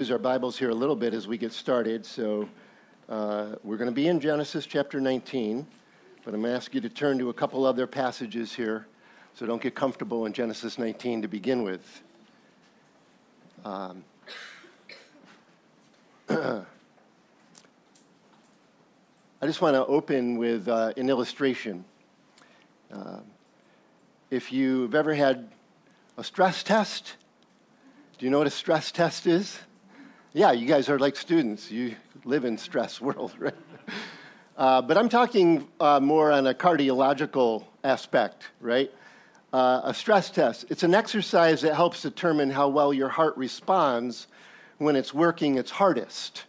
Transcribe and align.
use 0.00 0.12
our 0.12 0.18
Bibles 0.18 0.56
here 0.56 0.70
a 0.70 0.74
little 0.74 0.94
bit 0.94 1.12
as 1.12 1.26
we 1.26 1.36
get 1.36 1.52
started. 1.52 2.06
So 2.06 2.48
uh, 3.08 3.56
we're 3.64 3.76
going 3.76 3.90
to 3.90 3.94
be 3.94 4.06
in 4.06 4.20
Genesis 4.20 4.64
chapter 4.64 5.00
19, 5.00 5.66
but 6.24 6.32
I'm 6.32 6.40
going 6.40 6.52
to 6.52 6.56
ask 6.56 6.72
you 6.72 6.80
to 6.80 6.88
turn 6.88 7.18
to 7.18 7.30
a 7.30 7.34
couple 7.34 7.64
other 7.64 7.84
passages 7.88 8.52
here. 8.52 8.86
So 9.34 9.44
don't 9.44 9.60
get 9.60 9.74
comfortable 9.74 10.24
in 10.26 10.32
Genesis 10.32 10.78
19 10.78 11.22
to 11.22 11.26
begin 11.26 11.64
with. 11.64 12.02
Um, 13.64 14.04
I 16.28 16.62
just 19.42 19.60
want 19.60 19.74
to 19.74 19.84
open 19.84 20.36
with 20.36 20.68
uh, 20.68 20.92
an 20.96 21.10
illustration. 21.10 21.84
Uh, 22.94 23.18
if 24.30 24.52
you've 24.52 24.94
ever 24.94 25.12
had 25.12 25.48
a 26.16 26.22
stress 26.22 26.62
test, 26.62 27.14
do 28.16 28.26
you 28.26 28.30
know 28.30 28.38
what 28.38 28.46
a 28.46 28.50
stress 28.50 28.92
test 28.92 29.26
is? 29.26 29.58
Yeah, 30.34 30.52
you 30.52 30.66
guys 30.66 30.90
are 30.90 30.98
like 30.98 31.16
students. 31.16 31.70
You 31.70 31.96
live 32.26 32.44
in 32.44 32.58
stress 32.58 33.00
world, 33.00 33.32
right? 33.38 33.54
Uh, 34.58 34.82
but 34.82 34.98
I'm 34.98 35.08
talking 35.08 35.66
uh, 35.80 36.00
more 36.00 36.30
on 36.30 36.46
a 36.46 36.52
cardiological 36.52 37.64
aspect, 37.82 38.44
right? 38.60 38.92
Uh, 39.54 39.80
a 39.84 39.94
stress 39.94 40.28
test. 40.30 40.66
It's 40.68 40.82
an 40.82 40.94
exercise 40.94 41.62
that 41.62 41.74
helps 41.74 42.02
determine 42.02 42.50
how 42.50 42.68
well 42.68 42.92
your 42.92 43.08
heart 43.08 43.38
responds 43.38 44.26
when 44.76 44.96
it's 44.96 45.14
working 45.14 45.56
its 45.56 45.70
hardest. 45.70 46.44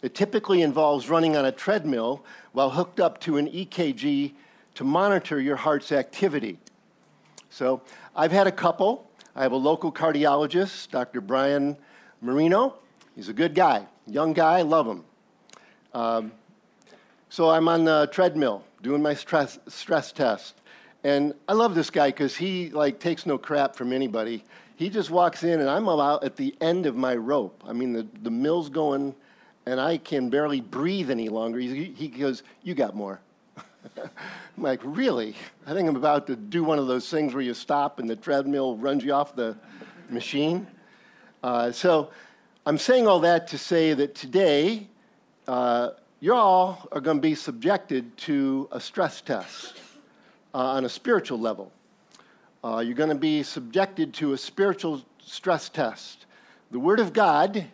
It 0.00 0.14
typically 0.14 0.62
involves 0.62 1.10
running 1.10 1.36
on 1.36 1.44
a 1.44 1.50
treadmill 1.50 2.24
while 2.52 2.70
hooked 2.70 3.00
up 3.00 3.20
to 3.22 3.36
an 3.36 3.48
EKG 3.48 4.32
to 4.76 4.84
monitor 4.84 5.40
your 5.40 5.56
heart's 5.56 5.90
activity. 5.90 6.58
So 7.50 7.82
I've 8.14 8.30
had 8.30 8.46
a 8.46 8.52
couple. 8.52 9.10
I 9.34 9.42
have 9.42 9.52
a 9.52 9.56
local 9.56 9.90
cardiologist, 9.90 10.90
Dr. 10.92 11.20
Brian 11.20 11.76
Marino, 12.22 12.76
He's 13.16 13.30
a 13.30 13.32
good 13.32 13.54
guy, 13.54 13.86
young 14.06 14.34
guy, 14.34 14.60
love 14.60 14.86
him. 14.86 15.02
Um, 15.94 16.32
so 17.30 17.48
I'm 17.48 17.66
on 17.66 17.84
the 17.84 18.10
treadmill 18.12 18.62
doing 18.82 19.00
my 19.00 19.14
stress, 19.14 19.58
stress 19.68 20.12
test. 20.12 20.60
And 21.02 21.32
I 21.48 21.54
love 21.54 21.74
this 21.74 21.88
guy 21.88 22.08
because 22.08 22.36
he 22.36 22.68
like 22.68 23.00
takes 23.00 23.24
no 23.24 23.38
crap 23.38 23.74
from 23.74 23.94
anybody. 23.94 24.44
He 24.76 24.90
just 24.90 25.08
walks 25.08 25.44
in 25.44 25.60
and 25.60 25.70
I'm 25.70 25.88
about 25.88 26.24
at 26.24 26.36
the 26.36 26.54
end 26.60 26.84
of 26.84 26.94
my 26.94 27.16
rope. 27.16 27.64
I 27.66 27.72
mean, 27.72 27.94
the, 27.94 28.06
the 28.22 28.30
mill's 28.30 28.68
going 28.68 29.14
and 29.64 29.80
I 29.80 29.96
can 29.96 30.28
barely 30.28 30.60
breathe 30.60 31.10
any 31.10 31.30
longer. 31.30 31.58
He, 31.58 31.84
he 31.84 32.08
goes, 32.08 32.42
You 32.62 32.74
got 32.74 32.94
more. 32.94 33.18
I'm 33.96 34.10
like, 34.58 34.80
Really? 34.84 35.34
I 35.66 35.72
think 35.72 35.88
I'm 35.88 35.96
about 35.96 36.26
to 36.26 36.36
do 36.36 36.62
one 36.62 36.78
of 36.78 36.86
those 36.86 37.08
things 37.08 37.32
where 37.32 37.42
you 37.42 37.54
stop 37.54 37.98
and 37.98 38.10
the 38.10 38.16
treadmill 38.16 38.76
runs 38.76 39.02
you 39.02 39.14
off 39.14 39.34
the 39.34 39.56
machine. 40.10 40.66
Uh, 41.42 41.72
so 41.72 42.10
I'm 42.68 42.78
saying 42.78 43.06
all 43.06 43.20
that 43.20 43.46
to 43.48 43.58
say 43.58 43.94
that 43.94 44.16
today, 44.16 44.88
uh, 45.46 45.90
you 46.18 46.34
all 46.34 46.88
are 46.90 47.00
going 47.00 47.18
to 47.18 47.20
be 47.20 47.36
subjected 47.36 48.16
to 48.16 48.68
a 48.72 48.80
stress 48.80 49.20
test 49.20 49.80
uh, 50.52 50.72
on 50.72 50.84
a 50.84 50.88
spiritual 50.88 51.38
level. 51.38 51.70
Uh, 52.64 52.82
you're 52.84 52.96
going 52.96 53.10
to 53.10 53.14
be 53.14 53.44
subjected 53.44 54.12
to 54.14 54.32
a 54.32 54.36
spiritual 54.36 55.00
stress 55.24 55.68
test. 55.68 56.26
The 56.72 56.80
Word 56.80 56.98
of 56.98 57.12
God 57.12 57.66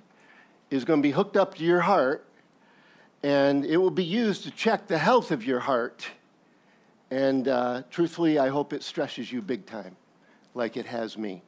is 0.71 0.85
going 0.85 1.01
to 1.01 1.03
be 1.03 1.13
hooked 1.13 1.39
up 1.39 1.55
to 1.55 1.65
your 1.65 1.81
heart, 1.81 2.27
and 3.23 3.65
it 3.65 3.79
will 3.79 3.91
be 3.91 4.05
used 4.05 4.43
to 4.43 4.51
check 4.51 4.89
the 4.89 4.99
health 4.99 5.31
of 5.31 5.43
your 5.43 5.61
heart. 5.61 6.07
And 7.11 7.49
uh, 7.49 7.85
truthfully, 7.91 8.39
I 8.39 8.49
hope 8.49 8.75
it 8.75 8.83
stresses 8.83 9.33
you 9.33 9.41
big 9.41 9.65
time, 9.65 9.97
like 10.55 10.77
it 10.77 10.85
has 10.85 11.17
me. 11.17 11.41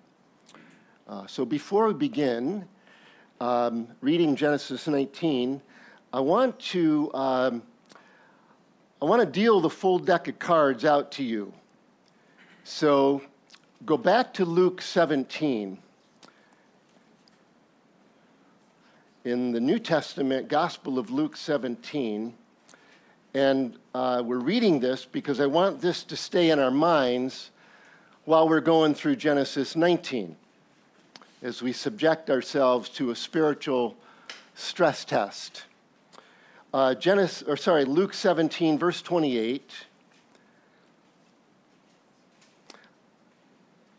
Uh, 1.06 1.26
so 1.26 1.44
before 1.44 1.88
we 1.88 1.92
begin, 1.92 2.66
um, 3.40 3.88
reading 4.00 4.36
Genesis 4.36 4.86
19, 4.86 5.60
I 6.12 6.20
want 6.20 6.58
to 6.60 7.12
um, 7.14 7.62
I 9.02 9.06
want 9.06 9.20
to 9.20 9.27
deal 9.27 9.60
the 9.60 9.70
full 9.70 9.98
deck 9.98 10.28
of 10.28 10.38
cards 10.38 10.84
out 10.84 11.12
to 11.12 11.24
you. 11.24 11.52
So 12.62 13.22
go 13.84 13.96
back 13.96 14.33
to 14.34 14.45
Luke 14.45 14.80
17. 14.80 15.78
In 19.24 19.52
the 19.52 19.61
New 19.61 19.78
Testament, 19.78 20.48
Gospel 20.48 20.98
of 20.98 21.11
Luke 21.11 21.36
17. 21.36 22.33
And 23.34 23.77
uh, 23.95 24.22
we're 24.24 24.39
reading 24.39 24.80
this 24.80 25.05
because 25.05 25.40
I 25.40 25.46
want 25.46 25.80
this 25.80 26.05
to 26.05 26.16
stay 26.16 26.51
in 26.51 26.58
our 26.58 26.70
minds 26.70 27.51
while 28.24 28.48
we're 28.48 28.61
going 28.61 28.95
through 28.95 29.16
Genesis 29.16 29.77
19 29.77 30.36
as 31.44 31.60
we 31.62 31.74
subject 31.74 32.30
ourselves 32.30 32.88
to 32.88 33.10
a 33.10 33.14
spiritual 33.14 33.94
stress 34.55 35.05
test. 35.05 35.64
Uh, 36.72 36.94
Genesis, 36.94 37.46
or 37.46 37.55
sorry, 37.55 37.84
Luke 37.84 38.14
17, 38.14 38.78
verse 38.78 39.02
28. 39.02 39.70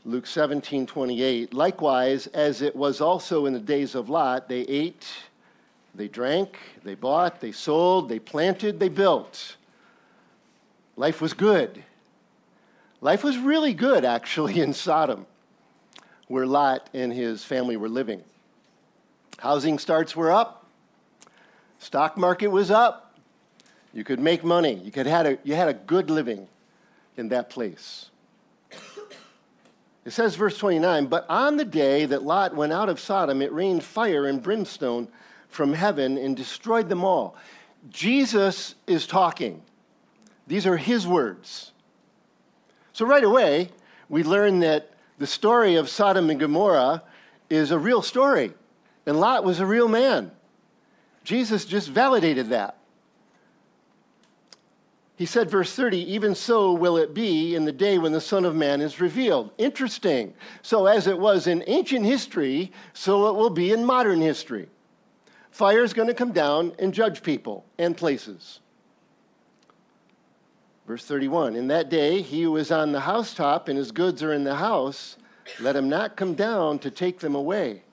Luke 0.05 0.25
17, 0.25 0.88
28. 0.88 1.53
Likewise, 1.53 2.25
as 2.28 2.63
it 2.63 2.75
was 2.75 3.00
also 3.00 3.45
in 3.45 3.53
the 3.53 3.59
days 3.59 3.94
of 3.94 4.09
Lot, 4.09 4.50
they 4.50 4.61
ate, 4.61 5.05
they 5.94 6.07
drank, 6.07 6.57
they 6.84 6.95
bought, 6.95 7.41
they 7.41 7.51
sold, 7.51 8.09
they 8.09 8.19
planted, 8.19 8.79
they 8.79 8.89
built. 8.89 9.55
Life 10.97 11.22
was 11.22 11.34
good. 11.34 11.84
Life 13.01 13.23
was 13.23 13.38
really 13.38 13.75
good, 13.75 14.03
actually, 14.03 14.59
in 14.61 14.73
Sodom 14.73 15.28
where 16.28 16.46
Lot 16.46 16.90
and 16.94 17.13
his 17.13 17.44
family 17.44 17.78
were 17.78 17.90
living. 17.90 18.24
Housing 19.40 19.80
starts 19.80 20.16
were 20.16 20.31
up, 20.31 20.66
stock 21.80 22.18
market 22.18 22.47
was 22.47 22.72
up. 22.72 23.02
You 23.94 24.03
could 24.03 24.19
make 24.19 24.44
money. 24.44 24.74
You, 24.74 24.91
could 24.91 25.06
had 25.06 25.25
a, 25.25 25.38
you 25.44 25.56
had 25.56 25.69
a 25.69 25.74
good 25.74 26.09
living 26.09 26.47
in 27.16 27.30
that 27.30 27.50
place. 27.50 28.09
It 30.03 30.12
says, 30.12 30.35
verse 30.35 30.58
29, 30.58 31.08
but 31.08 31.25
on 31.30 31.58
the 31.58 31.66
day 31.66 32.06
that 32.06 32.22
Lot 32.22 32.56
went 32.56 32.72
out 32.72 32.90
of 32.90 33.00
Sodom, 33.00 33.41
it 33.41 33.52
rained 33.52 33.84
fire 33.84 34.28
and 34.28 34.41
brimstone 34.41 35.08
from 35.47 35.74
heaven 35.74 36.18
and 36.18 36.38
destroyed 36.38 36.90
them 36.90 37.03
all. 37.03 37.35
Jesus 37.90 38.75
is 38.85 39.08
talking. 39.08 39.64
These 40.46 40.68
are 40.68 40.78
his 40.78 41.08
words. 41.08 41.72
So 42.94 43.06
right 43.06 43.24
away, 43.24 43.69
we 44.08 44.24
learn 44.24 44.59
that 44.59 44.91
the 45.18 45.28
story 45.28 45.76
of 45.76 45.90
Sodom 45.90 46.30
and 46.30 46.40
Gomorrah 46.40 47.03
is 47.50 47.72
a 47.72 47.80
real 47.80 48.02
story, 48.02 48.53
and 49.06 49.20
Lot 49.20 49.44
was 49.44 49.59
a 49.59 49.66
real 49.66 49.88
man. 49.88 50.31
Jesus 51.24 51.66
just 51.66 51.90
validated 51.90 52.50
that. 52.50 52.78
He 55.18 55.26
said, 55.26 55.50
verse 55.50 55.74
30, 55.74 55.98
even 56.12 56.36
so 56.36 56.74
will 56.74 56.98
it 56.98 57.14
be 57.14 57.56
in 57.56 57.64
the 57.64 57.72
day 57.72 57.98
when 57.98 58.12
the 58.12 58.20
Son 58.20 58.44
of 58.44 58.53
Man 58.53 58.81
is 58.81 59.00
revealed. 59.00 59.52
Interesting. 59.58 60.34
So, 60.62 60.88
as 60.88 61.08
it 61.08 61.18
was 61.18 61.47
in 61.47 61.64
ancient 61.68 62.06
history, 62.06 62.74
so 62.94 63.30
it 63.30 63.36
will 63.36 63.50
be 63.50 63.72
in 63.72 63.86
modern 63.86 64.20
history. 64.20 64.68
Fire 65.52 65.84
is 65.84 65.94
going 65.94 66.09
to 66.09 66.14
come 66.14 66.34
down 66.34 66.74
and 66.80 66.94
judge 66.94 67.24
people 67.24 67.64
and 67.78 67.96
places. 67.96 68.59
Verse 70.88 71.06
31 71.06 71.56
In 71.56 71.68
that 71.68 71.90
day, 71.90 72.22
he 72.22 72.44
who 72.44 72.56
is 72.57 72.72
on 72.72 72.91
the 72.91 73.01
housetop 73.01 73.68
and 73.68 73.78
his 73.78 73.91
goods 73.91 74.22
are 74.22 74.34
in 74.34 74.44
the 74.44 74.56
house, 74.56 75.18
let 75.59 75.75
him 75.75 75.90
not 75.90 76.16
come 76.16 76.34
down 76.34 76.79
to 76.79 76.91
take 76.91 77.19
them 77.19 77.35
away. 77.35 77.84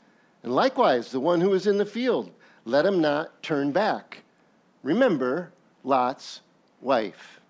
And 0.42 0.54
likewise, 0.54 1.10
the 1.10 1.20
one 1.20 1.40
who 1.40 1.52
is 1.54 1.66
in 1.66 1.78
the 1.78 1.86
field, 1.86 2.30
let 2.64 2.86
him 2.86 3.00
not 3.00 3.42
turn 3.42 3.72
back. 3.72 4.22
Remember 4.82 5.52
Lot's 5.84 6.40
wife. 6.80 7.40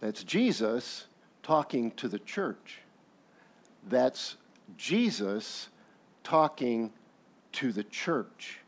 That's 0.00 0.22
Jesus 0.24 1.06
talking 1.42 1.90
to 1.92 2.08
the 2.08 2.18
church. 2.18 2.80
That's 3.88 4.36
Jesus 4.76 5.68
talking 6.22 6.92
to 7.52 7.72
the 7.72 7.84
church. 7.84 8.58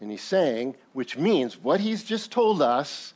And 0.00 0.10
he's 0.10 0.22
saying, 0.22 0.76
which 0.92 1.18
means 1.18 1.58
what 1.58 1.80
he's 1.80 2.02
just 2.02 2.32
told 2.32 2.62
us 2.62 3.14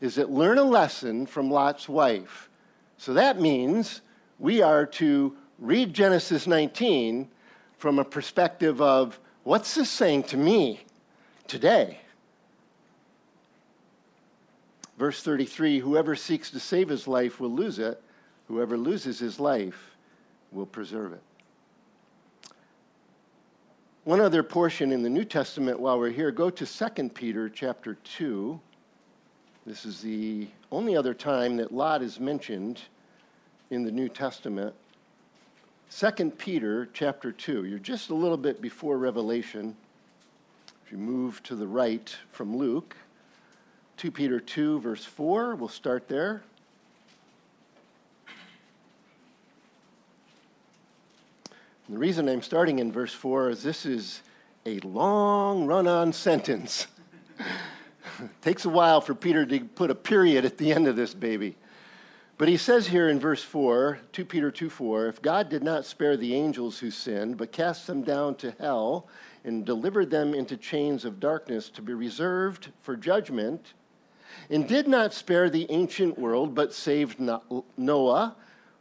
is 0.00 0.14
that 0.14 0.30
learn 0.30 0.58
a 0.58 0.64
lesson 0.64 1.26
from 1.26 1.50
Lot's 1.50 1.88
wife. 1.88 2.48
So 2.96 3.14
that 3.14 3.40
means 3.40 4.00
we 4.38 4.62
are 4.62 4.86
to 4.86 5.36
read 5.58 5.92
Genesis 5.92 6.46
19 6.46 7.28
from 7.76 7.98
a 7.98 8.04
perspective 8.04 8.80
of 8.80 9.18
what's 9.44 9.74
this 9.74 9.90
saying 9.90 10.24
to 10.24 10.36
me 10.36 10.80
today? 11.46 12.00
Verse 14.98 15.22
33 15.22 15.80
Whoever 15.80 16.16
seeks 16.16 16.50
to 16.50 16.60
save 16.60 16.88
his 16.88 17.06
life 17.06 17.40
will 17.40 17.52
lose 17.52 17.78
it, 17.78 18.02
whoever 18.46 18.76
loses 18.76 19.18
his 19.18 19.38
life 19.38 19.96
will 20.50 20.66
preserve 20.66 21.12
it. 21.12 21.22
One 24.08 24.22
other 24.22 24.42
portion 24.42 24.90
in 24.90 25.02
the 25.02 25.10
New 25.10 25.26
Testament 25.26 25.78
while 25.78 25.98
we're 25.98 26.08
here, 26.08 26.30
go 26.30 26.48
to 26.48 26.64
2 26.64 27.08
Peter 27.10 27.50
chapter 27.50 27.98
2. 28.16 28.58
This 29.66 29.84
is 29.84 30.00
the 30.00 30.48
only 30.72 30.96
other 30.96 31.12
time 31.12 31.58
that 31.58 31.74
Lot 31.74 32.00
is 32.00 32.18
mentioned 32.18 32.80
in 33.68 33.84
the 33.84 33.92
New 33.92 34.08
Testament. 34.08 34.74
2 35.90 36.30
Peter 36.38 36.88
chapter 36.94 37.32
2. 37.32 37.66
You're 37.66 37.78
just 37.78 38.08
a 38.08 38.14
little 38.14 38.38
bit 38.38 38.62
before 38.62 38.96
Revelation. 38.96 39.76
If 40.86 40.90
you 40.90 40.96
move 40.96 41.42
to 41.42 41.54
the 41.54 41.66
right 41.66 42.16
from 42.32 42.56
Luke, 42.56 42.96
2 43.98 44.10
Peter 44.10 44.40
2, 44.40 44.80
verse 44.80 45.04
4, 45.04 45.54
we'll 45.54 45.68
start 45.68 46.08
there. 46.08 46.42
And 51.88 51.96
the 51.96 52.00
reason 52.00 52.28
I'm 52.28 52.42
starting 52.42 52.80
in 52.80 52.92
verse 52.92 53.14
4 53.14 53.48
is 53.48 53.62
this 53.62 53.86
is 53.86 54.22
a 54.66 54.78
long 54.80 55.64
run 55.64 55.86
on 55.86 56.12
sentence. 56.12 56.86
Takes 58.42 58.66
a 58.66 58.68
while 58.68 59.00
for 59.00 59.14
Peter 59.14 59.46
to 59.46 59.60
put 59.60 59.90
a 59.90 59.94
period 59.94 60.44
at 60.44 60.58
the 60.58 60.70
end 60.70 60.86
of 60.86 60.96
this 60.96 61.14
baby. 61.14 61.56
But 62.36 62.48
he 62.48 62.58
says 62.58 62.86
here 62.86 63.08
in 63.08 63.18
verse 63.18 63.42
4, 63.42 64.00
2 64.12 64.24
Peter 64.26 64.50
2 64.50 64.68
4, 64.68 65.06
if 65.06 65.22
God 65.22 65.48
did 65.48 65.64
not 65.64 65.86
spare 65.86 66.18
the 66.18 66.34
angels 66.34 66.78
who 66.78 66.90
sinned, 66.90 67.38
but 67.38 67.52
cast 67.52 67.86
them 67.86 68.02
down 68.02 68.34
to 68.36 68.54
hell 68.60 69.08
and 69.42 69.64
delivered 69.64 70.10
them 70.10 70.34
into 70.34 70.58
chains 70.58 71.06
of 71.06 71.18
darkness 71.18 71.70
to 71.70 71.80
be 71.80 71.94
reserved 71.94 72.70
for 72.82 72.96
judgment, 72.96 73.72
and 74.50 74.68
did 74.68 74.86
not 74.86 75.14
spare 75.14 75.48
the 75.48 75.66
ancient 75.70 76.18
world, 76.18 76.54
but 76.54 76.74
saved 76.74 77.18
Noah, 77.78 78.36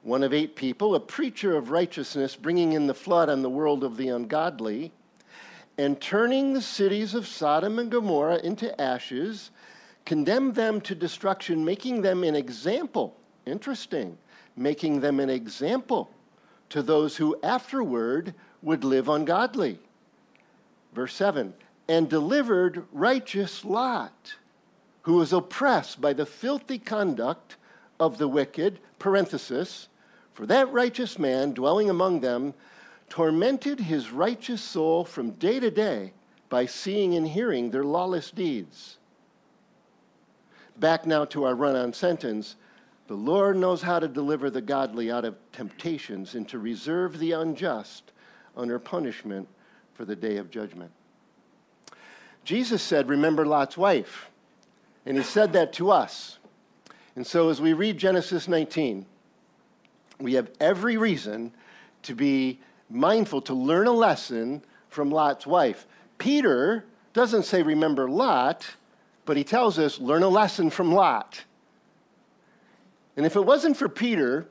one 0.08 0.24
of 0.24 0.34
eight 0.34 0.56
people, 0.56 0.96
a 0.96 1.00
preacher 1.02 1.58
of 1.58 1.70
righteousness, 1.70 2.34
bringing 2.34 2.72
in 2.72 2.88
the 2.88 2.94
flood 2.94 3.28
on 3.28 3.42
the 3.42 3.50
world 3.50 3.84
of 3.84 3.98
the 3.98 4.08
ungodly, 4.08 4.90
and 5.78 6.00
turning 6.00 6.54
the 6.54 6.62
cities 6.62 7.14
of 7.14 7.28
Sodom 7.28 7.78
and 7.78 7.92
Gomorrah 7.92 8.38
into 8.38 8.80
ashes, 8.80 9.52
condemned 10.06 10.56
them 10.56 10.80
to 10.80 10.96
destruction, 10.96 11.66
making 11.66 12.04
them 12.04 12.24
an 12.24 12.38
example. 12.38 13.18
Interesting. 13.46 14.18
Making 14.56 15.02
them 15.02 15.20
an 15.20 15.30
example 15.30 16.10
to 16.70 16.82
those 16.82 17.18
who 17.18 17.38
afterward 17.44 18.34
would 18.62 18.86
live 18.86 19.10
ungodly. 19.10 19.78
Verse 20.94 21.16
7 21.16 21.54
And 21.90 22.10
delivered 22.10 22.86
righteous 22.94 23.66
Lot, 23.66 24.36
who 25.02 25.16
was 25.16 25.34
oppressed 25.34 26.00
by 26.00 26.14
the 26.14 26.26
filthy 26.26 26.80
conduct 26.80 27.58
of 28.00 28.18
the 28.18 28.30
wicked, 28.30 28.80
parenthesis, 29.00 29.90
for 30.38 30.46
that 30.46 30.72
righteous 30.72 31.18
man 31.18 31.52
dwelling 31.52 31.90
among 31.90 32.20
them 32.20 32.54
tormented 33.10 33.80
his 33.80 34.12
righteous 34.12 34.62
soul 34.62 35.04
from 35.04 35.32
day 35.32 35.60
to 35.60 35.72
day 35.72 36.14
by 36.48 36.64
seeing 36.64 37.16
and 37.16 37.28
hearing 37.28 37.72
their 37.72 37.84
lawless 37.84 38.30
deeds. 38.30 38.98
Back 40.78 41.08
now 41.08 41.26
to 41.26 41.44
our 41.44 41.56
run 41.56 41.76
on 41.76 41.92
sentence. 41.92 42.56
The 43.08 43.16
Lord 43.16 43.58
knows 43.58 43.82
how 43.82 43.98
to 43.98 44.08
deliver 44.08 44.52
the 44.52 44.62
godly 44.62 45.12
out 45.12 45.26
of 45.26 45.36
temptations 45.54 46.36
and 46.36 46.48
to 46.50 46.60
reserve 46.60 47.18
the 47.18 47.32
unjust 47.32 48.12
under 48.56 48.78
punishment 48.78 49.48
for 49.96 50.06
the 50.06 50.16
day 50.16 50.38
of 50.38 50.52
judgment. 50.52 50.92
Jesus 52.44 52.84
said, 52.84 53.10
Remember 53.10 53.44
Lot's 53.44 53.76
wife. 53.76 54.30
And 55.04 55.18
he 55.18 55.24
said 55.24 55.54
that 55.54 55.74
to 55.74 55.90
us. 55.90 56.38
And 57.16 57.26
so 57.26 57.50
as 57.50 57.60
we 57.60 57.74
read 57.74 57.98
Genesis 57.98 58.48
19, 58.48 59.08
we 60.20 60.34
have 60.34 60.50
every 60.60 60.98
reason 60.98 61.52
to 62.04 62.16
be 62.16 62.60
mindful, 62.90 63.42
to 63.42 63.54
learn 63.54 63.88
a 63.88 63.92
lesson 63.92 64.64
from 64.90 65.12
Lot's 65.12 65.46
wife. 65.46 65.86
Peter 66.18 66.86
doesn't 67.14 67.44
say, 67.44 67.62
remember 67.62 68.10
Lot, 68.10 68.66
but 69.26 69.38
he 69.38 69.44
tells 69.44 69.78
us, 69.78 70.00
learn 70.00 70.24
a 70.24 70.30
lesson 70.30 70.70
from 70.70 70.94
Lot. 70.94 71.44
And 73.16 73.26
if 73.26 73.36
it 73.36 73.46
wasn't 73.46 73.78
for 73.78 73.90
Peter, 73.90 74.48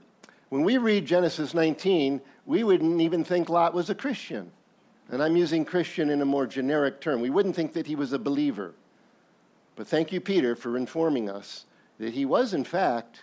when 0.49 0.63
we 0.63 0.77
read 0.77 1.07
Genesis 1.07 1.55
19, 1.55 2.21
we 2.45 2.63
wouldn't 2.63 3.01
even 3.01 3.25
think 3.25 3.49
Lot 3.49 3.75
was 3.75 3.91
a 3.91 3.95
Christian. 3.95 4.51
And 5.11 5.23
I'm 5.23 5.37
using 5.37 5.65
Christian 5.65 6.11
in 6.11 6.21
a 6.21 6.25
more 6.25 6.47
generic 6.47 7.01
term. 7.01 7.21
We 7.21 7.31
wouldn't 7.31 7.55
think 7.55 7.73
that 7.75 7.87
he 7.87 7.95
was 7.95 8.13
a 8.13 8.19
believer. 8.19 8.75
But 9.77 9.87
thank 9.87 10.13
you, 10.13 10.21
Peter, 10.21 10.57
for 10.57 10.77
informing 10.77 11.31
us 11.31 11.67
that 11.99 12.15
he 12.15 12.25
was, 12.25 12.55
in 12.55 12.65
fact, 12.65 13.23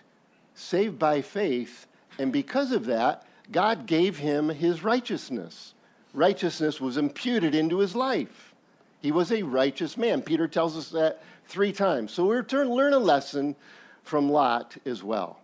saved 0.54 0.98
by 0.98 1.20
faith. 1.20 1.86
And 2.18 2.32
because 2.32 2.72
of 2.72 2.86
that, 2.86 3.26
God 3.50 3.86
gave 3.86 4.18
him 4.18 4.48
his 4.48 4.82
righteousness. 4.82 5.74
Righteousness 6.12 6.80
was 6.80 6.96
imputed 6.96 7.54
into 7.54 7.78
his 7.78 7.94
life. 7.94 8.54
He 9.02 9.12
was 9.12 9.32
a 9.32 9.42
righteous 9.42 9.96
man. 9.96 10.22
Peter 10.22 10.48
tells 10.48 10.76
us 10.76 10.90
that 10.90 11.22
three 11.46 11.72
times. 11.72 12.12
So 12.12 12.24
we're 12.24 12.42
to 12.42 12.64
learn 12.64 12.92
a 12.92 12.98
lesson 12.98 13.54
from 14.02 14.30
Lot 14.30 14.76
as 14.86 15.02
well. 15.02 15.38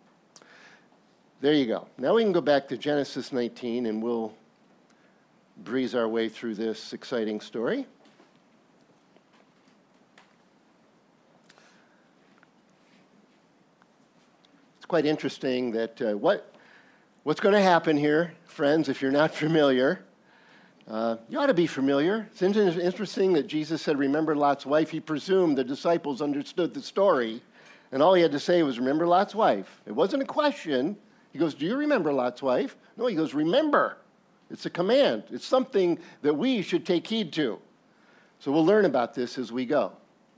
There 1.40 1.52
you 1.52 1.66
go. 1.66 1.86
Now 1.98 2.14
we 2.14 2.22
can 2.22 2.32
go 2.32 2.40
back 2.40 2.68
to 2.68 2.76
Genesis 2.76 3.32
19 3.32 3.86
and 3.86 4.02
we'll 4.02 4.32
breeze 5.64 5.94
our 5.94 6.08
way 6.08 6.28
through 6.28 6.54
this 6.54 6.92
exciting 6.92 7.40
story. 7.40 7.86
It's 14.76 14.86
quite 14.86 15.06
interesting 15.06 15.72
that 15.72 16.00
uh, 16.02 16.16
what 16.16 16.49
What's 17.30 17.38
going 17.38 17.54
to 17.54 17.62
happen 17.62 17.96
here, 17.96 18.34
friends, 18.44 18.88
if 18.88 19.00
you're 19.00 19.12
not 19.12 19.32
familiar? 19.36 20.04
Uh, 20.88 21.16
you 21.28 21.38
ought 21.38 21.46
to 21.46 21.54
be 21.54 21.68
familiar. 21.68 22.28
It's 22.32 22.42
interesting 22.42 23.34
that 23.34 23.46
Jesus 23.46 23.80
said, 23.80 23.96
Remember 24.00 24.34
Lot's 24.34 24.66
wife. 24.66 24.90
He 24.90 24.98
presumed 24.98 25.56
the 25.56 25.62
disciples 25.62 26.20
understood 26.20 26.74
the 26.74 26.82
story, 26.82 27.40
and 27.92 28.02
all 28.02 28.14
he 28.14 28.22
had 28.22 28.32
to 28.32 28.40
say 28.40 28.64
was, 28.64 28.80
Remember 28.80 29.06
Lot's 29.06 29.32
wife. 29.32 29.80
It 29.86 29.92
wasn't 29.92 30.24
a 30.24 30.26
question. 30.26 30.96
He 31.32 31.38
goes, 31.38 31.54
Do 31.54 31.66
you 31.66 31.76
remember 31.76 32.12
Lot's 32.12 32.42
wife? 32.42 32.76
No, 32.96 33.06
he 33.06 33.14
goes, 33.14 33.32
Remember. 33.32 33.98
It's 34.50 34.66
a 34.66 34.70
command, 34.70 35.22
it's 35.30 35.46
something 35.46 36.00
that 36.22 36.34
we 36.34 36.62
should 36.62 36.84
take 36.84 37.06
heed 37.06 37.32
to. 37.34 37.60
So 38.40 38.50
we'll 38.50 38.66
learn 38.66 38.86
about 38.86 39.14
this 39.14 39.38
as 39.38 39.52
we 39.52 39.66
go. 39.66 39.92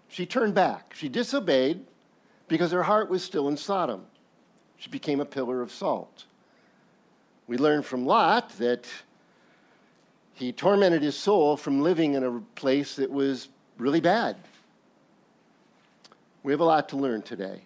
She 0.08 0.26
turned 0.26 0.54
back. 0.54 0.92
She 0.94 1.08
disobeyed 1.08 1.86
because 2.48 2.70
her 2.70 2.82
heart 2.82 3.08
was 3.08 3.24
still 3.24 3.48
in 3.48 3.56
Sodom. 3.56 4.04
She 4.76 4.90
became 4.90 5.20
a 5.20 5.24
pillar 5.24 5.62
of 5.62 5.72
salt. 5.72 6.26
We 7.46 7.58
learn 7.58 7.82
from 7.82 8.06
Lot 8.06 8.50
that 8.58 8.86
he 10.34 10.52
tormented 10.52 11.02
his 11.02 11.16
soul 11.16 11.56
from 11.56 11.82
living 11.82 12.14
in 12.14 12.24
a 12.24 12.40
place 12.54 12.96
that 12.96 13.10
was 13.10 13.48
really 13.78 14.00
bad. 14.00 14.36
We 16.42 16.52
have 16.52 16.60
a 16.60 16.64
lot 16.64 16.88
to 16.90 16.96
learn 16.96 17.22
today. 17.22 17.60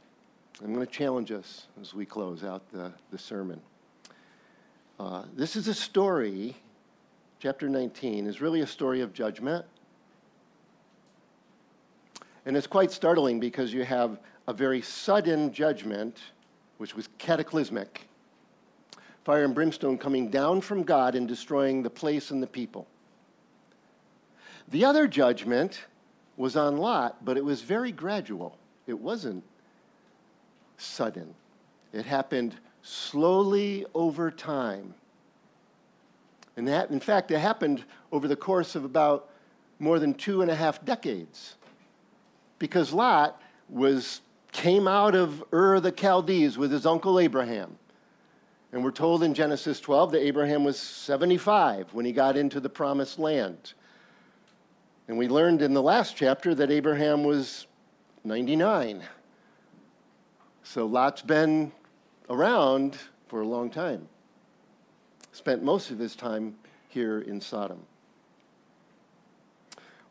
I'm 0.62 0.75
going 0.75 0.84
to 0.84 0.93
challenge 0.93 1.32
us 1.32 1.67
as 1.81 1.94
we 1.94 2.06
close 2.06 2.43
out 2.43 2.62
the, 2.73 2.93
the 3.11 3.19
sermon. 3.19 3.61
Uh, 4.99 5.25
this 5.35 5.56
is 5.56 5.68
a 5.68 5.75
story, 5.75 6.56
chapter 7.38 7.68
19, 7.68 8.26
is 8.26 8.40
really 8.40 8.62
a 8.62 8.66
story 8.66 9.02
of 9.02 9.12
judgment. 9.12 9.64
And 12.47 12.56
it's 12.56 12.66
quite 12.66 12.90
startling 12.90 13.40
because 13.40 13.73
you 13.73 13.85
have 13.85 14.18
a 14.49 14.52
very 14.52 14.80
sudden 14.80 15.52
judgment, 15.52 16.18
which 16.78 16.95
was 16.95 17.09
cataclysmic 17.18 18.09
fire 19.26 19.45
and 19.45 19.56
brimstone 19.56 19.99
coming 19.99 20.30
down 20.30 20.61
from 20.61 20.85
God 20.85 21.16
and 21.16 21.26
destroying 21.26 21.83
the 21.83 21.90
place 21.90 22.30
and 22.30 22.40
the 22.40 22.47
people. 22.47 22.87
The 24.68 24.85
other 24.85 25.09
judgment 25.09 25.80
was 26.37 26.54
on 26.54 26.76
Lot, 26.76 27.25
but 27.25 27.37
it 27.37 27.45
was 27.45 27.61
very 27.61 27.90
gradual. 27.90 28.56
It 28.87 29.00
wasn't 29.00 29.42
sudden. 30.76 31.35
It 31.92 32.06
happened 32.06 32.54
slowly 32.83 33.85
over 33.95 34.30
time. 34.30 34.95
And 36.56 36.68
that, 36.68 36.90
in 36.90 37.00
fact, 37.00 37.33
it 37.33 37.40
happened 37.40 37.85
over 38.12 38.28
the 38.28 38.37
course 38.37 38.76
of 38.76 38.85
about 38.85 39.28
more 39.80 39.99
than 39.99 40.14
two 40.14 40.40
and 40.40 40.52
a 40.52 40.54
half 40.54 40.85
decades. 40.85 41.56
Because 42.61 42.92
Lot 42.92 43.42
was, 43.68 44.21
came 44.52 44.87
out 44.87 45.16
of 45.16 45.42
Ur 45.52 45.80
the 45.80 45.90
Chaldees 45.90 46.56
with 46.56 46.71
his 46.71 46.87
uncle 46.87 47.18
Abraham. 47.18 47.76
And 48.76 48.85
we're 48.85 48.90
told 48.90 49.23
in 49.23 49.33
Genesis 49.33 49.80
12 49.80 50.12
that 50.12 50.21
Abraham 50.21 50.62
was 50.62 50.78
75 50.78 51.95
when 51.95 52.04
he 52.04 52.12
got 52.12 52.37
into 52.37 52.61
the 52.61 52.68
promised 52.68 53.18
land. 53.18 53.73
And 55.09 55.16
we 55.16 55.28
learned 55.28 55.62
in 55.62 55.73
the 55.73 55.80
last 55.80 56.14
chapter 56.14 56.54
that 56.54 56.71
Abraham 56.71 57.25
was 57.25 57.66
99. 58.25 59.02
So 60.62 60.85
Lot's 60.85 61.23
been 61.23 61.73
around 62.28 62.99
for 63.28 63.40
a 63.40 63.47
long 63.47 63.71
time. 63.71 64.06
Spent 65.33 65.62
most 65.62 65.90
of 65.90 65.99
his 65.99 66.14
time 66.14 66.54
here 66.90 67.21
in 67.21 67.40
Sodom. 67.40 67.80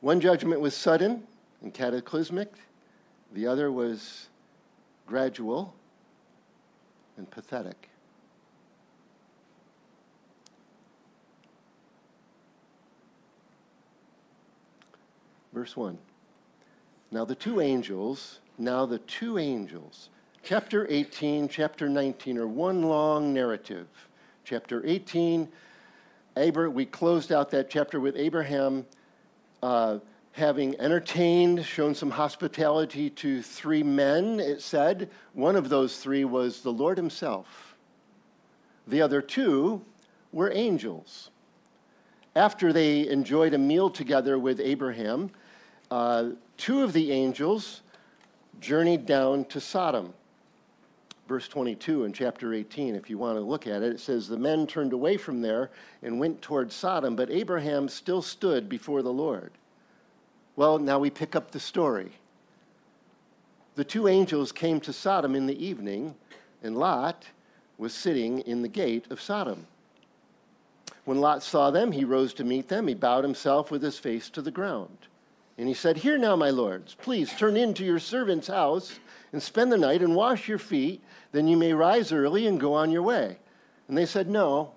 One 0.01 0.19
judgment 0.19 0.59
was 0.59 0.75
sudden 0.75 1.21
and 1.61 1.71
cataclysmic, 1.71 2.51
the 3.31 3.45
other 3.45 3.71
was 3.71 4.27
gradual 5.05 5.75
and 7.15 7.29
pathetic. 7.29 7.89
Verse 15.55 15.75
1. 15.75 15.97
Now 17.11 17.25
the 17.25 17.33
two 17.33 17.59
angels 17.59 18.39
now 18.57 18.85
the 18.85 18.99
two 18.99 19.37
angels. 19.37 20.09
Chapter 20.43 20.87
18, 20.89 21.49
chapter 21.49 21.89
19 21.89 22.37
are 22.37 22.47
one 22.47 22.83
long 22.83 23.33
narrative. 23.33 23.87
Chapter 24.43 24.85
18, 24.85 25.47
Abra- 26.37 26.69
we 26.69 26.85
closed 26.85 27.31
out 27.31 27.49
that 27.51 27.69
chapter 27.69 27.99
with 27.99 28.15
Abraham 28.15 28.85
uh, 29.63 29.97
having 30.33 30.79
entertained, 30.79 31.65
shown 31.65 31.95
some 31.95 32.11
hospitality 32.11 33.09
to 33.09 33.41
three 33.41 33.83
men, 33.83 34.39
it 34.39 34.61
said. 34.61 35.09
One 35.33 35.55
of 35.55 35.69
those 35.69 35.97
three 35.97 36.25
was 36.25 36.61
the 36.61 36.73
Lord 36.73 36.97
Himself. 36.97 37.75
The 38.87 39.01
other 39.01 39.21
two 39.21 39.83
were 40.31 40.51
angels. 40.51 41.31
After 42.35 42.71
they 42.71 43.07
enjoyed 43.07 43.53
a 43.53 43.57
meal 43.57 43.89
together 43.89 44.37
with 44.37 44.59
Abraham, 44.59 45.31
uh, 45.91 46.29
two 46.57 46.83
of 46.83 46.93
the 46.93 47.11
angels 47.11 47.81
journeyed 48.59 49.05
down 49.05 49.45
to 49.45 49.59
Sodom. 49.59 50.13
Verse 51.27 51.47
22 51.47 52.03
in 52.03 52.13
chapter 52.13 52.53
18, 52.53 52.95
if 52.95 53.09
you 53.09 53.17
want 53.17 53.37
to 53.37 53.41
look 53.41 53.65
at 53.65 53.81
it, 53.81 53.93
it 53.93 53.99
says, 53.99 54.27
The 54.27 54.37
men 54.37 54.67
turned 54.67 54.93
away 54.93 55.17
from 55.17 55.41
there 55.41 55.71
and 56.03 56.19
went 56.19 56.41
toward 56.41 56.71
Sodom, 56.71 57.15
but 57.15 57.31
Abraham 57.31 57.89
still 57.89 58.21
stood 58.21 58.69
before 58.69 59.01
the 59.01 59.11
Lord. 59.11 59.51
Well, 60.55 60.77
now 60.77 60.99
we 60.99 61.09
pick 61.09 61.35
up 61.35 61.51
the 61.51 61.59
story. 61.59 62.11
The 63.75 63.83
two 63.83 64.07
angels 64.07 64.51
came 64.51 64.79
to 64.81 64.93
Sodom 64.93 65.35
in 65.35 65.47
the 65.47 65.65
evening, 65.65 66.15
and 66.63 66.77
Lot 66.77 67.25
was 67.77 67.93
sitting 67.93 68.39
in 68.41 68.61
the 68.61 68.67
gate 68.67 69.05
of 69.09 69.19
Sodom. 69.19 69.65
When 71.03 71.19
Lot 71.19 71.43
saw 71.43 71.71
them, 71.71 71.91
he 71.91 72.05
rose 72.05 72.33
to 72.35 72.43
meet 72.43 72.67
them. 72.67 72.87
He 72.87 72.93
bowed 72.93 73.23
himself 73.23 73.69
with 73.69 73.81
his 73.81 73.99
face 73.99 74.29
to 74.29 74.41
the 74.41 74.51
ground. 74.51 74.97
And 75.57 75.67
he 75.67 75.73
said, 75.73 75.97
Here 75.97 76.17
now, 76.17 76.35
my 76.35 76.49
lords, 76.49 76.95
please 76.95 77.33
turn 77.33 77.55
into 77.55 77.85
your 77.85 77.99
servant's 77.99 78.47
house 78.47 78.99
and 79.31 79.41
spend 79.41 79.71
the 79.71 79.77
night 79.77 80.01
and 80.01 80.15
wash 80.15 80.47
your 80.47 80.57
feet. 80.57 81.03
Then 81.31 81.47
you 81.47 81.57
may 81.57 81.73
rise 81.73 82.11
early 82.11 82.47
and 82.47 82.59
go 82.59 82.73
on 82.73 82.91
your 82.91 83.03
way. 83.03 83.37
And 83.87 83.97
they 83.97 84.05
said, 84.05 84.29
No, 84.29 84.73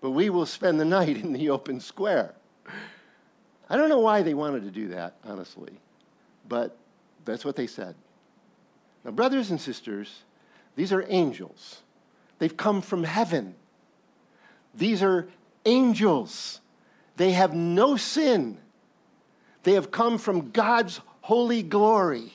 but 0.00 0.10
we 0.10 0.30
will 0.30 0.46
spend 0.46 0.80
the 0.80 0.84
night 1.00 1.16
in 1.16 1.32
the 1.32 1.50
open 1.50 1.80
square. 1.80 2.34
I 3.70 3.76
don't 3.76 3.88
know 3.88 4.00
why 4.00 4.22
they 4.22 4.34
wanted 4.34 4.64
to 4.64 4.70
do 4.70 4.88
that, 4.88 5.14
honestly, 5.24 5.72
but 6.48 6.76
that's 7.24 7.44
what 7.44 7.56
they 7.56 7.66
said. 7.66 7.94
Now, 9.04 9.12
brothers 9.12 9.50
and 9.50 9.60
sisters, 9.60 10.24
these 10.76 10.92
are 10.92 11.04
angels. 11.08 11.80
They've 12.38 12.56
come 12.56 12.82
from 12.82 13.04
heaven. 13.04 13.54
These 14.74 15.02
are 15.02 15.28
angels. 15.64 16.60
They 17.16 17.32
have 17.32 17.54
no 17.54 17.96
sin. 17.96 18.58
They 19.62 19.72
have 19.72 19.90
come 19.90 20.18
from 20.18 20.50
God's 20.50 21.00
holy 21.22 21.62
glory. 21.62 22.32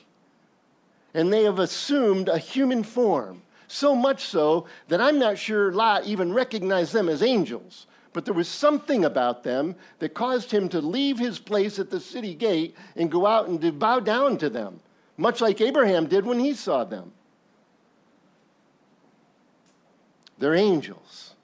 And 1.14 1.32
they 1.32 1.44
have 1.44 1.58
assumed 1.58 2.28
a 2.28 2.38
human 2.38 2.82
form, 2.82 3.42
so 3.66 3.94
much 3.94 4.24
so 4.24 4.66
that 4.88 5.00
I'm 5.00 5.18
not 5.18 5.38
sure 5.38 5.72
Lot 5.72 6.06
even 6.06 6.32
recognized 6.32 6.92
them 6.92 7.08
as 7.08 7.22
angels. 7.22 7.86
But 8.12 8.24
there 8.24 8.34
was 8.34 8.48
something 8.48 9.04
about 9.04 9.42
them 9.42 9.76
that 9.98 10.14
caused 10.14 10.50
him 10.50 10.68
to 10.70 10.80
leave 10.80 11.18
his 11.18 11.38
place 11.38 11.78
at 11.78 11.90
the 11.90 12.00
city 12.00 12.34
gate 12.34 12.74
and 12.96 13.10
go 13.10 13.26
out 13.26 13.48
and 13.48 13.60
to 13.60 13.72
bow 13.72 14.00
down 14.00 14.38
to 14.38 14.48
them, 14.48 14.80
much 15.16 15.40
like 15.40 15.60
Abraham 15.60 16.06
did 16.06 16.24
when 16.24 16.38
he 16.38 16.54
saw 16.54 16.84
them. 16.84 17.12
They're 20.38 20.54
angels. 20.54 21.34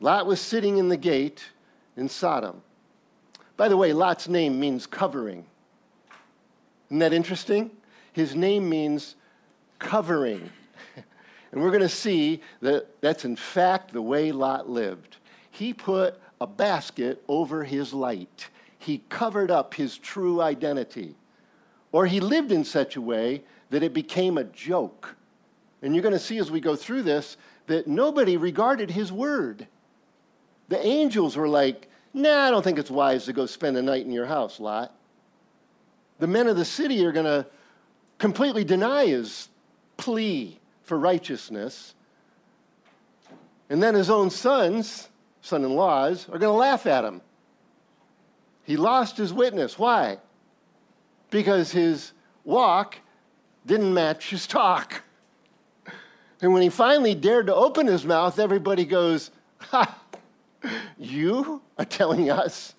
Lot 0.00 0.26
was 0.26 0.40
sitting 0.40 0.78
in 0.78 0.88
the 0.88 0.96
gate 0.96 1.50
in 1.96 2.08
Sodom. 2.08 2.62
By 3.60 3.68
the 3.68 3.76
way, 3.76 3.92
Lot's 3.92 4.26
name 4.26 4.58
means 4.58 4.86
covering. 4.86 5.44
Isn't 6.88 7.00
that 7.00 7.12
interesting? 7.12 7.70
His 8.14 8.34
name 8.34 8.66
means 8.66 9.16
covering. 9.78 10.48
and 11.52 11.60
we're 11.60 11.68
going 11.68 11.82
to 11.82 11.88
see 11.90 12.40
that 12.62 12.86
that's 13.02 13.26
in 13.26 13.36
fact 13.36 13.92
the 13.92 14.00
way 14.00 14.32
Lot 14.32 14.70
lived. 14.70 15.18
He 15.50 15.74
put 15.74 16.18
a 16.40 16.46
basket 16.46 17.22
over 17.28 17.62
his 17.62 17.92
light, 17.92 18.48
he 18.78 19.02
covered 19.10 19.50
up 19.50 19.74
his 19.74 19.98
true 19.98 20.40
identity. 20.40 21.14
Or 21.92 22.06
he 22.06 22.18
lived 22.18 22.52
in 22.52 22.64
such 22.64 22.96
a 22.96 23.02
way 23.02 23.42
that 23.68 23.82
it 23.82 23.92
became 23.92 24.38
a 24.38 24.44
joke. 24.44 25.16
And 25.82 25.94
you're 25.94 26.00
going 26.02 26.14
to 26.14 26.18
see 26.18 26.38
as 26.38 26.50
we 26.50 26.60
go 26.60 26.76
through 26.76 27.02
this 27.02 27.36
that 27.66 27.86
nobody 27.86 28.38
regarded 28.38 28.90
his 28.90 29.12
word. 29.12 29.66
The 30.70 30.82
angels 30.82 31.36
were 31.36 31.46
like, 31.46 31.89
Nah, 32.12 32.46
I 32.46 32.50
don't 32.50 32.62
think 32.62 32.78
it's 32.78 32.90
wise 32.90 33.24
to 33.26 33.32
go 33.32 33.46
spend 33.46 33.76
a 33.76 33.82
night 33.82 34.04
in 34.04 34.12
your 34.12 34.26
house, 34.26 34.58
Lot. 34.58 34.94
The 36.18 36.26
men 36.26 36.48
of 36.48 36.56
the 36.56 36.64
city 36.64 37.04
are 37.06 37.12
going 37.12 37.26
to 37.26 37.46
completely 38.18 38.64
deny 38.64 39.06
his 39.06 39.48
plea 39.96 40.58
for 40.82 40.98
righteousness. 40.98 41.94
And 43.68 43.82
then 43.82 43.94
his 43.94 44.10
own 44.10 44.30
sons, 44.30 45.08
son 45.40 45.64
in 45.64 45.74
laws, 45.74 46.28
are 46.28 46.38
going 46.38 46.52
to 46.52 46.58
laugh 46.58 46.86
at 46.86 47.04
him. 47.04 47.22
He 48.64 48.76
lost 48.76 49.16
his 49.16 49.32
witness. 49.32 49.78
Why? 49.78 50.18
Because 51.30 51.70
his 51.70 52.12
walk 52.44 52.96
didn't 53.64 53.94
match 53.94 54.30
his 54.30 54.46
talk. 54.46 55.02
And 56.42 56.52
when 56.52 56.62
he 56.62 56.68
finally 56.68 57.14
dared 57.14 57.46
to 57.46 57.54
open 57.54 57.86
his 57.86 58.04
mouth, 58.04 58.38
everybody 58.38 58.84
goes, 58.84 59.30
Ha! 59.58 59.98
You 60.98 61.62
are 61.78 61.84
telling 61.84 62.30
us? 62.30 62.74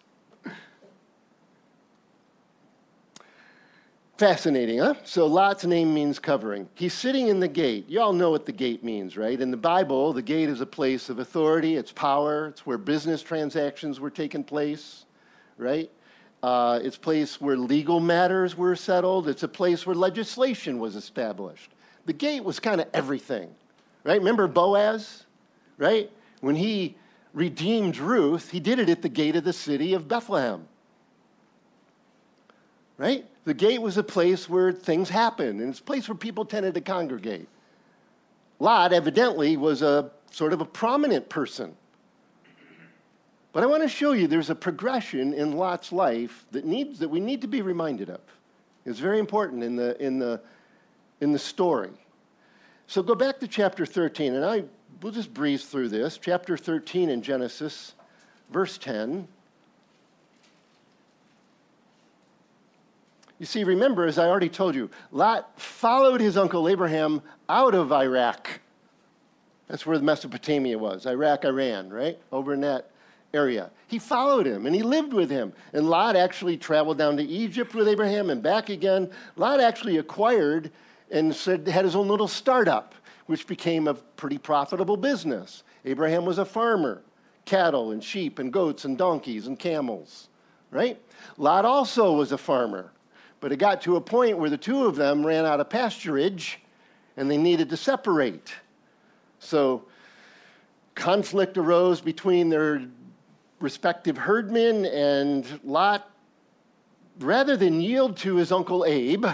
Fascinating, 4.17 4.77
huh? 4.77 4.93
So 5.03 5.25
Lot's 5.25 5.65
name 5.65 5.95
means 5.95 6.19
covering. 6.19 6.69
He's 6.75 6.93
sitting 6.93 7.29
in 7.29 7.39
the 7.39 7.47
gate. 7.47 7.89
You 7.89 8.01
all 8.01 8.13
know 8.13 8.29
what 8.29 8.45
the 8.45 8.51
gate 8.51 8.83
means, 8.83 9.17
right? 9.17 9.41
In 9.41 9.49
the 9.49 9.57
Bible, 9.57 10.13
the 10.13 10.21
gate 10.21 10.47
is 10.47 10.61
a 10.61 10.65
place 10.67 11.09
of 11.09 11.17
authority, 11.17 11.75
it's 11.75 11.91
power, 11.91 12.49
it's 12.49 12.63
where 12.63 12.77
business 12.77 13.23
transactions 13.23 13.99
were 13.99 14.11
taking 14.11 14.43
place, 14.43 15.05
right? 15.57 15.89
Uh, 16.43 16.79
it's 16.83 16.97
a 16.97 16.99
place 16.99 17.41
where 17.41 17.57
legal 17.57 17.99
matters 17.99 18.55
were 18.55 18.75
settled. 18.75 19.27
It's 19.27 19.41
a 19.41 19.47
place 19.47 19.87
where 19.87 19.95
legislation 19.95 20.77
was 20.77 20.95
established. 20.95 21.71
The 22.05 22.13
gate 22.13 22.43
was 22.43 22.59
kind 22.59 22.79
of 22.79 22.87
everything, 22.93 23.49
right? 24.03 24.19
Remember 24.19 24.47
Boaz, 24.47 25.25
right? 25.77 26.11
When 26.41 26.55
he 26.55 26.95
redeemed 27.33 27.97
Ruth, 27.97 28.51
he 28.51 28.59
did 28.59 28.79
it 28.79 28.89
at 28.89 29.01
the 29.01 29.09
gate 29.09 29.35
of 29.35 29.43
the 29.43 29.53
city 29.53 29.93
of 29.93 30.07
Bethlehem. 30.07 30.67
Right? 32.97 33.25
The 33.45 33.53
gate 33.53 33.81
was 33.81 33.97
a 33.97 34.03
place 34.03 34.47
where 34.47 34.71
things 34.71 35.09
happened, 35.09 35.59
and 35.61 35.69
it's 35.69 35.79
a 35.79 35.83
place 35.83 36.07
where 36.07 36.15
people 36.15 36.45
tended 36.45 36.75
to 36.75 36.81
congregate. 36.81 37.47
Lot 38.59 38.93
evidently 38.93 39.57
was 39.57 39.81
a 39.81 40.11
sort 40.29 40.53
of 40.53 40.61
a 40.61 40.65
prominent 40.65 41.29
person. 41.29 41.75
But 43.53 43.63
I 43.63 43.65
want 43.65 43.83
to 43.83 43.89
show 43.89 44.13
you 44.13 44.27
there's 44.27 44.49
a 44.49 44.55
progression 44.55 45.33
in 45.33 45.53
Lot's 45.53 45.91
life 45.91 46.45
that 46.51 46.65
needs 46.65 46.99
that 46.99 47.09
we 47.09 47.19
need 47.19 47.41
to 47.41 47.47
be 47.47 47.61
reminded 47.61 48.09
of. 48.09 48.21
It's 48.85 48.99
very 48.99 49.19
important 49.19 49.63
in 49.63 49.75
the 49.75 50.01
in 50.01 50.19
the 50.19 50.41
in 51.19 51.31
the 51.31 51.39
story. 51.39 51.89
So 52.87 53.01
go 53.01 53.15
back 53.15 53.39
to 53.39 53.47
chapter 53.47 53.85
13, 53.85 54.35
and 54.35 54.45
I 54.45 54.63
we'll 55.01 55.11
just 55.11 55.33
breeze 55.33 55.65
through 55.65 55.89
this. 55.89 56.17
Chapter 56.17 56.57
13 56.57 57.09
in 57.09 57.21
Genesis, 57.21 57.93
verse 58.51 58.77
10. 58.77 59.27
You 63.39 63.45
see, 63.45 63.63
remember, 63.63 64.05
as 64.05 64.19
I 64.19 64.27
already 64.27 64.49
told 64.49 64.75
you, 64.75 64.89
Lot 65.11 65.59
followed 65.59 66.21
his 66.21 66.37
uncle 66.37 66.69
Abraham 66.69 67.21
out 67.49 67.73
of 67.73 67.91
Iraq. 67.91 68.59
That's 69.67 69.85
where 69.85 69.99
Mesopotamia 69.99 70.77
was 70.77 71.05
Iraq, 71.05 71.45
Iran, 71.45 71.89
right? 71.89 72.19
Over 72.31 72.53
in 72.53 72.61
that 72.61 72.91
area. 73.33 73.71
He 73.87 73.97
followed 73.97 74.45
him 74.45 74.65
and 74.65 74.75
he 74.75 74.83
lived 74.83 75.13
with 75.13 75.29
him. 75.29 75.53
And 75.73 75.89
Lot 75.89 76.15
actually 76.15 76.57
traveled 76.57 76.97
down 76.97 77.17
to 77.17 77.23
Egypt 77.23 77.73
with 77.73 77.87
Abraham 77.87 78.29
and 78.29 78.43
back 78.43 78.69
again. 78.69 79.09
Lot 79.37 79.59
actually 79.59 79.97
acquired 79.97 80.69
and 81.09 81.33
said, 81.33 81.67
had 81.67 81.85
his 81.85 81.95
own 81.95 82.07
little 82.07 82.27
startup 82.27 82.93
which 83.25 83.47
became 83.47 83.87
a 83.87 83.93
pretty 83.93 84.37
profitable 84.37 84.97
business. 84.97 85.63
Abraham 85.85 86.25
was 86.25 86.37
a 86.37 86.45
farmer, 86.45 87.01
cattle 87.45 87.91
and 87.91 88.03
sheep 88.03 88.39
and 88.39 88.51
goats 88.51 88.85
and 88.85 88.97
donkeys 88.97 89.47
and 89.47 89.57
camels, 89.57 90.29
right? 90.69 91.01
Lot 91.37 91.65
also 91.65 92.13
was 92.13 92.31
a 92.31 92.37
farmer, 92.37 92.91
but 93.39 93.51
it 93.51 93.57
got 93.57 93.81
to 93.83 93.95
a 93.95 94.01
point 94.01 94.37
where 94.37 94.49
the 94.49 94.57
two 94.57 94.85
of 94.85 94.95
them 94.95 95.25
ran 95.25 95.45
out 95.45 95.59
of 95.59 95.69
pasturage 95.69 96.57
and 97.17 97.29
they 97.29 97.37
needed 97.37 97.69
to 97.69 97.77
separate. 97.77 98.53
So 99.39 99.85
conflict 100.95 101.57
arose 101.57 102.01
between 102.01 102.49
their 102.49 102.83
respective 103.59 104.17
herdmen, 104.17 104.85
and 104.85 105.59
Lot, 105.63 106.09
rather 107.19 107.55
than 107.55 107.81
yield 107.81 108.17
to 108.17 108.35
his 108.35 108.51
uncle 108.51 108.85
Abe, 108.85 109.27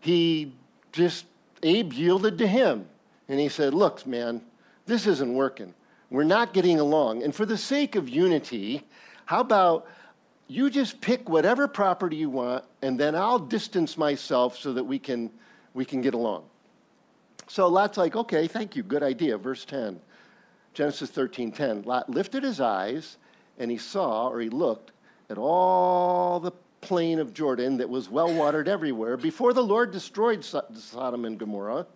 he 0.00 0.52
just 0.92 1.26
Abe 1.62 1.92
yielded 1.92 2.38
to 2.38 2.46
him. 2.46 2.86
And 3.28 3.38
he 3.40 3.48
said, 3.48 3.74
Look, 3.74 4.06
man, 4.06 4.42
this 4.86 5.06
isn't 5.06 5.34
working. 5.34 5.74
We're 6.10 6.24
not 6.24 6.52
getting 6.52 6.78
along. 6.78 7.22
And 7.22 7.34
for 7.34 7.46
the 7.46 7.56
sake 7.56 7.94
of 7.94 8.08
unity, 8.08 8.86
how 9.24 9.40
about 9.40 9.86
you 10.48 10.68
just 10.68 11.00
pick 11.00 11.28
whatever 11.28 11.66
property 11.66 12.16
you 12.16 12.28
want, 12.28 12.64
and 12.82 13.00
then 13.00 13.14
I'll 13.14 13.38
distance 13.38 13.96
myself 13.96 14.58
so 14.58 14.74
that 14.74 14.84
we 14.84 14.98
can, 14.98 15.30
we 15.72 15.84
can 15.84 16.02
get 16.02 16.12
along. 16.12 16.44
So 17.48 17.66
Lot's 17.68 17.96
like, 17.96 18.14
okay, 18.14 18.46
thank 18.46 18.76
you, 18.76 18.82
good 18.82 19.02
idea. 19.02 19.38
Verse 19.38 19.64
10, 19.64 19.98
Genesis 20.74 21.10
13 21.10 21.52
10. 21.52 21.82
Lot 21.82 22.10
lifted 22.10 22.42
his 22.42 22.60
eyes, 22.60 23.16
and 23.58 23.70
he 23.70 23.78
saw, 23.78 24.28
or 24.28 24.40
he 24.40 24.50
looked, 24.50 24.92
at 25.30 25.38
all 25.38 26.38
the 26.40 26.52
plain 26.82 27.18
of 27.18 27.32
Jordan 27.32 27.78
that 27.78 27.88
was 27.88 28.10
well 28.10 28.34
watered 28.34 28.68
everywhere. 28.68 29.16
Before 29.16 29.54
the 29.54 29.62
Lord 29.62 29.90
destroyed 29.90 30.44
Sodom 30.44 31.24
and 31.24 31.38
Gomorrah, 31.38 31.86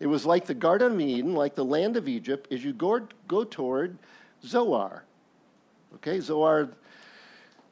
it 0.00 0.06
was 0.06 0.24
like 0.24 0.46
the 0.46 0.54
Garden 0.54 0.92
of 0.92 1.00
Eden, 1.00 1.34
like 1.34 1.54
the 1.54 1.64
land 1.64 1.96
of 1.96 2.08
Egypt, 2.08 2.50
as 2.52 2.64
you 2.64 2.72
go, 2.72 3.06
go 3.28 3.44
toward 3.44 3.98
Zoar. 4.44 5.04
Okay, 5.96 6.20
Zoar, 6.20 6.70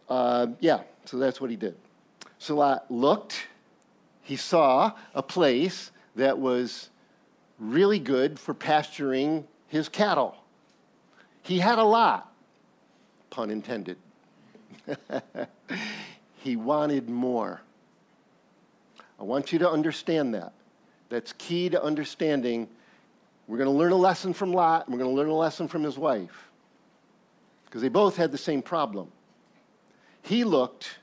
uh, 0.08 0.48
yeah, 0.60 0.80
so 1.04 1.16
that's 1.18 1.40
what 1.40 1.50
he 1.50 1.56
did. 1.56 1.76
So 2.38 2.56
Lot 2.56 2.90
looked, 2.90 3.46
he 4.22 4.36
saw 4.36 4.92
a 5.14 5.22
place 5.22 5.92
that 6.16 6.38
was 6.38 6.90
really 7.58 7.98
good 7.98 8.38
for 8.38 8.52
pasturing 8.52 9.46
his 9.68 9.88
cattle. 9.88 10.36
He 11.42 11.58
had 11.58 11.78
a 11.78 11.84
lot, 11.84 12.32
pun 13.30 13.50
intended. 13.50 13.98
he 16.44 16.56
wanted 16.56 17.08
more. 17.08 17.62
I 19.18 19.22
want 19.22 19.50
you 19.50 19.58
to 19.60 19.70
understand 19.70 20.34
that. 20.34 20.52
That's 21.08 21.32
key 21.38 21.70
to 21.70 21.82
understanding. 21.82 22.68
We're 23.48 23.56
going 23.56 23.70
to 23.70 23.74
learn 23.74 23.92
a 23.92 23.96
lesson 23.96 24.34
from 24.34 24.52
Lot, 24.52 24.86
and 24.86 24.94
we're 24.94 25.02
going 25.02 25.10
to 25.10 25.16
learn 25.16 25.30
a 25.30 25.34
lesson 25.34 25.68
from 25.68 25.82
his 25.82 25.96
wife. 25.96 26.50
Because 27.64 27.80
they 27.80 27.88
both 27.88 28.18
had 28.18 28.30
the 28.30 28.36
same 28.36 28.60
problem. 28.60 29.10
He 30.20 30.44
looked 30.44 30.98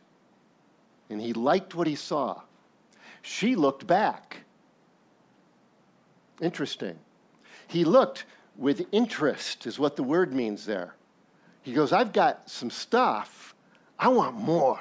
and 1.09 1.19
he 1.19 1.33
liked 1.33 1.73
what 1.73 1.87
he 1.87 1.95
saw. 1.95 2.41
She 3.23 3.55
looked 3.55 3.87
back. 3.87 4.43
Interesting. 6.39 6.99
He 7.67 7.83
looked 7.83 8.25
with 8.57 8.85
interest, 8.91 9.65
is 9.65 9.79
what 9.79 9.95
the 9.95 10.03
word 10.03 10.33
means 10.33 10.67
there. 10.67 10.93
He 11.63 11.73
goes, 11.73 11.91
I've 11.91 12.13
got 12.13 12.47
some 12.47 12.69
stuff. 12.69 13.55
I 13.97 14.07
want 14.09 14.35
more. 14.35 14.79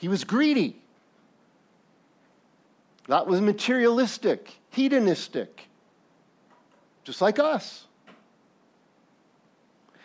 He 0.00 0.08
was 0.08 0.24
greedy. 0.24 0.80
Lot 3.06 3.26
was 3.26 3.42
materialistic, 3.42 4.50
hedonistic, 4.70 5.68
just 7.04 7.20
like 7.20 7.38
us. 7.38 7.84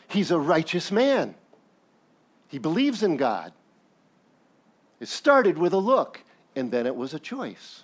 He's 0.09 0.31
a 0.31 0.37
righteous 0.37 0.91
man. 0.91 1.33
He 2.49 2.59
believes 2.59 3.03
in 3.03 3.15
God. 3.15 3.53
It 4.99 5.07
started 5.07 5.57
with 5.57 5.71
a 5.71 5.77
look, 5.77 6.21
and 6.57 6.69
then 6.69 6.85
it 6.85 6.95
was 6.95 7.13
a 7.13 7.19
choice. 7.19 7.83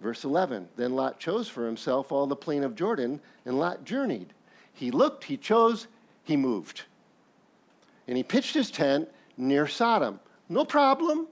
Verse 0.00 0.24
11 0.24 0.68
Then 0.74 0.96
Lot 0.96 1.20
chose 1.20 1.48
for 1.48 1.66
himself 1.66 2.10
all 2.10 2.26
the 2.26 2.34
plain 2.34 2.64
of 2.64 2.74
Jordan, 2.74 3.20
and 3.44 3.60
Lot 3.60 3.84
journeyed. 3.84 4.32
He 4.72 4.90
looked, 4.90 5.22
he 5.22 5.36
chose, 5.36 5.86
he 6.24 6.36
moved. 6.36 6.82
And 8.08 8.16
he 8.16 8.24
pitched 8.24 8.54
his 8.54 8.72
tent 8.72 9.08
near 9.36 9.68
Sodom. 9.68 10.18
No 10.52 10.66
problem. 10.66 11.28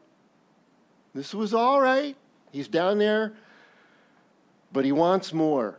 This 1.15 1.35
was 1.35 1.53
all 1.53 1.79
right. 1.79 2.17
He's 2.53 2.69
down 2.69 2.97
there, 2.97 3.35
but 4.73 4.87
he 4.87 4.93
wants 4.93 5.35
more. 5.35 5.79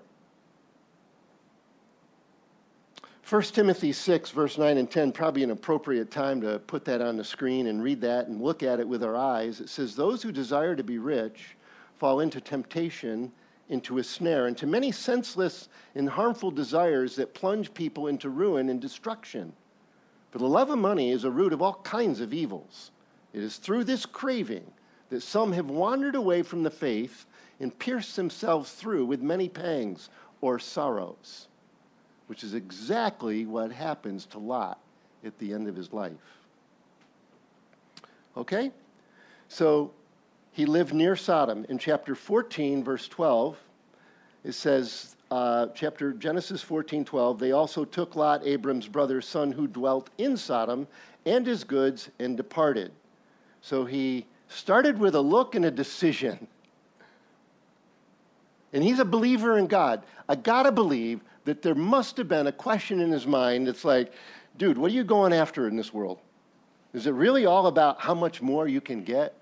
1 3.28 3.42
Timothy 3.44 3.94
6, 3.94 4.30
verse 4.30 4.60
9 4.60 4.78
and 4.78 4.92
10, 4.92 5.12
probably 5.12 5.42
an 5.42 5.50
appropriate 5.50 6.12
time 6.12 6.40
to 6.42 6.60
put 6.60 6.86
that 6.86 7.02
on 7.02 7.18
the 7.18 7.24
screen 7.24 7.66
and 7.68 7.82
read 7.82 8.00
that 8.02 8.28
and 8.28 8.42
look 8.42 8.62
at 8.62 8.80
it 8.80 8.88
with 8.88 9.04
our 9.04 9.16
eyes. 9.16 9.60
It 9.60 9.70
says, 9.70 9.96
Those 9.96 10.22
who 10.22 10.32
desire 10.32 10.76
to 10.76 10.84
be 10.84 11.00
rich 11.00 11.58
fall 11.98 12.20
into 12.20 12.42
temptation, 12.42 13.32
into 13.70 13.98
a 13.98 14.04
snare, 14.04 14.48
into 14.50 14.68
many 14.68 14.92
senseless 14.92 15.68
and 15.96 16.08
harmful 16.08 16.52
desires 16.52 17.16
that 17.16 17.34
plunge 17.34 17.74
people 17.74 18.06
into 18.06 18.30
ruin 18.30 18.70
and 18.70 18.80
destruction. 18.80 19.52
For 20.30 20.38
the 20.38 20.48
love 20.48 20.70
of 20.70 20.78
money 20.78 21.10
is 21.10 21.24
a 21.24 21.32
root 21.32 21.54
of 21.54 21.62
all 21.64 21.82
kinds 21.84 22.22
of 22.22 22.34
evils. 22.34 22.92
It 23.34 23.44
is 23.44 23.58
through 23.58 23.86
this 23.86 24.06
craving 24.06 24.66
that 25.10 25.22
some 25.22 25.52
have 25.54 25.70
wandered 25.70 26.16
away 26.16 26.42
from 26.42 26.64
the 26.64 26.72
faith 26.72 27.26
and 27.60 27.78
pierced 27.78 28.16
themselves 28.16 28.72
through 28.72 29.06
with 29.06 29.22
many 29.22 29.48
pangs 29.48 30.10
or 30.42 30.58
sorrows, 30.58 31.48
which 32.28 32.44
is 32.44 32.54
exactly 32.54 33.46
what 33.46 33.72
happens 33.72 34.26
to 34.28 34.40
Lot 34.40 34.80
at 35.24 35.38
the 35.38 35.54
end 35.54 35.68
of 35.68 35.76
his 35.76 35.94
life. 35.94 36.14
Okay? 38.36 38.72
So 39.48 39.92
he 40.52 40.66
lived 40.66 40.94
near 40.94 41.16
Sodom. 41.16 41.66
In 41.70 41.78
chapter 41.78 42.16
14, 42.16 42.84
verse 42.84 43.08
12, 43.08 43.58
it 44.44 44.54
says, 44.54 45.16
uh, 45.30 45.68
chapter 45.76 46.12
Genesis 46.14 46.62
14, 46.62 47.06
12, 47.06 47.40
they 47.40 47.52
also 47.52 47.86
took 47.86 48.16
Lot, 48.16 48.46
Abram's 48.46 48.88
brother's 48.88 49.28
son, 49.28 49.52
who 49.52 49.68
dwelt 49.68 50.10
in 50.18 50.36
Sodom, 50.36 50.88
and 51.26 51.46
his 51.46 51.64
goods, 51.64 52.10
and 52.20 52.36
departed. 52.36 52.92
So 53.62 53.86
he 53.86 54.26
started 54.48 54.98
with 54.98 55.16
a 55.16 55.22
look 55.22 55.56
and 55.56 55.66
a 55.66 55.72
decision. 55.72 56.48
And 58.74 58.84
he's 58.84 59.00
a 59.00 59.06
believer 59.06 59.58
in 59.58 59.68
God. 59.68 60.04
I 60.28 60.36
gotta 60.36 60.72
believe 60.72 61.22
that 61.46 61.62
there 61.62 61.76
must 61.76 62.18
have 62.18 62.28
been 62.28 62.48
a 62.48 62.52
question 62.52 63.00
in 63.00 63.12
his 63.12 63.28
mind 63.28 63.68
that's 63.68 63.86
like, 63.86 64.14
dude, 64.58 64.78
what 64.78 64.92
are 64.92 64.94
you 64.94 65.04
going 65.04 65.34
after 65.34 65.68
in 65.68 65.76
this 65.76 65.94
world? 65.94 66.20
Is 66.94 67.08
it 67.08 67.12
really 67.12 67.46
all 67.46 67.68
about 67.68 68.02
how 68.02 68.14
much 68.14 68.42
more 68.42 68.68
you 68.68 68.82
can 68.82 69.04
get? 69.04 69.36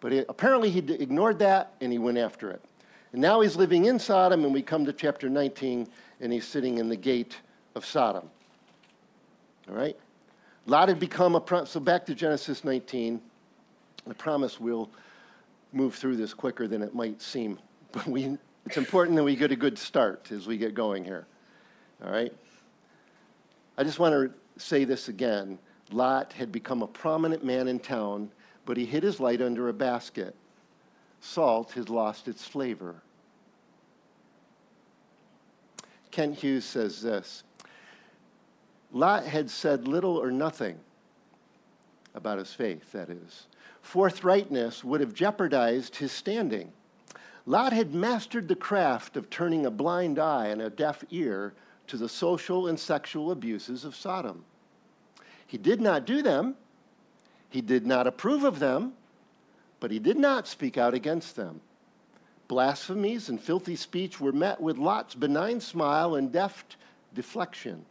But 0.00 0.12
it, 0.12 0.26
apparently 0.28 0.70
he 0.70 0.78
ignored 0.78 1.38
that 1.40 1.72
and 1.80 1.92
he 1.92 1.98
went 1.98 2.18
after 2.18 2.50
it. 2.50 2.62
And 3.12 3.22
now 3.22 3.40
he's 3.40 3.56
living 3.56 3.86
in 3.86 3.98
Sodom, 3.98 4.44
and 4.44 4.52
we 4.52 4.60
come 4.60 4.84
to 4.84 4.92
chapter 4.92 5.30
19, 5.30 5.88
and 6.20 6.32
he's 6.32 6.46
sitting 6.46 6.76
in 6.78 6.90
the 6.90 6.96
gate 6.96 7.38
of 7.74 7.86
Sodom. 7.86 8.28
All 9.68 9.74
right? 9.74 9.96
Lot 10.68 10.90
had 10.90 11.00
become 11.00 11.34
a, 11.34 11.66
so 11.66 11.80
back 11.80 12.04
to 12.06 12.14
Genesis 12.14 12.62
19. 12.62 13.22
I 14.06 14.12
promise 14.12 14.60
we'll 14.60 14.90
move 15.72 15.94
through 15.94 16.16
this 16.16 16.34
quicker 16.34 16.68
than 16.68 16.82
it 16.82 16.94
might 16.94 17.20
seem. 17.20 17.58
But 17.90 18.06
we, 18.06 18.36
it's 18.66 18.76
important 18.76 19.16
that 19.16 19.24
we 19.24 19.34
get 19.34 19.50
a 19.50 19.56
good 19.56 19.78
start 19.78 20.30
as 20.30 20.46
we 20.46 20.58
get 20.58 20.74
going 20.74 21.04
here. 21.04 21.26
All 22.04 22.12
right? 22.12 22.30
I 23.78 23.82
just 23.82 23.98
want 23.98 24.12
to 24.12 24.62
say 24.62 24.84
this 24.84 25.08
again. 25.08 25.58
Lot 25.90 26.34
had 26.34 26.52
become 26.52 26.82
a 26.82 26.86
prominent 26.86 27.42
man 27.42 27.66
in 27.66 27.80
town, 27.80 28.30
but 28.66 28.76
he 28.76 28.84
hid 28.84 29.02
his 29.02 29.20
light 29.20 29.40
under 29.40 29.70
a 29.70 29.72
basket. 29.72 30.36
Salt 31.22 31.72
has 31.72 31.88
lost 31.88 32.28
its 32.28 32.44
flavor. 32.44 32.96
Kent 36.10 36.36
Hughes 36.36 36.66
says 36.66 37.00
this 37.00 37.42
Lot 38.98 39.26
had 39.26 39.48
said 39.48 39.86
little 39.86 40.16
or 40.16 40.32
nothing 40.32 40.76
about 42.16 42.38
his 42.38 42.52
faith, 42.52 42.90
that 42.90 43.08
is. 43.08 43.46
Forthrightness 43.80 44.82
would 44.82 45.00
have 45.00 45.14
jeopardized 45.14 45.94
his 45.94 46.10
standing. 46.10 46.72
Lot 47.46 47.72
had 47.72 47.94
mastered 47.94 48.48
the 48.48 48.56
craft 48.56 49.16
of 49.16 49.30
turning 49.30 49.64
a 49.64 49.70
blind 49.70 50.18
eye 50.18 50.48
and 50.48 50.60
a 50.60 50.68
deaf 50.68 51.04
ear 51.10 51.54
to 51.86 51.96
the 51.96 52.08
social 52.08 52.66
and 52.66 52.78
sexual 52.78 53.30
abuses 53.30 53.84
of 53.84 53.94
Sodom. 53.94 54.44
He 55.46 55.58
did 55.58 55.80
not 55.80 56.04
do 56.04 56.20
them, 56.20 56.56
he 57.48 57.60
did 57.60 57.86
not 57.86 58.08
approve 58.08 58.42
of 58.42 58.58
them, 58.58 58.94
but 59.78 59.92
he 59.92 60.00
did 60.00 60.18
not 60.18 60.48
speak 60.48 60.76
out 60.76 60.92
against 60.92 61.36
them. 61.36 61.60
Blasphemies 62.48 63.28
and 63.28 63.40
filthy 63.40 63.76
speech 63.76 64.20
were 64.20 64.32
met 64.32 64.60
with 64.60 64.76
Lot's 64.76 65.14
benign 65.14 65.60
smile 65.60 66.16
and 66.16 66.32
deft 66.32 66.76
deflection. 67.14 67.84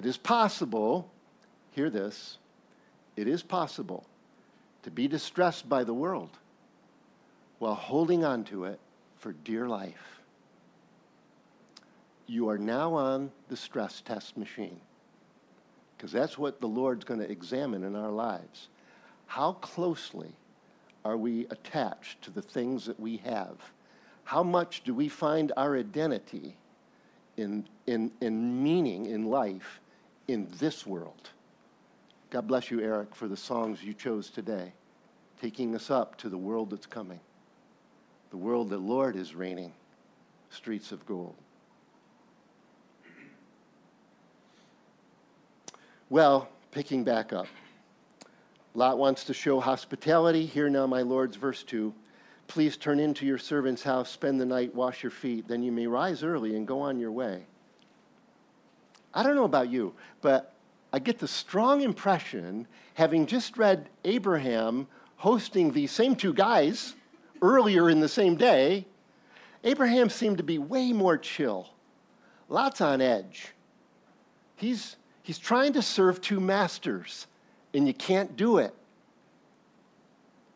It 0.00 0.06
is 0.06 0.16
possible, 0.16 1.10
hear 1.72 1.90
this, 1.90 2.38
it 3.16 3.28
is 3.28 3.42
possible 3.42 4.06
to 4.82 4.90
be 4.90 5.06
distressed 5.06 5.68
by 5.68 5.84
the 5.84 5.92
world 5.92 6.30
while 7.58 7.74
holding 7.74 8.24
on 8.24 8.44
to 8.44 8.64
it 8.64 8.80
for 9.18 9.34
dear 9.44 9.68
life. 9.68 10.22
You 12.26 12.48
are 12.48 12.56
now 12.56 12.94
on 12.94 13.30
the 13.50 13.58
stress 13.58 14.00
test 14.00 14.38
machine 14.38 14.80
because 15.98 16.12
that's 16.12 16.38
what 16.38 16.62
the 16.62 16.66
Lord's 16.66 17.04
going 17.04 17.20
to 17.20 17.30
examine 17.30 17.84
in 17.84 17.94
our 17.94 18.10
lives. 18.10 18.68
How 19.26 19.52
closely 19.52 20.32
are 21.04 21.18
we 21.18 21.44
attached 21.50 22.22
to 22.22 22.30
the 22.30 22.40
things 22.40 22.86
that 22.86 22.98
we 22.98 23.18
have? 23.18 23.56
How 24.24 24.42
much 24.42 24.82
do 24.82 24.94
we 24.94 25.10
find 25.10 25.52
our 25.58 25.76
identity 25.76 26.56
in, 27.36 27.66
in, 27.86 28.10
in 28.22 28.62
meaning 28.62 29.04
in 29.04 29.26
life 29.26 29.79
in 30.32 30.48
this 30.58 30.86
world? 30.86 31.30
God 32.30 32.46
bless 32.46 32.70
you, 32.70 32.80
Eric, 32.80 33.14
for 33.14 33.28
the 33.28 33.36
songs 33.36 33.82
you 33.82 33.92
chose 33.92 34.30
today, 34.30 34.72
taking 35.40 35.74
us 35.74 35.90
up 35.90 36.16
to 36.18 36.28
the 36.28 36.38
world 36.38 36.70
that's 36.70 36.86
coming, 36.86 37.20
the 38.30 38.36
world 38.36 38.70
that 38.70 38.78
Lord 38.78 39.16
is 39.16 39.34
reigning, 39.34 39.72
streets 40.50 40.92
of 40.92 41.04
gold. 41.06 41.34
Well, 46.08 46.48
picking 46.72 47.04
back 47.04 47.32
up. 47.32 47.46
Lot 48.74 48.98
wants 48.98 49.24
to 49.24 49.34
show 49.34 49.58
hospitality. 49.58 50.46
Here 50.46 50.68
now, 50.68 50.86
my 50.86 51.02
lords, 51.02 51.36
verse 51.36 51.62
2. 51.64 51.92
Please 52.46 52.76
turn 52.76 52.98
into 52.98 53.26
your 53.26 53.38
servant's 53.38 53.82
house, 53.82 54.10
spend 54.10 54.40
the 54.40 54.46
night, 54.46 54.74
wash 54.74 55.04
your 55.04 55.10
feet, 55.10 55.46
then 55.46 55.62
you 55.62 55.70
may 55.70 55.86
rise 55.86 56.24
early 56.24 56.56
and 56.56 56.66
go 56.66 56.80
on 56.80 56.98
your 56.98 57.12
way. 57.12 57.46
I 59.12 59.22
don't 59.22 59.34
know 59.34 59.44
about 59.44 59.70
you, 59.70 59.94
but 60.20 60.54
I 60.92 60.98
get 60.98 61.18
the 61.18 61.28
strong 61.28 61.82
impression, 61.82 62.66
having 62.94 63.26
just 63.26 63.56
read 63.56 63.88
Abraham 64.04 64.86
hosting 65.16 65.72
these 65.72 65.90
same 65.90 66.16
two 66.16 66.32
guys 66.32 66.94
earlier 67.42 67.90
in 67.90 68.00
the 68.00 68.08
same 68.08 68.36
day, 68.36 68.86
Abraham 69.64 70.08
seemed 70.08 70.38
to 70.38 70.42
be 70.42 70.58
way 70.58 70.92
more 70.92 71.18
chill. 71.18 71.68
Lots 72.48 72.80
on 72.80 73.00
edge. 73.00 73.48
He's, 74.56 74.96
he's 75.22 75.38
trying 75.38 75.74
to 75.74 75.82
serve 75.82 76.20
two 76.20 76.40
masters, 76.40 77.26
and 77.74 77.86
you 77.86 77.94
can't 77.94 78.36
do 78.36 78.58
it. 78.58 78.74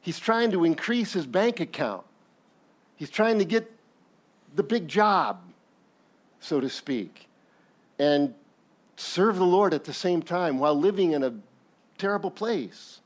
He's 0.00 0.18
trying 0.18 0.50
to 0.52 0.64
increase 0.64 1.12
his 1.12 1.26
bank 1.26 1.60
account. 1.60 2.04
He's 2.96 3.10
trying 3.10 3.38
to 3.38 3.44
get 3.44 3.70
the 4.54 4.62
big 4.62 4.88
job, 4.88 5.40
so 6.40 6.60
to 6.60 6.68
speak, 6.68 7.28
and 7.98 8.34
serve 8.96 9.36
the 9.36 9.44
Lord 9.44 9.74
at 9.74 9.84
the 9.84 9.92
same 9.92 10.22
time 10.22 10.58
while 10.58 10.74
living 10.74 11.12
in 11.12 11.22
a 11.22 11.34
terrible 11.98 12.30
place. 12.30 13.00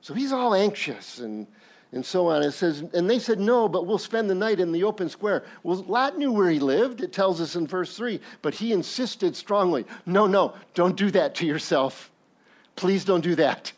So 0.00 0.14
he's 0.14 0.32
all 0.32 0.54
anxious 0.54 1.18
and, 1.18 1.46
and 1.92 2.04
so 2.04 2.28
on. 2.28 2.42
It 2.42 2.52
says, 2.52 2.84
and 2.94 3.08
they 3.08 3.18
said, 3.18 3.40
No, 3.40 3.68
but 3.68 3.86
we'll 3.86 3.98
spend 3.98 4.30
the 4.30 4.34
night 4.34 4.60
in 4.60 4.72
the 4.72 4.84
open 4.84 5.08
square. 5.08 5.44
Well, 5.62 5.84
Lot 5.88 6.18
knew 6.18 6.32
where 6.32 6.50
he 6.50 6.58
lived, 6.58 7.00
it 7.00 7.12
tells 7.12 7.40
us 7.40 7.56
in 7.56 7.66
verse 7.66 7.96
3, 7.96 8.20
but 8.42 8.54
he 8.54 8.72
insisted 8.72 9.34
strongly, 9.36 9.84
No, 10.04 10.26
no, 10.26 10.54
don't 10.74 10.96
do 10.96 11.10
that 11.10 11.34
to 11.36 11.46
yourself. 11.46 12.10
Please 12.76 13.04
don't 13.04 13.22
do 13.22 13.34
that. 13.34 13.72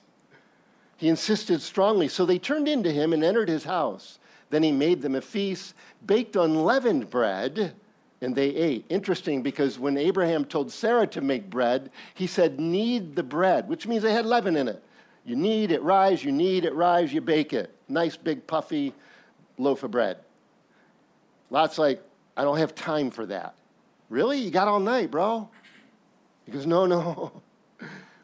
He 0.96 1.08
insisted 1.08 1.62
strongly. 1.62 2.08
So 2.08 2.26
they 2.26 2.38
turned 2.38 2.68
into 2.68 2.90
him 2.90 3.12
and 3.12 3.22
entered 3.22 3.48
his 3.48 3.64
house. 3.64 4.18
Then 4.50 4.62
he 4.62 4.72
made 4.72 5.00
them 5.00 5.14
a 5.14 5.20
feast, 5.20 5.74
baked 6.04 6.34
unleavened 6.34 7.08
bread, 7.08 7.74
and 8.20 8.34
they 8.34 8.48
ate. 8.48 8.84
Interesting 8.88 9.42
because 9.42 9.78
when 9.78 9.96
Abraham 9.96 10.44
told 10.44 10.72
Sarah 10.72 11.06
to 11.08 11.20
make 11.20 11.48
bread, 11.48 11.90
he 12.14 12.26
said, 12.26 12.58
Knead 12.58 13.14
the 13.14 13.22
bread, 13.22 13.68
which 13.68 13.86
means 13.86 14.02
they 14.02 14.12
had 14.12 14.26
leaven 14.26 14.56
in 14.56 14.68
it. 14.68 14.82
You 15.24 15.36
knead 15.36 15.72
it 15.72 15.82
rise, 15.82 16.24
you 16.24 16.32
knead 16.32 16.64
it 16.64 16.74
rise, 16.74 17.12
you 17.12 17.20
bake 17.20 17.52
it. 17.52 17.74
Nice 17.86 18.16
big 18.16 18.46
puffy 18.46 18.94
loaf 19.58 19.82
of 19.82 19.90
bread. 19.90 20.18
Lot's 21.50 21.78
like, 21.78 22.02
I 22.36 22.44
don't 22.44 22.58
have 22.58 22.74
time 22.74 23.10
for 23.10 23.26
that. 23.26 23.54
Really? 24.08 24.38
You 24.38 24.50
got 24.50 24.68
all 24.68 24.80
night, 24.80 25.10
bro? 25.10 25.48
He 26.46 26.52
goes, 26.52 26.66
No, 26.66 26.86
no. 26.86 27.32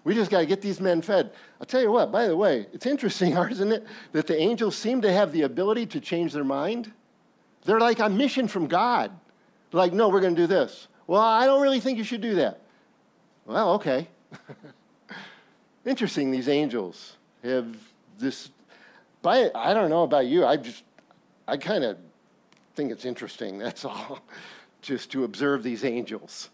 We 0.05 0.15
just 0.15 0.31
got 0.31 0.41
to 0.41 0.47
get 0.47 0.61
these 0.61 0.83
men 0.83 1.01
fed. 1.01 1.33
I'll 1.59 1.67
tell 1.67 1.81
you 1.81 1.91
what, 1.91 2.13
by 2.13 2.27
the 2.27 2.37
way, 2.37 2.67
it's 2.75 2.85
interesting, 2.85 3.35
isn't 3.51 3.73
it, 3.73 3.87
that 4.13 4.27
the 4.27 4.37
angels 4.37 4.77
seem 4.77 5.01
to 5.01 5.11
have 5.11 5.33
the 5.33 5.43
ability 5.43 5.87
to 5.87 6.01
change 6.01 6.35
their 6.35 6.45
mind? 6.45 6.93
They're 7.65 7.81
like 7.81 8.01
on 8.01 8.15
mission 8.15 8.47
from 8.47 8.67
God. 8.67 9.13
Like, 9.75 9.93
no, 9.93 10.09
we're 10.09 10.21
going 10.21 10.37
to 10.37 10.43
do 10.43 10.47
this. 10.47 10.87
Well, 11.09 11.21
I 11.21 11.47
don't 11.47 11.61
really 11.61 11.81
think 11.81 11.99
you 11.99 12.05
should 12.05 12.21
do 12.21 12.37
that. 12.37 12.61
Well, 13.45 13.73
okay. 13.75 14.07
interesting, 15.85 16.31
these 16.31 16.49
angels 16.49 17.17
have 17.43 17.77
this. 18.19 18.51
By, 19.21 19.51
I 19.53 19.75
don't 19.75 19.91
know 19.91 20.05
about 20.05 20.27
you, 20.27 20.47
I 20.47 20.59
just, 20.59 20.85
I 21.49 21.57
kind 21.57 21.83
of 21.83 21.99
think 22.77 22.93
it's 22.93 23.05
interesting, 23.05 23.59
that's 23.59 23.85
all, 23.85 24.21
just 24.81 25.11
to 25.11 25.25
observe 25.25 25.65
these 25.65 25.85
angels. 25.85 26.51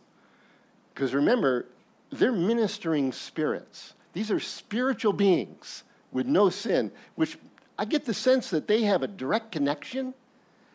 Because 0.95 1.13
remember, 1.13 1.67
they're 2.11 2.33
ministering 2.33 3.13
spirits. 3.13 3.93
These 4.15 4.31
are 4.31 4.41
spiritual 4.41 5.13
beings 5.13 5.85
with 6.11 6.27
no 6.27 6.49
sin, 6.49 6.91
which 7.17 7.39
I 7.79 7.85
get 7.85 8.07
the 8.07 8.15
sense 8.15 8.49
that 8.51 8.67
they 8.67 8.83
have 8.85 9.03
a 9.03 9.07
direct 9.07 9.53
connection 9.53 10.15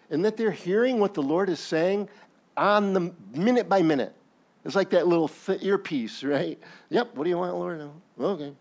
and 0.10 0.24
that 0.24 0.38
they're 0.38 0.52
hearing 0.52 1.00
what 1.00 1.14
the 1.16 1.24
Lord 1.24 1.50
is 1.50 1.60
saying 1.60 2.08
on 2.58 2.94
the 2.94 3.14
minute 3.34 3.70
by 3.70 3.82
minute. 3.82 4.14
It's 4.64 4.76
like 4.76 4.90
that 4.92 5.08
little 5.08 5.28
th- 5.28 5.64
earpiece, 5.64 6.24
right? 6.24 6.60
Yep, 6.90 7.16
what 7.16 7.24
do 7.24 7.30
you 7.30 7.38
want, 7.38 7.56
Lord? 7.56 7.80
No. 7.80 7.94
Okay. 8.20 8.54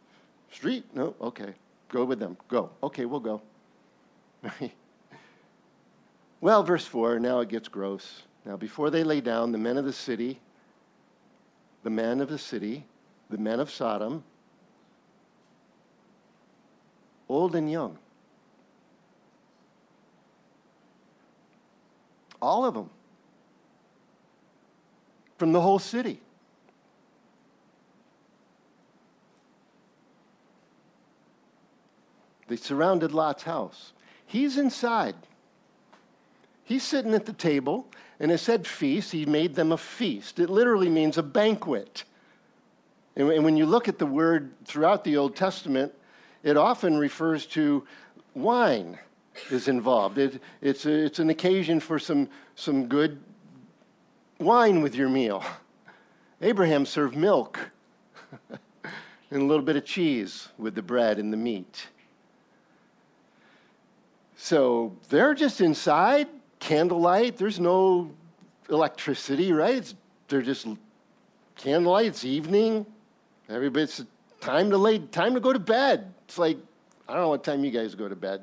Street? 0.53 0.85
No, 0.95 1.15
okay. 1.21 1.55
Go 1.89 2.05
with 2.05 2.19
them. 2.19 2.37
Go. 2.49 2.71
Okay, 2.83 3.07
we'll 3.07 3.21
go. 3.21 3.41
well, 6.41 6.63
verse 6.63 6.87
4, 6.87 7.19
now 7.19 7.41
it 7.41 7.49
gets 7.49 7.69
gross. 7.69 8.23
Now, 8.45 8.57
before 8.57 8.91
they 8.91 9.03
lay 9.03 9.21
down, 9.23 9.53
the 9.53 9.59
men 9.59 9.79
of 9.79 9.85
the 9.87 9.93
city 9.93 10.41
the 11.85 11.91
men 11.91 12.21
of 12.21 12.31
the 12.31 12.39
city, 12.39 12.85
the 13.31 13.39
men 13.39 13.61
of 13.61 13.71
Sodom, 13.71 14.25
old 17.29 17.55
and 17.55 17.71
young. 17.71 17.99
All 22.41 22.65
of 22.65 22.75
them. 22.75 22.91
From 25.39 25.53
the 25.53 25.61
whole 25.61 25.79
city. 25.79 26.21
They 32.49 32.57
surrounded 32.57 33.13
Lot's 33.13 33.43
house. 33.45 33.93
He's 34.27 34.59
inside. 34.59 35.17
He's 36.63 36.83
sitting 36.83 37.15
at 37.15 37.27
the 37.27 37.33
table. 37.33 37.87
And 38.21 38.31
it 38.31 38.39
said 38.39 38.67
feast, 38.67 39.13
he 39.13 39.27
made 39.27 39.55
them 39.55 39.73
a 39.73 39.77
feast. 39.77 40.39
It 40.39 40.49
literally 40.49 40.89
means 40.89 41.19
a 41.19 41.23
banquet. 41.23 42.05
And 43.17 43.45
when 43.45 43.57
you 43.57 43.67
look 43.67 43.89
at 43.89 43.99
the 43.99 44.07
word 44.07 44.53
throughout 44.65 45.05
the 45.05 45.17
Old 45.17 45.37
Testament, 45.37 45.93
it 46.43 46.57
often 46.57 46.97
refers 46.97 47.47
to 47.47 47.87
wine 48.35 48.99
is 49.51 49.69
involved. 49.69 50.19
It, 50.19 50.41
it's, 50.61 50.87
a, 50.87 50.93
it's 50.93 51.19
an 51.19 51.31
occasion 51.31 51.81
for 51.81 51.99
some, 51.99 52.29
some 52.55 52.87
good 52.87 53.21
wine 54.39 54.83
with 54.83 54.95
your 54.95 55.09
meal. 55.09 55.45
Abraham 56.41 56.87
served 56.87 57.17
milk 57.17 57.59
and 58.51 59.43
a 59.43 59.45
little 59.45 59.65
bit 59.65 59.77
of 59.77 59.85
cheese 59.85 60.49
with 60.59 60.75
the 60.75 60.83
bread 60.83 61.19
and 61.19 61.33
the 61.33 61.37
meat. 61.37 61.87
So 64.37 64.97
they're 65.09 65.35
just 65.35 65.61
inside 65.61 66.29
candlelight. 66.59 67.37
There's 67.37 67.61
no 67.61 68.11
electricity, 68.69 69.53
right? 69.53 69.77
It's, 69.77 69.95
they're 70.29 70.43
just 70.43 70.67
candlelight. 71.57 72.07
It's 72.07 72.25
evening. 72.25 72.85
Everybody's 73.49 74.05
time 74.41 74.71
to 74.71 74.79
lay, 74.79 74.99
time 74.99 75.35
to 75.35 75.41
go 75.41 75.53
to 75.53 75.59
bed. 75.59 76.13
It's 76.27 76.39
like 76.39 76.59
I 77.09 77.13
don't 77.13 77.23
know 77.23 77.29
what 77.29 77.45
time 77.45 77.65
you 77.65 77.71
guys 77.71 77.95
go 77.95 78.09
to 78.09 78.17
bed. 78.17 78.41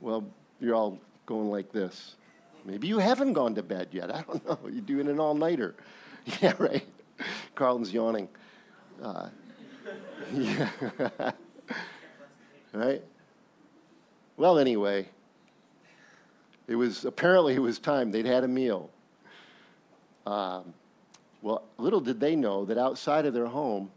Well, 0.00 0.24
you're 0.60 0.74
all 0.74 0.98
going 1.26 1.50
like 1.50 1.70
this. 1.70 2.16
Maybe 2.64 2.86
you 2.86 2.98
haven't 2.98 3.32
gone 3.32 3.54
to 3.56 3.62
bed 3.62 3.88
yet. 3.92 4.14
I 4.14 4.22
don't 4.22 4.46
know. 4.48 4.58
You're 4.64 4.80
doing 4.82 5.08
an 5.08 5.18
all 5.20 5.34
nighter. 5.34 5.74
Yeah, 6.40 6.52
right. 6.60 6.86
Carlton's 7.56 7.92
yawning. 7.92 8.28
Uh, 9.02 9.26
yeah. 10.32 10.68
right? 12.72 13.02
Well, 14.36 14.60
anyway, 14.60 15.08
it 16.68 16.76
was 16.76 17.04
apparently 17.04 17.54
it 17.54 17.58
was 17.58 17.80
time. 17.80 18.12
They'd 18.12 18.24
had 18.24 18.44
a 18.44 18.48
meal. 18.48 18.88
Um, 20.24 20.72
well, 21.42 21.64
little 21.76 22.00
did 22.00 22.20
they 22.20 22.36
know 22.36 22.64
that 22.66 22.78
outside 22.78 23.26
of 23.26 23.34
their 23.34 23.46
home, 23.46 23.90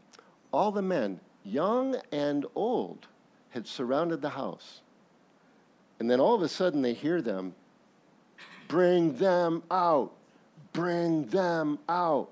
all 0.52 0.72
the 0.72 0.82
men, 0.82 1.20
young 1.44 1.96
and 2.12 2.46
old, 2.56 3.06
had 3.50 3.68
surrounded 3.68 4.22
the 4.22 4.30
house. 4.30 4.82
And 6.00 6.10
then 6.10 6.20
all 6.20 6.34
of 6.34 6.42
a 6.42 6.50
sudden 6.50 6.82
they 6.82 6.94
hear 6.94 7.22
them 7.22 7.54
bring 8.68 9.16
them 9.18 9.64
out, 9.72 10.12
bring 10.74 11.26
them 11.26 11.80
out, 11.90 12.30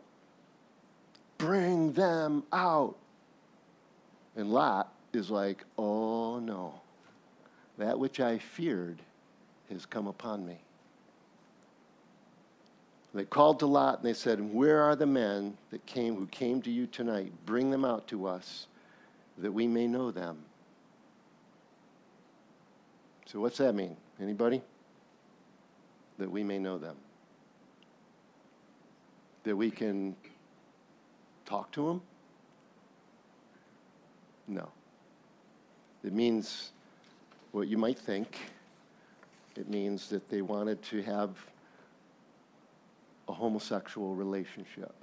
bring 1.37 1.93
them 1.93 2.43
out. 2.51 2.95
And 4.35 4.51
Lot 4.51 4.91
is 5.13 5.29
like, 5.29 5.63
oh 5.77 6.39
no, 6.39 6.73
that 7.77 7.97
which 7.97 8.19
I 8.19 8.37
feared 8.37 8.99
has 9.69 9.85
come 9.85 10.07
upon 10.07 10.45
me. 10.45 10.57
They 13.13 13.25
called 13.25 13.59
to 13.59 13.67
Lot 13.67 13.99
and 13.99 14.05
they 14.05 14.13
said, 14.13 14.41
Where 14.53 14.81
are 14.81 14.95
the 14.95 15.05
men 15.05 15.55
that 15.69 15.85
came 15.85 16.15
who 16.15 16.25
came 16.27 16.61
to 16.63 16.71
you 16.71 16.87
tonight? 16.87 17.31
Bring 17.45 17.69
them 17.69 17.85
out 17.85 18.07
to 18.07 18.25
us 18.25 18.67
that 19.37 19.51
we 19.51 19.67
may 19.67 19.87
know 19.87 20.09
them. 20.09 20.37
So 23.27 23.39
what's 23.39 23.57
that 23.57 23.73
mean? 23.73 23.95
Anybody? 24.19 24.61
That 26.19 26.31
we 26.31 26.43
may 26.43 26.59
know 26.59 26.77
them. 26.77 26.95
That 29.43 29.55
we 29.55 29.71
can 29.71 30.15
talk 31.45 31.71
to 31.73 31.87
them? 31.87 32.01
No. 34.47 34.69
It 36.03 36.13
means 36.13 36.71
what 37.51 37.67
you 37.67 37.77
might 37.77 37.97
think 37.97 38.37
it 39.55 39.69
means 39.69 40.09
that 40.09 40.29
they 40.29 40.41
wanted 40.41 40.81
to 40.83 41.03
have 41.03 41.37
a 43.27 43.33
homosexual 43.33 44.15
relationship. 44.15 44.93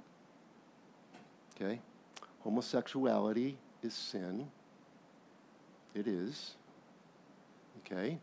Okay? 1.55 1.79
Homosexuality 2.43 3.57
is 3.81 3.93
sin. 3.93 4.47
It 5.95 6.07
is. 6.07 6.55
Okay? 7.79 8.17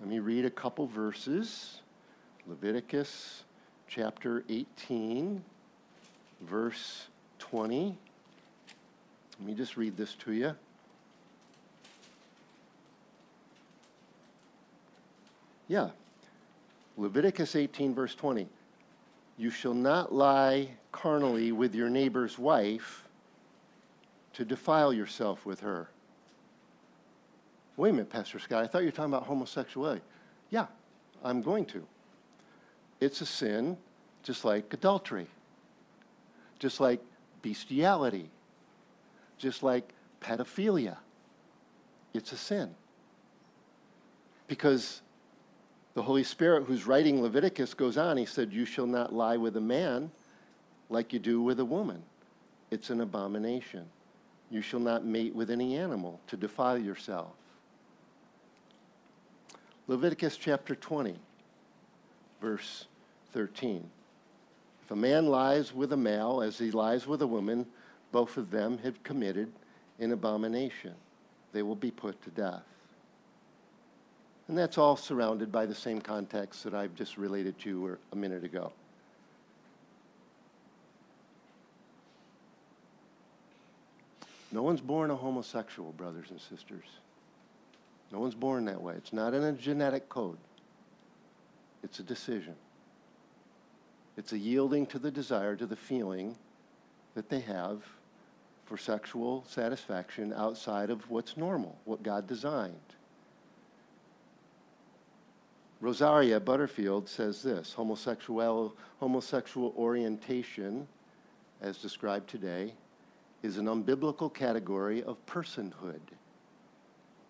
Let 0.00 0.08
me 0.08 0.20
read 0.20 0.44
a 0.44 0.50
couple 0.50 0.86
verses. 0.86 1.80
Leviticus 2.48 3.42
chapter 3.88 4.44
18, 4.48 5.42
verse 6.42 7.08
20. 7.40 7.96
Let 9.38 9.46
me 9.48 9.54
just 9.54 9.76
read 9.76 9.96
this 9.96 10.14
to 10.14 10.32
you. 10.32 10.54
Yeah. 15.68 15.90
Leviticus 16.96 17.56
18, 17.56 17.94
verse 17.94 18.14
20. 18.14 18.48
You 19.38 19.50
shall 19.50 19.74
not 19.74 20.14
lie 20.14 20.68
carnally 20.92 21.52
with 21.52 21.74
your 21.74 21.90
neighbor's 21.90 22.38
wife 22.38 23.04
to 24.34 24.44
defile 24.44 24.92
yourself 24.92 25.44
with 25.44 25.60
her. 25.60 25.88
Wait 27.76 27.90
a 27.90 27.92
minute, 27.92 28.08
Pastor 28.08 28.38
Scott. 28.38 28.62
I 28.62 28.66
thought 28.66 28.82
you 28.82 28.86
were 28.86 28.92
talking 28.92 29.12
about 29.12 29.26
homosexuality. 29.26 30.00
Yeah, 30.50 30.66
I'm 31.24 31.42
going 31.42 31.66
to. 31.66 31.86
It's 33.00 33.20
a 33.20 33.26
sin 33.26 33.76
just 34.22 34.44
like 34.44 34.72
adultery, 34.72 35.28
just 36.58 36.80
like 36.80 37.00
bestiality, 37.42 38.28
just 39.38 39.62
like 39.62 39.92
pedophilia. 40.20 40.96
It's 42.12 42.32
a 42.32 42.36
sin. 42.36 42.74
Because 44.48 45.02
the 45.94 46.02
Holy 46.02 46.24
Spirit, 46.24 46.64
who's 46.64 46.86
writing 46.86 47.22
Leviticus, 47.22 47.74
goes 47.74 47.96
on, 47.96 48.16
he 48.16 48.26
said, 48.26 48.52
You 48.52 48.64
shall 48.64 48.86
not 48.86 49.12
lie 49.14 49.36
with 49.36 49.56
a 49.56 49.60
man 49.60 50.10
like 50.90 51.12
you 51.12 51.18
do 51.18 51.40
with 51.40 51.60
a 51.60 51.64
woman. 51.64 52.02
It's 52.70 52.90
an 52.90 53.00
abomination. 53.00 53.84
You 54.50 54.60
shall 54.60 54.80
not 54.80 55.04
mate 55.04 55.34
with 55.34 55.50
any 55.50 55.76
animal 55.76 56.20
to 56.28 56.36
defile 56.36 56.78
yourself. 56.78 57.32
Leviticus 59.88 60.36
chapter 60.36 60.74
20, 60.74 61.16
verse 62.46 62.86
13. 63.32 63.90
If 64.84 64.92
a 64.92 64.96
man 64.96 65.26
lies 65.26 65.74
with 65.74 65.92
a 65.92 65.96
male 65.96 66.42
as 66.42 66.56
he 66.56 66.70
lies 66.70 67.04
with 67.04 67.20
a 67.22 67.26
woman, 67.26 67.66
both 68.12 68.36
of 68.36 68.52
them 68.52 68.78
have 68.84 69.02
committed 69.02 69.50
an 69.98 70.12
abomination. 70.12 70.94
They 71.52 71.62
will 71.62 71.74
be 71.74 71.90
put 71.90 72.22
to 72.22 72.30
death. 72.30 72.62
And 74.46 74.56
that's 74.56 74.78
all 74.78 74.96
surrounded 74.96 75.50
by 75.50 75.66
the 75.66 75.74
same 75.74 76.00
context 76.00 76.62
that 76.62 76.72
I've 76.72 76.94
just 76.94 77.18
related 77.18 77.58
to 77.62 77.68
you 77.68 77.98
a 78.12 78.16
minute 78.16 78.44
ago. 78.44 78.72
No 84.52 84.62
one's 84.62 84.80
born 84.80 85.10
a 85.10 85.16
homosexual, 85.16 85.90
brothers 85.94 86.26
and 86.30 86.40
sisters. 86.40 86.84
No 88.12 88.20
one's 88.20 88.36
born 88.36 88.66
that 88.66 88.80
way. 88.80 88.94
It's 88.94 89.12
not 89.12 89.34
in 89.34 89.42
a 89.42 89.52
genetic 89.52 90.08
code, 90.08 90.38
it's 91.86 92.00
a 92.00 92.02
decision. 92.02 92.56
It's 94.16 94.32
a 94.32 94.38
yielding 94.38 94.86
to 94.86 94.98
the 94.98 95.10
desire, 95.10 95.54
to 95.54 95.66
the 95.66 95.76
feeling 95.76 96.34
that 97.14 97.28
they 97.28 97.38
have 97.38 97.84
for 98.64 98.76
sexual 98.76 99.44
satisfaction 99.46 100.32
outside 100.36 100.90
of 100.90 101.08
what's 101.08 101.36
normal, 101.36 101.78
what 101.84 102.02
God 102.02 102.26
designed. 102.26 102.74
Rosaria 105.80 106.40
Butterfield 106.40 107.08
says 107.08 107.40
this 107.40 107.72
homosexual, 107.72 108.74
homosexual 108.98 109.72
orientation, 109.78 110.88
as 111.62 111.78
described 111.78 112.28
today, 112.28 112.74
is 113.44 113.58
an 113.58 113.66
unbiblical 113.66 114.34
category 114.34 115.04
of 115.04 115.24
personhood 115.26 116.00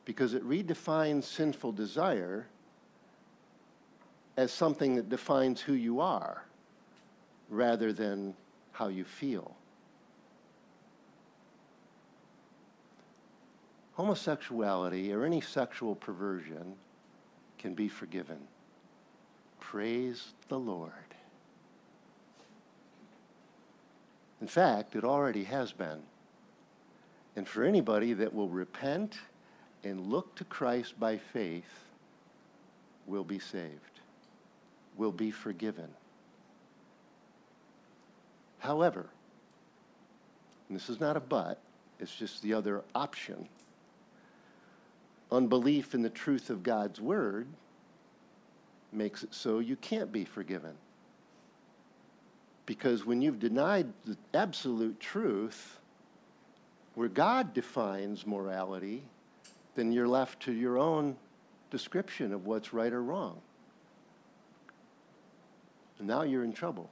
because 0.06 0.32
it 0.32 0.48
redefines 0.48 1.24
sinful 1.24 1.72
desire 1.72 2.46
as 4.36 4.52
something 4.52 4.96
that 4.96 5.08
defines 5.08 5.60
who 5.60 5.72
you 5.72 6.00
are 6.00 6.44
rather 7.48 7.92
than 7.92 8.34
how 8.72 8.88
you 8.88 9.04
feel. 9.04 9.54
Homosexuality 13.94 15.12
or 15.12 15.24
any 15.24 15.40
sexual 15.40 15.94
perversion 15.94 16.74
can 17.58 17.74
be 17.74 17.88
forgiven. 17.88 18.38
Praise 19.58 20.34
the 20.48 20.58
Lord. 20.58 20.92
In 24.42 24.46
fact, 24.46 24.94
it 24.96 25.04
already 25.04 25.44
has 25.44 25.72
been. 25.72 26.02
And 27.36 27.48
for 27.48 27.64
anybody 27.64 28.12
that 28.12 28.34
will 28.34 28.50
repent 28.50 29.16
and 29.82 30.08
look 30.08 30.34
to 30.36 30.44
Christ 30.44 30.98
by 31.00 31.16
faith, 31.16 31.86
will 33.06 33.24
be 33.24 33.38
saved, 33.38 33.95
will 34.96 35.12
be 35.12 35.30
forgiven. 35.30 35.88
However, 38.58 39.06
this 40.70 40.88
is 40.88 40.98
not 40.98 41.16
a 41.16 41.20
but, 41.20 41.58
it's 42.00 42.14
just 42.14 42.42
the 42.42 42.54
other 42.54 42.82
option. 42.94 43.48
Unbelief 45.30 45.94
in 45.94 46.02
the 46.02 46.10
truth 46.10 46.50
of 46.50 46.62
God's 46.62 47.00
word 47.00 47.46
makes 48.92 49.22
it 49.22 49.34
so 49.34 49.58
you 49.58 49.76
can't 49.76 50.12
be 50.12 50.24
forgiven. 50.24 50.74
Because 52.64 53.06
when 53.06 53.22
you've 53.22 53.38
denied 53.38 53.86
the 54.04 54.16
absolute 54.34 54.98
truth, 54.98 55.78
where 56.94 57.08
God 57.08 57.54
defines 57.54 58.26
morality, 58.26 59.02
then 59.74 59.92
you're 59.92 60.08
left 60.08 60.42
to 60.44 60.52
your 60.52 60.78
own 60.78 61.16
description 61.70 62.32
of 62.32 62.46
what's 62.46 62.72
right 62.72 62.92
or 62.92 63.02
wrong. 63.02 63.38
And 65.98 66.08
now 66.08 66.22
you're 66.22 66.44
in 66.44 66.52
trouble. 66.52 66.90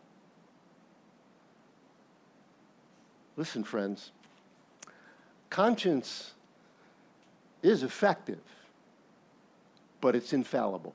Listen, 3.37 3.65
friends, 3.65 4.13
conscience 5.51 6.33
is 7.63 7.83
effective, 7.83 8.41
but 10.01 10.15
it's 10.15 10.33
infallible. 10.33 10.95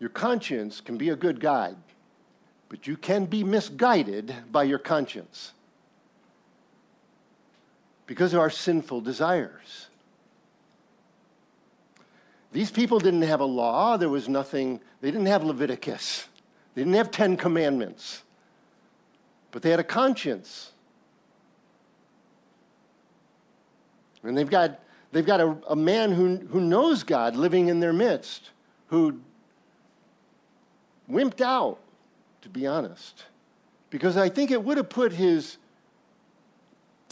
Your 0.00 0.10
conscience 0.10 0.80
can 0.80 0.96
be 0.96 1.10
a 1.10 1.16
good 1.16 1.40
guide, 1.40 1.76
but 2.68 2.86
you 2.86 2.96
can 2.96 3.26
be 3.26 3.44
misguided 3.44 4.34
by 4.50 4.64
your 4.64 4.78
conscience 4.78 5.52
because 8.06 8.34
of 8.34 8.40
our 8.40 8.50
sinful 8.50 9.00
desires. 9.00 9.88
These 12.54 12.70
people 12.70 13.00
didn't 13.00 13.22
have 13.22 13.40
a 13.40 13.44
law, 13.44 13.96
there 13.96 14.08
was 14.08 14.28
nothing, 14.28 14.80
they 15.00 15.10
didn't 15.10 15.26
have 15.26 15.42
Leviticus, 15.42 16.28
they 16.74 16.82
didn't 16.82 16.94
have 16.94 17.10
Ten 17.10 17.36
Commandments, 17.36 18.22
but 19.50 19.60
they 19.60 19.70
had 19.70 19.80
a 19.80 19.84
conscience. 19.84 20.70
And 24.22 24.38
they've 24.38 24.48
got, 24.48 24.78
they've 25.10 25.26
got 25.26 25.40
a, 25.40 25.56
a 25.68 25.74
man 25.74 26.12
who, 26.12 26.36
who 26.36 26.60
knows 26.60 27.02
God 27.02 27.34
living 27.34 27.66
in 27.66 27.80
their 27.80 27.92
midst, 27.92 28.52
who 28.86 29.20
wimped 31.10 31.40
out, 31.40 31.80
to 32.42 32.48
be 32.48 32.68
honest. 32.68 33.24
Because 33.90 34.16
I 34.16 34.28
think 34.28 34.52
it 34.52 34.62
would 34.62 34.76
have 34.76 34.88
put 34.88 35.12
his 35.12 35.58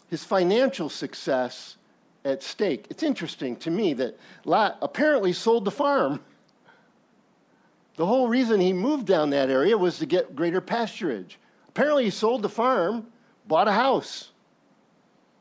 his 0.09 0.23
financial 0.23 0.91
success 0.91 1.79
at 2.25 2.43
stake. 2.43 2.87
It's 2.91 3.03
interesting 3.03 3.57
to 3.57 3.71
me 3.71 3.95
that 3.95 4.19
Lot 4.45 4.79
apparently 4.83 5.33
sold 5.33 5.65
the 5.65 5.71
farm. 5.71 6.21
The 7.97 8.07
whole 8.07 8.29
reason 8.29 8.61
he 8.61 8.73
moved 8.73 9.07
down 9.07 9.31
that 9.31 9.51
area 9.51 9.77
was 9.77 9.99
to 9.99 10.07
get 10.07 10.35
greater 10.35 10.61
pasturage. 10.61 11.37
Apparently, 11.69 12.05
he 12.05 12.11
sold 12.11 12.43
the 12.43 12.49
farm, 12.49 13.07
bought 13.47 13.69
a 13.69 13.73
house. 13.73 14.31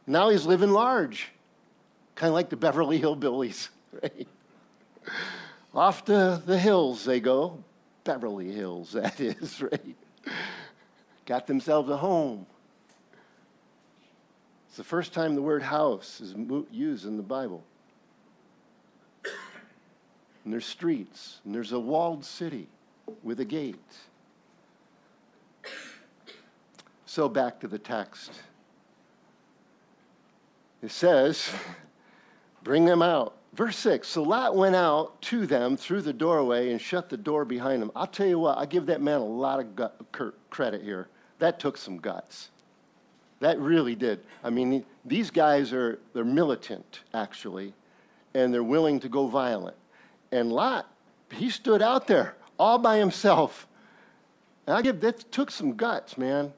Now 0.07 0.29
he's 0.29 0.45
living 0.45 0.71
large, 0.71 1.29
kind 2.15 2.29
of 2.29 2.33
like 2.33 2.49
the 2.49 2.57
Beverly 2.57 2.99
Hillbillies, 2.99 3.69
right? 4.03 4.27
Off 5.73 6.05
to 6.05 6.41
the 6.45 6.57
hills 6.57 7.05
they 7.05 7.19
go. 7.19 7.63
Beverly 8.03 8.51
Hills, 8.51 8.91
that 8.93 9.19
is, 9.19 9.61
right? 9.61 9.95
Got 11.25 11.47
themselves 11.47 11.89
a 11.89 11.97
home. 11.97 12.45
It's 14.71 14.77
the 14.77 14.85
first 14.85 15.11
time 15.11 15.35
the 15.35 15.41
word 15.41 15.63
house 15.63 16.21
is 16.21 16.33
used 16.71 17.05
in 17.05 17.17
the 17.17 17.23
Bible. 17.23 17.61
And 20.45 20.53
there's 20.53 20.65
streets, 20.65 21.41
and 21.43 21.53
there's 21.53 21.73
a 21.73 21.79
walled 21.79 22.23
city 22.23 22.69
with 23.21 23.41
a 23.41 23.45
gate. 23.45 23.75
So 27.05 27.27
back 27.27 27.59
to 27.59 27.67
the 27.67 27.79
text. 27.79 28.31
It 30.81 30.91
says, 30.91 31.49
Bring 32.63 32.85
them 32.85 33.01
out. 33.01 33.35
Verse 33.51 33.75
6 33.75 34.07
So 34.07 34.23
Lot 34.23 34.55
went 34.55 34.77
out 34.77 35.21
to 35.23 35.45
them 35.45 35.75
through 35.75 36.03
the 36.03 36.13
doorway 36.13 36.71
and 36.71 36.79
shut 36.79 37.09
the 37.09 37.17
door 37.17 37.43
behind 37.43 37.83
him. 37.83 37.91
I'll 37.93 38.07
tell 38.07 38.25
you 38.25 38.39
what, 38.39 38.57
I 38.57 38.65
give 38.65 38.85
that 38.85 39.01
man 39.01 39.19
a 39.19 39.25
lot 39.25 39.59
of 39.59 40.09
credit 40.49 40.81
here. 40.81 41.09
That 41.39 41.59
took 41.59 41.75
some 41.75 41.97
guts. 41.97 42.51
That 43.41 43.59
really 43.59 43.95
did. 43.95 44.21
I 44.43 44.51
mean, 44.51 44.85
these 45.03 45.31
guys 45.31 45.73
are, 45.73 45.99
they're 46.13 46.23
militant, 46.23 47.01
actually, 47.13 47.73
and 48.35 48.53
they're 48.53 48.63
willing 48.63 48.99
to 49.01 49.09
go 49.09 49.27
violent. 49.27 49.75
And 50.31 50.53
Lot, 50.53 50.87
he 51.31 51.49
stood 51.49 51.81
out 51.81 52.05
there 52.07 52.35
all 52.59 52.77
by 52.77 52.97
himself. 52.97 53.67
And 54.67 54.77
I 54.77 54.83
give, 54.83 55.01
that 55.01 55.31
took 55.31 55.49
some 55.49 55.75
guts, 55.75 56.19
man. 56.19 56.53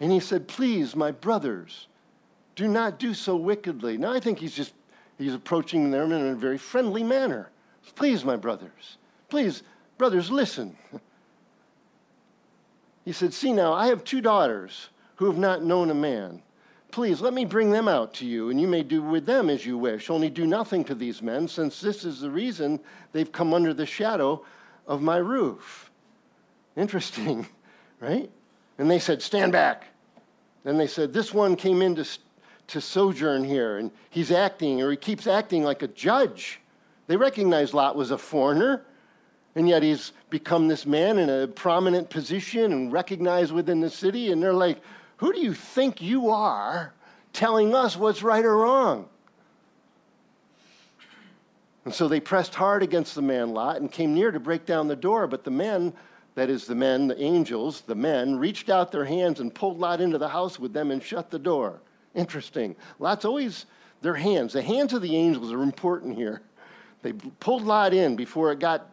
And 0.00 0.12
he 0.12 0.20
said, 0.20 0.46
Please, 0.46 0.94
my 0.94 1.10
brothers, 1.10 1.88
do 2.54 2.68
not 2.68 2.98
do 2.98 3.14
so 3.14 3.34
wickedly. 3.34 3.96
Now, 3.96 4.12
I 4.12 4.20
think 4.20 4.38
he's 4.38 4.54
just, 4.54 4.74
he's 5.16 5.34
approaching 5.34 5.90
them 5.90 6.12
in 6.12 6.26
a 6.26 6.34
very 6.34 6.58
friendly 6.58 7.02
manner. 7.02 7.50
Please, 7.94 8.22
my 8.22 8.36
brothers, 8.36 8.98
please, 9.30 9.62
brothers, 9.96 10.30
listen. 10.30 10.76
He 13.06 13.14
said, 13.14 13.32
See 13.32 13.54
now, 13.54 13.72
I 13.72 13.86
have 13.86 14.04
two 14.04 14.20
daughters 14.20 14.90
who 15.18 15.26
have 15.26 15.38
not 15.38 15.64
known 15.64 15.90
a 15.90 15.94
man. 15.94 16.40
Please 16.92 17.20
let 17.20 17.34
me 17.34 17.44
bring 17.44 17.72
them 17.72 17.88
out 17.88 18.14
to 18.14 18.24
you, 18.24 18.50
and 18.50 18.60
you 18.60 18.68
may 18.68 18.84
do 18.84 19.02
with 19.02 19.26
them 19.26 19.50
as 19.50 19.66
you 19.66 19.76
wish. 19.76 20.08
Only 20.08 20.30
do 20.30 20.46
nothing 20.46 20.84
to 20.84 20.94
these 20.94 21.20
men, 21.20 21.48
since 21.48 21.80
this 21.80 22.04
is 22.04 22.20
the 22.20 22.30
reason 22.30 22.78
they've 23.12 23.30
come 23.30 23.52
under 23.52 23.74
the 23.74 23.84
shadow 23.84 24.44
of 24.86 25.02
my 25.02 25.16
roof. 25.16 25.90
Interesting, 26.76 27.46
right? 28.00 28.30
And 28.78 28.88
they 28.88 29.00
said, 29.00 29.20
Stand 29.20 29.50
back. 29.50 29.88
Then 30.62 30.78
they 30.78 30.86
said, 30.86 31.12
This 31.12 31.34
one 31.34 31.56
came 31.56 31.82
in 31.82 31.96
to, 31.96 32.06
to 32.68 32.80
sojourn 32.80 33.42
here, 33.42 33.78
and 33.78 33.90
he's 34.10 34.30
acting, 34.30 34.80
or 34.80 34.92
he 34.92 34.96
keeps 34.96 35.26
acting 35.26 35.64
like 35.64 35.82
a 35.82 35.88
judge. 35.88 36.60
They 37.08 37.16
recognized 37.16 37.74
Lot 37.74 37.96
was 37.96 38.12
a 38.12 38.18
foreigner, 38.18 38.84
and 39.56 39.68
yet 39.68 39.82
he's 39.82 40.12
become 40.30 40.68
this 40.68 40.86
man 40.86 41.18
in 41.18 41.28
a 41.28 41.48
prominent 41.48 42.08
position 42.08 42.72
and 42.72 42.92
recognized 42.92 43.50
within 43.52 43.80
the 43.80 43.90
city, 43.90 44.30
and 44.30 44.40
they're 44.40 44.52
like, 44.52 44.78
who 45.18 45.32
do 45.32 45.40
you 45.40 45.52
think 45.52 46.00
you 46.00 46.30
are 46.30 46.94
telling 47.32 47.74
us 47.74 47.96
what's 47.96 48.22
right 48.22 48.44
or 48.44 48.56
wrong? 48.56 49.08
And 51.84 51.94
so 51.94 52.08
they 52.08 52.20
pressed 52.20 52.54
hard 52.54 52.82
against 52.82 53.14
the 53.14 53.22
man 53.22 53.50
Lot 53.50 53.80
and 53.80 53.90
came 53.90 54.14
near 54.14 54.30
to 54.30 54.40
break 54.40 54.66
down 54.66 54.88
the 54.88 54.96
door, 54.96 55.26
but 55.26 55.44
the 55.44 55.50
men, 55.50 55.92
that 56.34 56.50
is, 56.50 56.66
the 56.66 56.74
men, 56.74 57.08
the 57.08 57.20
angels, 57.20 57.80
the 57.82 57.94
men, 57.94 58.36
reached 58.36 58.68
out 58.68 58.92
their 58.92 59.04
hands 59.04 59.40
and 59.40 59.54
pulled 59.54 59.78
Lot 59.78 60.00
into 60.00 60.18
the 60.18 60.28
house 60.28 60.58
with 60.58 60.72
them 60.72 60.90
and 60.90 61.02
shut 61.02 61.30
the 61.30 61.38
door. 61.38 61.80
Interesting. 62.14 62.76
Lot's 62.98 63.24
always 63.24 63.66
their 64.02 64.14
hands. 64.14 64.52
The 64.52 64.62
hands 64.62 64.92
of 64.92 65.02
the 65.02 65.16
angels 65.16 65.52
are 65.52 65.62
important 65.62 66.16
here. 66.16 66.42
They 67.02 67.12
pulled 67.12 67.62
Lot 67.62 67.92
in 67.94 68.16
before 68.16 68.52
it 68.52 68.60
got 68.60 68.88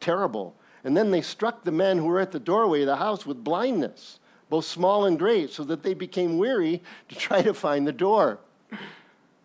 terrible. 0.00 0.56
And 0.84 0.96
then 0.96 1.10
they 1.10 1.20
struck 1.20 1.62
the 1.62 1.72
men 1.72 1.98
who 1.98 2.06
were 2.06 2.20
at 2.20 2.32
the 2.32 2.40
doorway 2.40 2.80
of 2.80 2.86
the 2.86 2.96
house 2.96 3.26
with 3.26 3.44
blindness 3.44 4.18
both 4.48 4.64
small 4.64 5.04
and 5.04 5.18
great, 5.18 5.50
so 5.50 5.64
that 5.64 5.82
they 5.82 5.94
became 5.94 6.38
weary 6.38 6.82
to 7.08 7.14
try 7.14 7.42
to 7.42 7.52
find 7.52 7.86
the 7.86 7.92
door. 7.92 8.38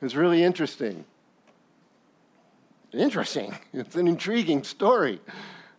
It's 0.02 0.16
really 0.16 0.44
interesting. 0.44 1.06
Interesting. 2.92 3.56
It's 3.74 3.96
an 3.96 4.08
intriguing 4.08 4.64
story. 4.64 5.20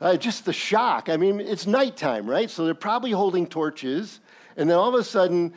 Uh, 0.00 0.16
just 0.16 0.44
the 0.44 0.52
shock. 0.52 1.08
I 1.08 1.16
mean, 1.16 1.40
it's 1.40 1.66
nighttime, 1.66 2.28
right? 2.28 2.50
So 2.50 2.64
they're 2.64 2.74
probably 2.74 3.12
holding 3.12 3.46
torches, 3.46 4.20
and 4.56 4.68
then 4.68 4.76
all 4.76 4.88
of 4.88 5.00
a 5.00 5.04
sudden, 5.04 5.52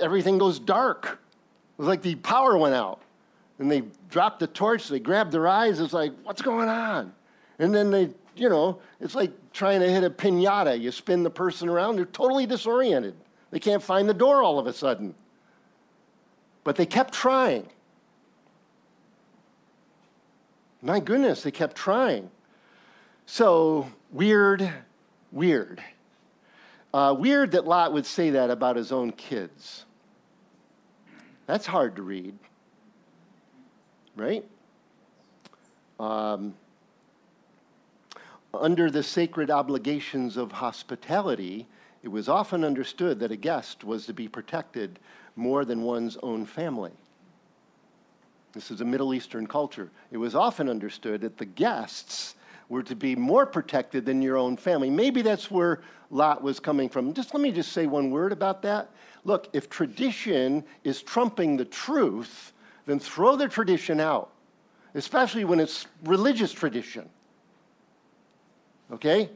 everything 0.00 0.38
goes 0.38 0.58
dark. 0.58 1.06
It 1.06 1.78
was 1.78 1.88
like 1.88 2.02
the 2.02 2.14
power 2.16 2.56
went 2.56 2.74
out. 2.74 3.00
And 3.58 3.70
they 3.70 3.84
dropped 4.10 4.40
the 4.40 4.48
torch, 4.48 4.88
they 4.88 4.98
grabbed 4.98 5.30
their 5.30 5.46
eyes, 5.46 5.78
it's 5.78 5.92
like, 5.92 6.12
what's 6.24 6.42
going 6.42 6.68
on? 6.68 7.12
And 7.60 7.72
then 7.72 7.90
they 7.90 8.10
you 8.36 8.48
know, 8.48 8.80
it's 9.00 9.14
like 9.14 9.32
trying 9.52 9.80
to 9.80 9.90
hit 9.90 10.04
a 10.04 10.10
pinata. 10.10 10.80
You 10.80 10.90
spin 10.90 11.22
the 11.22 11.30
person 11.30 11.68
around, 11.68 11.96
they're 11.96 12.04
totally 12.04 12.46
disoriented. 12.46 13.14
They 13.50 13.60
can't 13.60 13.82
find 13.82 14.08
the 14.08 14.14
door 14.14 14.42
all 14.42 14.58
of 14.58 14.66
a 14.66 14.72
sudden. 14.72 15.14
But 16.64 16.76
they 16.76 16.86
kept 16.86 17.14
trying. 17.14 17.68
My 20.82 21.00
goodness, 21.00 21.42
they 21.42 21.50
kept 21.50 21.76
trying. 21.76 22.30
So, 23.26 23.90
weird, 24.10 24.68
weird. 25.32 25.82
Uh, 26.92 27.14
weird 27.18 27.52
that 27.52 27.66
Lot 27.66 27.92
would 27.92 28.06
say 28.06 28.30
that 28.30 28.50
about 28.50 28.76
his 28.76 28.92
own 28.92 29.12
kids. 29.12 29.84
That's 31.46 31.66
hard 31.66 31.96
to 31.96 32.02
read, 32.02 32.38
right? 34.16 34.44
Um, 35.98 36.54
under 38.60 38.90
the 38.90 39.02
sacred 39.02 39.50
obligations 39.50 40.36
of 40.36 40.52
hospitality, 40.52 41.66
it 42.02 42.08
was 42.08 42.28
often 42.28 42.64
understood 42.64 43.20
that 43.20 43.32
a 43.32 43.36
guest 43.36 43.84
was 43.84 44.06
to 44.06 44.12
be 44.12 44.28
protected 44.28 44.98
more 45.36 45.64
than 45.64 45.82
one's 45.82 46.16
own 46.22 46.46
family. 46.46 46.92
This 48.52 48.70
is 48.70 48.80
a 48.80 48.84
Middle 48.84 49.14
Eastern 49.14 49.46
culture. 49.46 49.90
It 50.12 50.18
was 50.18 50.34
often 50.34 50.68
understood 50.68 51.22
that 51.22 51.38
the 51.38 51.44
guests 51.44 52.36
were 52.68 52.82
to 52.84 52.94
be 52.94 53.16
more 53.16 53.46
protected 53.46 54.06
than 54.06 54.22
your 54.22 54.36
own 54.36 54.56
family. 54.56 54.90
Maybe 54.90 55.22
that's 55.22 55.50
where 55.50 55.82
Lot 56.10 56.42
was 56.42 56.60
coming 56.60 56.88
from. 56.88 57.12
Just 57.14 57.34
let 57.34 57.42
me 57.42 57.50
just 57.50 57.72
say 57.72 57.86
one 57.86 58.10
word 58.10 58.32
about 58.32 58.62
that. 58.62 58.90
Look, 59.24 59.48
if 59.52 59.68
tradition 59.68 60.64
is 60.84 61.02
trumping 61.02 61.56
the 61.56 61.64
truth, 61.64 62.52
then 62.86 62.98
throw 62.98 63.36
the 63.36 63.48
tradition 63.48 63.98
out, 64.00 64.30
especially 64.94 65.44
when 65.44 65.58
it's 65.58 65.86
religious 66.04 66.52
tradition. 66.52 67.08
Okay? 68.92 69.30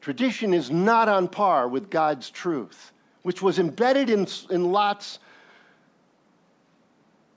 Tradition 0.00 0.52
is 0.52 0.70
not 0.70 1.08
on 1.08 1.28
par 1.28 1.68
with 1.68 1.90
God's 1.90 2.30
truth, 2.30 2.92
which 3.22 3.40
was 3.40 3.58
embedded 3.58 4.10
in, 4.10 4.26
in 4.50 4.72
Lot's 4.72 5.18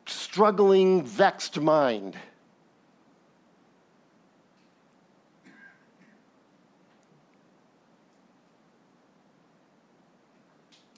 struggling, 0.07 1.03
vexed 1.03 1.59
mind. 1.59 2.17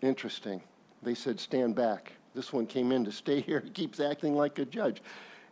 Interesting. 0.01 0.61
They 1.03 1.15
said, 1.15 1.39
stand 1.39 1.75
back. 1.75 2.13
This 2.33 2.53
one 2.53 2.67
came 2.67 2.91
in 2.91 3.03
to 3.05 3.11
stay 3.11 3.41
here. 3.41 3.59
He 3.65 3.71
keeps 3.71 3.99
acting 3.99 4.35
like 4.35 4.59
a 4.59 4.65
judge. 4.65 5.01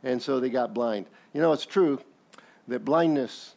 And 0.03 0.21
so 0.21 0.39
they 0.39 0.49
got 0.49 0.73
blind. 0.73 1.07
You 1.33 1.41
know, 1.41 1.51
it's 1.51 1.65
true 1.65 1.99
that 2.67 2.85
blindness 2.85 3.54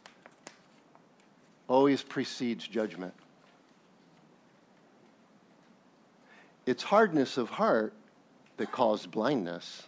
always 1.69 2.01
precedes 2.01 2.67
judgment. 2.67 3.13
It's 6.65 6.83
hardness 6.83 7.37
of 7.37 7.49
heart 7.49 7.93
that 8.57 8.71
caused 8.71 9.09
blindness. 9.11 9.83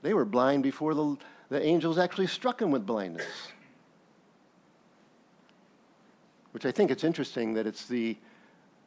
They 0.00 0.14
were 0.14 0.24
blind 0.24 0.62
before 0.62 0.94
the, 0.94 1.16
the 1.50 1.62
angels 1.62 1.98
actually 1.98 2.28
struck 2.28 2.58
them 2.58 2.70
with 2.70 2.86
blindness. 2.86 3.26
Which 6.52 6.64
I 6.64 6.70
think 6.70 6.90
it's 6.90 7.04
interesting 7.04 7.54
that 7.54 7.66
it's 7.66 7.86
the 7.86 8.16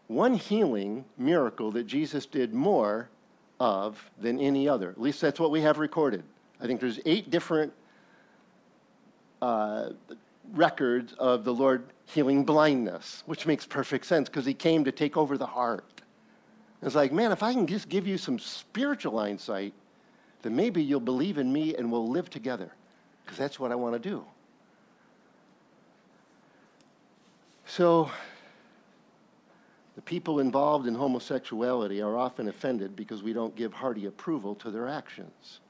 one 0.08 0.36
healing 0.36 1.06
miracle 1.18 1.72
that 1.72 1.88
Jesus 1.88 2.26
did 2.26 2.54
more 2.54 3.10
of 3.60 4.10
than 4.20 4.40
any 4.40 4.68
other. 4.68 4.90
At 4.90 5.02
least 5.02 5.22
that's 5.22 5.40
what 5.40 5.52
we 5.52 5.62
have 5.62 5.78
recorded. 5.78 6.24
I 6.62 6.68
think 6.68 6.80
there's 6.80 7.00
eight 7.06 7.30
different 7.30 7.74
uh, 9.42 9.90
records 10.54 11.14
of 11.14 11.44
the 11.44 11.54
Lord 11.54 11.86
healing 12.06 12.44
blindness, 12.44 13.24
which 13.26 13.46
makes 13.46 13.66
perfect 13.66 14.06
sense 14.06 14.30
because 14.30 14.46
he 14.46 14.54
came 14.54 14.84
to 14.86 14.92
take 14.92 15.18
over 15.18 15.38
the 15.38 15.46
heart. 15.46 16.02
It's 16.82 16.96
like, 16.96 17.12
man, 17.12 17.32
if 17.32 17.42
I 17.42 17.54
can 17.54 17.68
just 17.68 17.90
give 17.90 18.06
you 18.06 18.18
some 18.18 18.38
spiritual 18.38 19.20
insight, 19.22 19.74
then 20.44 20.56
maybe 20.56 20.84
you'll 20.84 21.00
believe 21.00 21.38
in 21.38 21.52
me 21.52 21.76
and 21.76 21.92
we'll 21.92 22.08
live 22.08 22.30
together 22.30 22.72
because 23.24 23.38
that's 23.38 23.60
what 23.60 23.72
I 23.72 23.76
want 23.76 23.94
to 23.94 24.10
do. 24.10 24.24
So, 27.66 28.12
the 29.96 30.02
people 30.02 30.40
involved 30.40 30.88
in 30.88 30.94
homosexuality 30.94 32.02
are 32.02 32.18
often 32.18 32.48
offended 32.48 32.96
because 32.96 33.24
we 33.24 33.34
don't 33.34 33.56
give 33.56 33.74
hearty 33.74 34.06
approval 34.06 34.54
to 34.56 34.70
their 34.70 34.88
actions. 34.88 35.62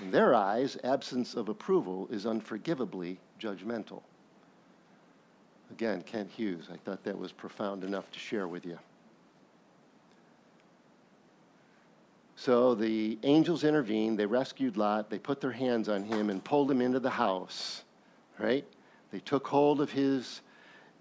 In 0.00 0.10
their 0.10 0.34
eyes, 0.34 0.78
absence 0.82 1.34
of 1.34 1.48
approval 1.48 2.08
is 2.10 2.24
unforgivably 2.26 3.18
judgmental. 3.40 4.02
Again, 5.70 6.02
Kent 6.02 6.30
Hughes, 6.30 6.68
I 6.72 6.76
thought 6.76 7.02
that 7.04 7.18
was 7.18 7.32
profound 7.32 7.84
enough 7.84 8.10
to 8.12 8.18
share 8.18 8.46
with 8.46 8.64
you. 8.64 8.78
So 12.36 12.74
the 12.74 13.18
angels 13.22 13.64
intervened, 13.64 14.18
they 14.18 14.26
rescued 14.26 14.76
Lot, 14.76 15.08
they 15.08 15.18
put 15.18 15.40
their 15.40 15.52
hands 15.52 15.88
on 15.88 16.04
him 16.04 16.30
and 16.30 16.42
pulled 16.42 16.70
him 16.70 16.80
into 16.80 17.00
the 17.00 17.10
house, 17.10 17.84
right? 18.38 18.66
They 19.10 19.20
took 19.20 19.46
hold 19.46 19.80
of 19.80 19.90
his 19.90 20.42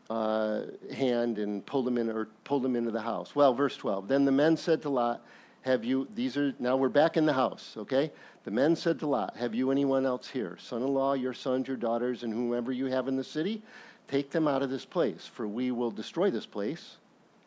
uh, 0.09 0.61
hand 0.93 1.39
and 1.39 1.65
pulled 1.65 1.87
him 1.87 1.97
in 1.97 2.09
or 2.09 2.27
pulled 2.43 2.65
him 2.65 2.75
into 2.75 2.91
the 2.91 3.01
house. 3.01 3.35
Well, 3.35 3.53
verse 3.53 3.75
12. 3.75 4.07
Then 4.07 4.25
the 4.25 4.31
men 4.31 4.55
said 4.55 4.81
to 4.83 4.89
Lot, 4.89 5.25
have 5.63 5.83
you, 5.83 6.07
these 6.15 6.37
are, 6.37 6.53
now 6.59 6.77
we're 6.77 6.89
back 6.89 7.17
in 7.17 7.25
the 7.25 7.33
house, 7.33 7.75
okay? 7.77 8.11
The 8.43 8.51
men 8.51 8.75
said 8.75 8.99
to 8.99 9.07
Lot, 9.07 9.35
Have 9.37 9.55
you 9.55 9.71
anyone 9.71 10.05
else 10.05 10.27
here? 10.29 10.57
Son 10.61 10.81
in 10.81 10.87
law, 10.93 11.13
your 11.13 11.33
sons, 11.33 11.67
your 11.67 11.77
daughters, 11.77 12.23
and 12.23 12.31
whomever 12.33 12.71
you 12.71 12.85
have 12.87 13.07
in 13.07 13.15
the 13.15 13.23
city? 13.23 13.61
Take 14.07 14.29
them 14.29 14.47
out 14.47 14.61
of 14.61 14.69
this 14.69 14.85
place, 14.85 15.25
for 15.25 15.47
we 15.47 15.71
will 15.71 15.91
destroy 15.91 16.29
this 16.29 16.45
place. 16.45 16.97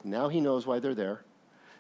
Now 0.05 0.29
he 0.29 0.41
knows 0.41 0.67
why 0.67 0.79
they're 0.81 0.95
there. 0.95 1.21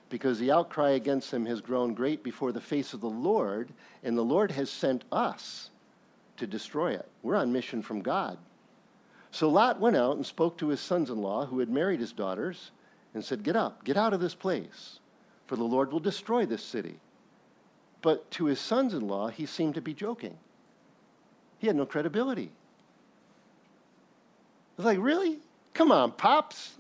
because 0.08 0.38
the 0.38 0.52
outcry 0.52 0.90
against 0.90 1.30
them 1.30 1.46
has 1.46 1.60
grown 1.60 1.94
great 1.94 2.22
before 2.22 2.52
the 2.52 2.60
face 2.60 2.92
of 2.94 3.00
the 3.00 3.10
Lord, 3.10 3.70
and 4.04 4.16
the 4.16 4.22
Lord 4.22 4.50
has 4.52 4.70
sent 4.70 5.04
us 5.10 5.70
to 6.36 6.46
destroy 6.46 6.92
it. 6.92 7.08
We're 7.22 7.36
on 7.36 7.52
mission 7.52 7.82
from 7.82 8.02
God. 8.02 8.38
So 9.30 9.48
Lot 9.48 9.80
went 9.80 9.96
out 9.96 10.16
and 10.16 10.24
spoke 10.24 10.56
to 10.58 10.68
his 10.68 10.80
sons 10.80 11.10
in 11.10 11.20
law 11.20 11.46
who 11.46 11.58
had 11.58 11.68
married 11.68 12.00
his 12.00 12.12
daughters 12.12 12.70
and 13.14 13.24
said, 13.24 13.42
Get 13.42 13.56
up, 13.56 13.84
get 13.84 13.96
out 13.96 14.12
of 14.14 14.20
this 14.20 14.34
place, 14.34 15.00
for 15.46 15.56
the 15.56 15.64
Lord 15.64 15.92
will 15.92 16.00
destroy 16.00 16.46
this 16.46 16.62
city. 16.62 16.98
But 18.02 18.30
to 18.32 18.46
his 18.46 18.60
sons 18.60 18.94
in 18.94 19.08
law, 19.08 19.28
he 19.28 19.46
seemed 19.46 19.74
to 19.74 19.80
be 19.80 19.94
joking. 19.94 20.36
He 21.58 21.66
had 21.66 21.76
no 21.76 21.86
credibility. 21.86 22.50
I 24.78 24.82
was 24.82 24.86
like, 24.86 24.98
Really? 24.98 25.38
Come 25.74 25.92
on, 25.92 26.12
Pops. 26.12 26.72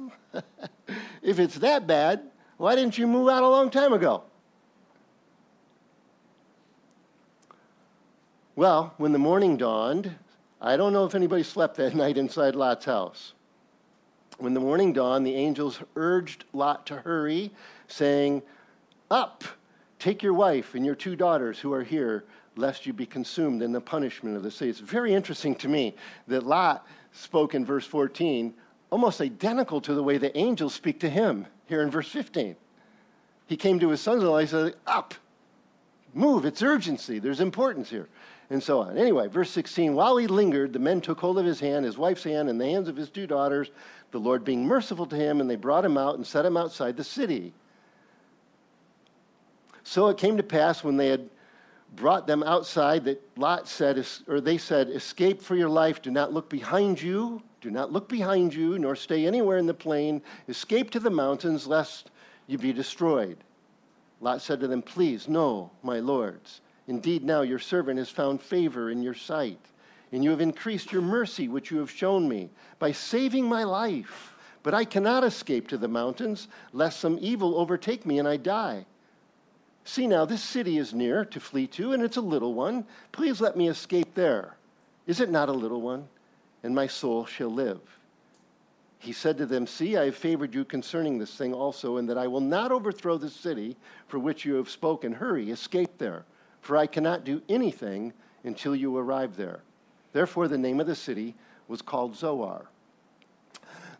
if 1.22 1.38
it's 1.38 1.56
that 1.56 1.86
bad, 1.86 2.22
why 2.56 2.74
didn't 2.74 2.96
you 2.96 3.06
move 3.06 3.28
out 3.28 3.42
a 3.42 3.48
long 3.48 3.68
time 3.68 3.92
ago? 3.92 4.22
Well, 8.54 8.94
when 8.96 9.12
the 9.12 9.18
morning 9.18 9.58
dawned, 9.58 10.14
I 10.62 10.78
don't 10.78 10.94
know 10.94 11.04
if 11.04 11.14
anybody 11.14 11.42
slept 11.42 11.76
that 11.76 11.94
night 11.94 12.16
inside 12.16 12.54
Lot's 12.54 12.86
house. 12.86 13.34
When 14.38 14.54
the 14.54 14.60
morning 14.60 14.94
dawned, 14.94 15.26
the 15.26 15.34
angels 15.34 15.78
urged 15.94 16.44
Lot 16.54 16.86
to 16.86 16.96
hurry, 16.96 17.50
saying, 17.88 18.42
Up, 19.10 19.44
take 19.98 20.22
your 20.22 20.34
wife 20.34 20.74
and 20.74 20.84
your 20.84 20.94
two 20.94 21.16
daughters 21.16 21.58
who 21.58 21.72
are 21.72 21.84
here, 21.84 22.24
lest 22.56 22.86
you 22.86 22.92
be 22.92 23.06
consumed 23.06 23.62
in 23.62 23.72
the 23.72 23.80
punishment 23.80 24.36
of 24.36 24.42
the 24.42 24.50
city. 24.50 24.70
It's 24.70 24.80
very 24.80 25.14
interesting 25.14 25.54
to 25.56 25.68
me 25.68 25.94
that 26.26 26.44
Lot 26.44 26.86
spoke 27.12 27.54
in 27.54 27.64
verse 27.64 27.86
14, 27.86 28.54
almost 28.90 29.20
identical 29.20 29.80
to 29.82 29.94
the 29.94 30.02
way 30.02 30.18
the 30.18 30.36
angels 30.36 30.74
speak 30.74 30.98
to 31.00 31.10
him 31.10 31.46
here 31.66 31.82
in 31.82 31.90
verse 31.90 32.08
15. 32.08 32.56
He 33.46 33.56
came 33.56 33.78
to 33.78 33.90
his 33.90 34.00
sons 34.00 34.22
in 34.22 34.28
law, 34.28 34.38
he 34.38 34.46
said, 34.46 34.74
Up, 34.86 35.14
move, 36.12 36.44
it's 36.44 36.62
urgency, 36.62 37.20
there's 37.20 37.40
importance 37.40 37.90
here, 37.90 38.08
and 38.50 38.60
so 38.60 38.80
on. 38.80 38.98
Anyway, 38.98 39.28
verse 39.28 39.50
16 39.50 39.94
While 39.94 40.16
he 40.16 40.26
lingered, 40.26 40.72
the 40.72 40.78
men 40.80 41.00
took 41.00 41.20
hold 41.20 41.38
of 41.38 41.46
his 41.46 41.60
hand, 41.60 41.84
his 41.84 41.98
wife's 41.98 42.24
hand, 42.24 42.48
and 42.48 42.60
the 42.60 42.66
hands 42.66 42.88
of 42.88 42.96
his 42.96 43.10
two 43.10 43.26
daughters, 43.26 43.70
the 44.10 44.18
Lord 44.18 44.44
being 44.44 44.66
merciful 44.66 45.06
to 45.06 45.16
him, 45.16 45.40
and 45.40 45.48
they 45.48 45.56
brought 45.56 45.84
him 45.84 45.96
out 45.96 46.16
and 46.16 46.26
set 46.26 46.46
him 46.46 46.56
outside 46.56 46.96
the 46.96 47.04
city. 47.04 47.52
So 49.88 50.08
it 50.08 50.18
came 50.18 50.36
to 50.36 50.42
pass 50.42 50.82
when 50.82 50.96
they 50.96 51.06
had 51.06 51.30
brought 51.94 52.26
them 52.26 52.42
outside 52.42 53.04
that 53.04 53.22
Lot 53.38 53.68
said, 53.68 54.04
or 54.26 54.40
they 54.40 54.58
said, 54.58 54.90
Escape 54.90 55.40
for 55.40 55.54
your 55.54 55.68
life, 55.68 56.02
do 56.02 56.10
not 56.10 56.32
look 56.32 56.50
behind 56.50 57.00
you, 57.00 57.40
do 57.60 57.70
not 57.70 57.92
look 57.92 58.08
behind 58.08 58.52
you, 58.52 58.80
nor 58.80 58.96
stay 58.96 59.24
anywhere 59.24 59.58
in 59.58 59.66
the 59.66 59.72
plain. 59.72 60.22
Escape 60.48 60.90
to 60.90 60.98
the 60.98 61.08
mountains, 61.08 61.68
lest 61.68 62.10
you 62.48 62.58
be 62.58 62.72
destroyed. 62.72 63.38
Lot 64.20 64.42
said 64.42 64.58
to 64.58 64.66
them, 64.66 64.82
Please, 64.82 65.28
no, 65.28 65.70
my 65.84 66.00
lords. 66.00 66.62
Indeed, 66.88 67.22
now 67.22 67.42
your 67.42 67.60
servant 67.60 68.00
has 68.00 68.10
found 68.10 68.42
favor 68.42 68.90
in 68.90 69.02
your 69.02 69.14
sight, 69.14 69.60
and 70.10 70.24
you 70.24 70.30
have 70.30 70.40
increased 70.40 70.90
your 70.90 71.02
mercy, 71.02 71.46
which 71.46 71.70
you 71.70 71.78
have 71.78 71.92
shown 71.92 72.28
me, 72.28 72.50
by 72.80 72.90
saving 72.90 73.44
my 73.44 73.62
life. 73.62 74.34
But 74.64 74.74
I 74.74 74.84
cannot 74.84 75.22
escape 75.22 75.68
to 75.68 75.78
the 75.78 75.86
mountains, 75.86 76.48
lest 76.72 76.98
some 76.98 77.18
evil 77.20 77.56
overtake 77.56 78.04
me 78.04 78.18
and 78.18 78.26
I 78.26 78.36
die. 78.36 78.84
See 79.86 80.08
now, 80.08 80.24
this 80.24 80.42
city 80.42 80.78
is 80.78 80.92
near 80.92 81.24
to 81.26 81.38
flee 81.38 81.68
to, 81.68 81.92
and 81.92 82.02
it's 82.02 82.16
a 82.16 82.20
little 82.20 82.54
one. 82.54 82.84
Please 83.12 83.40
let 83.40 83.56
me 83.56 83.68
escape 83.68 84.14
there. 84.14 84.56
Is 85.06 85.20
it 85.20 85.30
not 85.30 85.48
a 85.48 85.52
little 85.52 85.80
one? 85.80 86.08
And 86.64 86.74
my 86.74 86.88
soul 86.88 87.24
shall 87.24 87.50
live. 87.50 87.78
He 88.98 89.12
said 89.12 89.38
to 89.38 89.46
them, 89.46 89.64
See, 89.64 89.96
I 89.96 90.06
have 90.06 90.16
favored 90.16 90.52
you 90.52 90.64
concerning 90.64 91.18
this 91.18 91.36
thing 91.36 91.54
also, 91.54 91.98
and 91.98 92.08
that 92.08 92.18
I 92.18 92.26
will 92.26 92.40
not 92.40 92.72
overthrow 92.72 93.16
the 93.16 93.30
city 93.30 93.76
for 94.08 94.18
which 94.18 94.44
you 94.44 94.54
have 94.54 94.68
spoken. 94.68 95.12
Hurry, 95.12 95.52
escape 95.52 95.98
there, 95.98 96.24
for 96.62 96.76
I 96.76 96.88
cannot 96.88 97.24
do 97.24 97.40
anything 97.48 98.12
until 98.42 98.74
you 98.74 98.96
arrive 98.96 99.36
there. 99.36 99.60
Therefore, 100.12 100.48
the 100.48 100.58
name 100.58 100.80
of 100.80 100.88
the 100.88 100.96
city 100.96 101.36
was 101.68 101.80
called 101.80 102.16
Zoar. 102.16 102.66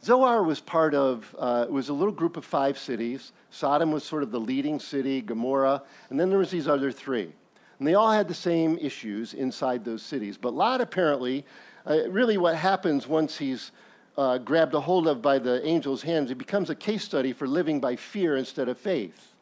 Zoar 0.06 0.44
was 0.44 0.60
part 0.60 0.94
of, 0.94 1.34
uh, 1.36 1.64
it 1.68 1.72
was 1.72 1.88
a 1.88 1.92
little 1.92 2.14
group 2.14 2.36
of 2.36 2.44
five 2.44 2.78
cities. 2.78 3.32
Sodom 3.50 3.90
was 3.90 4.04
sort 4.04 4.22
of 4.22 4.30
the 4.30 4.38
leading 4.38 4.78
city, 4.78 5.20
Gomorrah, 5.20 5.82
and 6.10 6.20
then 6.20 6.30
there 6.30 6.38
was 6.38 6.52
these 6.52 6.68
other 6.68 6.92
three. 6.92 7.32
And 7.80 7.88
they 7.88 7.94
all 7.94 8.12
had 8.12 8.28
the 8.28 8.34
same 8.34 8.78
issues 8.78 9.34
inside 9.34 9.84
those 9.84 10.04
cities. 10.04 10.38
But 10.38 10.54
Lot 10.54 10.80
apparently, 10.80 11.44
uh, 11.84 12.08
really 12.08 12.38
what 12.38 12.54
happens 12.54 13.08
once 13.08 13.36
he's 13.36 13.72
uh, 14.16 14.38
grabbed 14.38 14.74
a 14.74 14.80
hold 14.80 15.08
of 15.08 15.20
by 15.20 15.40
the 15.40 15.60
angel's 15.64 16.02
hands, 16.02 16.30
it 16.30 16.38
becomes 16.38 16.70
a 16.70 16.76
case 16.76 17.02
study 17.02 17.32
for 17.32 17.48
living 17.48 17.80
by 17.80 17.96
fear 17.96 18.36
instead 18.36 18.68
of 18.68 18.78
faith. 18.78 19.32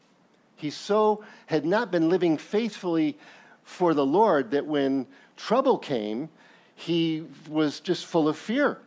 He 0.57 0.71
so 0.71 1.23
had 1.45 1.67
not 1.67 1.91
been 1.91 2.09
living 2.09 2.39
faithfully 2.39 3.19
for 3.65 3.93
the 3.93 4.07
Lord 4.07 4.53
that 4.53 4.65
when 4.65 5.09
trouble 5.37 5.77
came, 5.77 6.31
he 6.75 7.27
was 7.51 7.81
just 7.81 8.07
full 8.07 8.29
of 8.29 8.39
fear. 8.39 8.79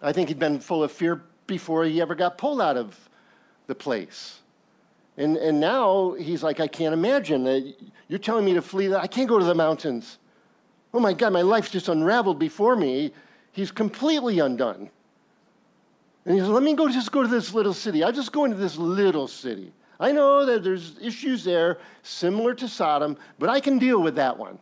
I 0.00 0.12
think 0.12 0.28
he'd 0.28 0.38
been 0.38 0.60
full 0.60 0.82
of 0.82 0.92
fear 0.92 1.22
before 1.46 1.84
he 1.84 2.00
ever 2.00 2.14
got 2.14 2.38
pulled 2.38 2.60
out 2.60 2.76
of 2.76 2.96
the 3.66 3.74
place. 3.74 4.40
And, 5.16 5.36
and 5.36 5.58
now 5.58 6.12
he's 6.12 6.42
like, 6.42 6.60
I 6.60 6.68
can't 6.68 6.92
imagine. 6.92 7.44
that 7.44 7.74
You're 8.06 8.20
telling 8.20 8.44
me 8.44 8.54
to 8.54 8.62
flee. 8.62 8.94
I 8.94 9.08
can't 9.08 9.28
go 9.28 9.38
to 9.38 9.44
the 9.44 9.54
mountains. 9.54 10.18
Oh 10.94 11.00
my 11.00 11.12
God, 11.12 11.32
my 11.32 11.42
life's 11.42 11.70
just 11.70 11.88
unraveled 11.88 12.38
before 12.38 12.76
me. 12.76 13.12
He's 13.52 13.72
completely 13.72 14.38
undone. 14.38 14.90
And 16.24 16.34
he 16.34 16.40
says, 16.40 16.48
Let 16.48 16.62
me 16.62 16.74
go 16.74 16.88
just 16.88 17.10
go 17.10 17.22
to 17.22 17.28
this 17.28 17.52
little 17.52 17.74
city. 17.74 18.04
I'll 18.04 18.12
just 18.12 18.32
go 18.32 18.44
into 18.44 18.56
this 18.56 18.76
little 18.76 19.26
city. 19.26 19.72
I 19.98 20.12
know 20.12 20.46
that 20.46 20.62
there's 20.62 20.96
issues 21.00 21.42
there 21.42 21.78
similar 22.02 22.54
to 22.54 22.68
Sodom, 22.68 23.16
but 23.38 23.48
I 23.48 23.58
can 23.58 23.78
deal 23.78 24.00
with 24.00 24.14
that 24.14 24.38
one. 24.38 24.58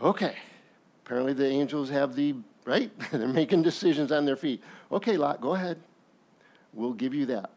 Okay. 0.00 0.36
Apparently 1.04 1.32
the 1.32 1.46
angels 1.46 1.90
have 1.90 2.14
the 2.14 2.36
right? 2.68 2.92
They're 3.10 3.26
making 3.26 3.62
decisions 3.62 4.12
on 4.12 4.26
their 4.26 4.36
feet. 4.36 4.62
Okay, 4.92 5.16
Lot, 5.16 5.40
go 5.40 5.54
ahead. 5.54 5.78
We'll 6.74 6.92
give 6.92 7.14
you 7.14 7.24
that. 7.26 7.50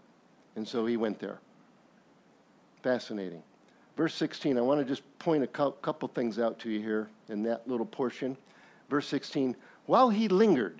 And 0.55 0.65
so 0.65 0.85
he 0.85 0.95
went 0.95 1.19
there. 1.19 1.39
Fascinating. 2.81 3.43
Verse 3.97 4.15
16, 4.15 4.57
I 4.57 4.61
want 4.61 4.79
to 4.79 4.85
just 4.85 5.03
point 5.19 5.43
a 5.43 5.47
couple 5.47 6.07
things 6.07 6.39
out 6.39 6.57
to 6.59 6.69
you 6.69 6.79
here 6.79 7.09
in 7.27 7.43
that 7.43 7.67
little 7.67 7.85
portion. 7.85 8.37
Verse 8.89 9.05
16, 9.07 9.55
while 9.85 10.09
he 10.09 10.29
lingered, 10.29 10.79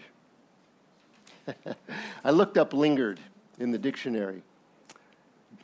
I 2.24 2.32
looked 2.32 2.58
up 2.58 2.74
lingered 2.74 3.20
in 3.60 3.72
the 3.72 3.78
dictionary. 3.78 4.44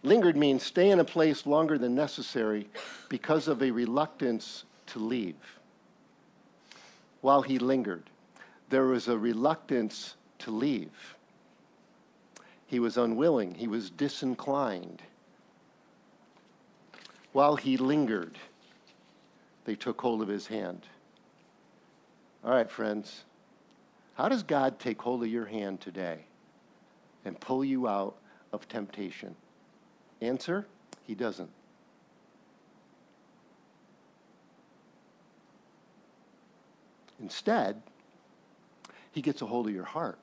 Lingered 0.03 0.35
means 0.35 0.61
stay 0.63 0.91
in 0.91 0.99
a 0.99 1.05
place 1.05 1.45
longer 1.45 1.77
than 1.77 1.95
necessary 1.95 2.67
because 3.07 3.47
of 3.47 3.63
a 3.63 3.71
reluctance 3.71 4.65
to 4.87 4.99
leave. 4.99 5.35
While 7.21 7.41
he 7.41 7.59
lingered 7.59 8.03
there 8.69 8.85
was 8.85 9.07
a 9.07 9.17
reluctance 9.17 10.15
to 10.39 10.51
leave. 10.51 11.15
He 12.65 12.79
was 12.79 12.97
unwilling, 12.97 13.55
he 13.55 13.67
was 13.67 13.89
disinclined. 13.89 15.01
While 17.31 17.55
he 17.55 17.77
lingered, 17.77 18.37
they 19.65 19.75
took 19.75 20.01
hold 20.01 20.21
of 20.21 20.27
his 20.27 20.47
hand. 20.47 20.85
All 22.43 22.51
right, 22.51 22.69
friends, 22.69 23.23
how 24.15 24.29
does 24.29 24.43
God 24.43 24.79
take 24.79 25.01
hold 25.01 25.23
of 25.23 25.29
your 25.29 25.45
hand 25.45 25.79
today 25.79 26.25
and 27.25 27.39
pull 27.39 27.63
you 27.63 27.87
out 27.87 28.15
of 28.51 28.67
temptation? 28.67 29.35
Answer 30.21 30.65
He 31.05 31.15
doesn't. 31.15 31.49
Instead, 37.19 37.81
he 39.17 39.21
gets 39.23 39.41
a 39.41 39.47
hold 39.47 39.67
of 39.67 39.73
your 39.73 39.83
heart. 39.83 40.19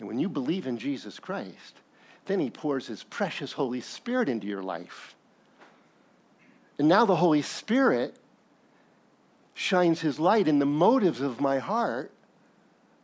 And 0.00 0.08
when 0.08 0.18
you 0.18 0.28
believe 0.28 0.66
in 0.66 0.78
Jesus 0.78 1.20
Christ, 1.20 1.76
then 2.24 2.40
He 2.40 2.50
pours 2.50 2.88
His 2.88 3.04
precious 3.04 3.52
Holy 3.52 3.80
Spirit 3.80 4.28
into 4.28 4.48
your 4.48 4.64
life. 4.64 5.14
And 6.76 6.88
now 6.88 7.04
the 7.04 7.14
Holy 7.14 7.42
Spirit 7.42 8.16
shines 9.54 10.00
His 10.00 10.18
light 10.18 10.48
in 10.48 10.58
the 10.58 10.66
motives 10.66 11.20
of 11.20 11.40
my 11.40 11.60
heart, 11.60 12.10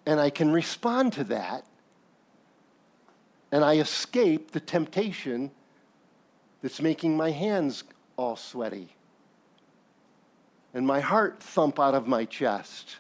and 0.07 0.19
I 0.19 0.29
can 0.29 0.51
respond 0.51 1.13
to 1.13 1.25
that, 1.25 1.65
and 3.53 3.65
I 3.65 3.77
escape 3.77 4.51
the 4.51 4.59
temptation 4.59 5.53
that's 6.63 6.83
making 6.83 7.17
my 7.17 7.31
hands 7.31 7.85
all 8.17 8.35
sweaty 8.35 8.89
and 10.75 10.85
my 10.85 10.99
heart 10.99 11.41
thump 11.41 11.79
out 11.79 11.95
of 11.95 12.09
my 12.09 12.25
chest 12.25 12.97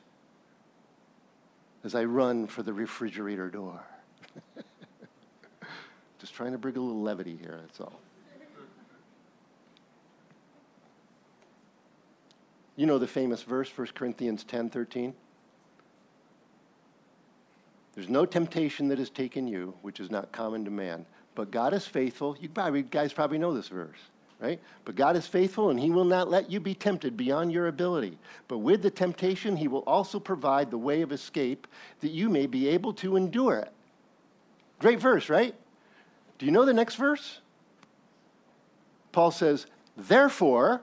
as 1.85 1.95
I 1.95 2.05
run 2.05 2.47
for 2.47 2.62
the 2.62 2.72
refrigerator 2.72 3.49
door. 3.51 3.80
Just 6.20 6.35
trying 6.35 6.53
to 6.53 6.59
bring 6.59 6.76
a 6.76 6.80
little 6.80 7.03
levity 7.03 7.37
here, 7.41 7.59
that's 7.61 7.80
all. 7.80 8.01
You 12.76 12.87
know 12.87 12.99
the 12.99 13.07
famous 13.07 13.43
verse, 13.43 13.70
1 13.76 13.89
Corinthians 13.95 14.45
10 14.45 14.70
13? 14.70 15.14
There's 17.95 18.09
no 18.09 18.24
temptation 18.24 18.89
that 18.89 18.99
has 18.99 19.11
taken 19.11 19.47
you, 19.47 19.74
which 19.83 20.01
is 20.01 20.11
not 20.11 20.33
common 20.33 20.64
to 20.64 20.70
man. 20.70 21.05
but 21.35 21.51
God 21.51 21.74
is 21.74 21.87
faithful. 21.87 22.37
You 22.41 22.49
guys 22.49 23.12
probably 23.12 23.39
know 23.39 23.53
this 23.55 23.68
verse, 23.68 23.99
right? 24.43 24.61
But 24.84 24.97
God 24.97 25.16
is 25.16 25.26
faithful, 25.26 25.70
and 25.70 25.78
He 25.78 25.90
will 25.90 26.05
not 26.05 26.28
let 26.28 26.51
you 26.51 26.59
be 26.59 26.74
tempted 26.74 27.16
beyond 27.16 27.53
your 27.53 27.68
ability. 27.68 28.18
But 28.49 28.59
with 28.59 28.82
the 28.82 28.90
temptation, 28.90 29.57
He 29.57 29.68
will 29.68 29.84
also 29.86 30.18
provide 30.18 30.70
the 30.70 30.78
way 30.78 31.03
of 31.03 31.12
escape 31.12 31.68
that 32.01 32.11
you 32.11 32.28
may 32.28 32.47
be 32.47 32.68
able 32.68 32.93
to 32.95 33.16
endure 33.16 33.59
it. 33.59 33.72
Great 34.80 34.99
verse, 34.99 35.28
right? 35.28 35.55
Do 36.38 36.47
you 36.47 36.51
know 36.51 36.64
the 36.64 36.74
next 36.74 36.97
verse? 36.97 37.38
Paul 39.12 39.30
says, 39.30 39.66
Therefore, 39.97 40.82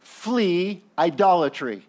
flee 0.00 0.82
idolatry. 0.98 1.86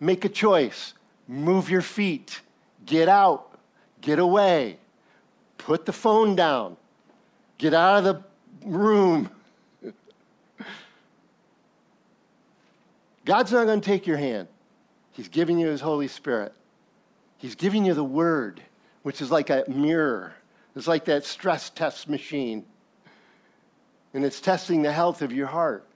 Make 0.00 0.24
a 0.24 0.28
choice. 0.28 0.94
Move 1.28 1.70
your 1.70 1.82
feet. 1.82 2.40
Get 2.84 3.08
out. 3.08 3.56
Get 4.00 4.18
away. 4.18 4.78
Put 5.58 5.86
the 5.86 5.92
phone 5.92 6.34
down. 6.34 6.76
Get 7.58 7.74
out 7.74 7.98
of 7.98 8.04
the 8.04 8.68
room. 8.68 9.30
God's 13.24 13.52
not 13.52 13.66
going 13.66 13.80
to 13.80 13.86
take 13.86 14.06
your 14.06 14.16
hand. 14.16 14.48
He's 15.12 15.28
giving 15.28 15.58
you 15.58 15.68
His 15.68 15.80
Holy 15.80 16.08
Spirit. 16.08 16.52
He's 17.38 17.54
giving 17.54 17.84
you 17.84 17.94
the 17.94 18.04
Word, 18.04 18.60
which 19.02 19.20
is 19.22 19.30
like 19.30 19.50
a 19.50 19.64
mirror. 19.68 20.34
It's 20.76 20.86
like 20.86 21.04
that 21.06 21.24
stress 21.24 21.70
test 21.70 22.08
machine. 22.08 22.64
And 24.12 24.24
it's 24.24 24.40
testing 24.40 24.82
the 24.82 24.92
health 24.92 25.22
of 25.22 25.32
your 25.32 25.46
heart. 25.46 25.86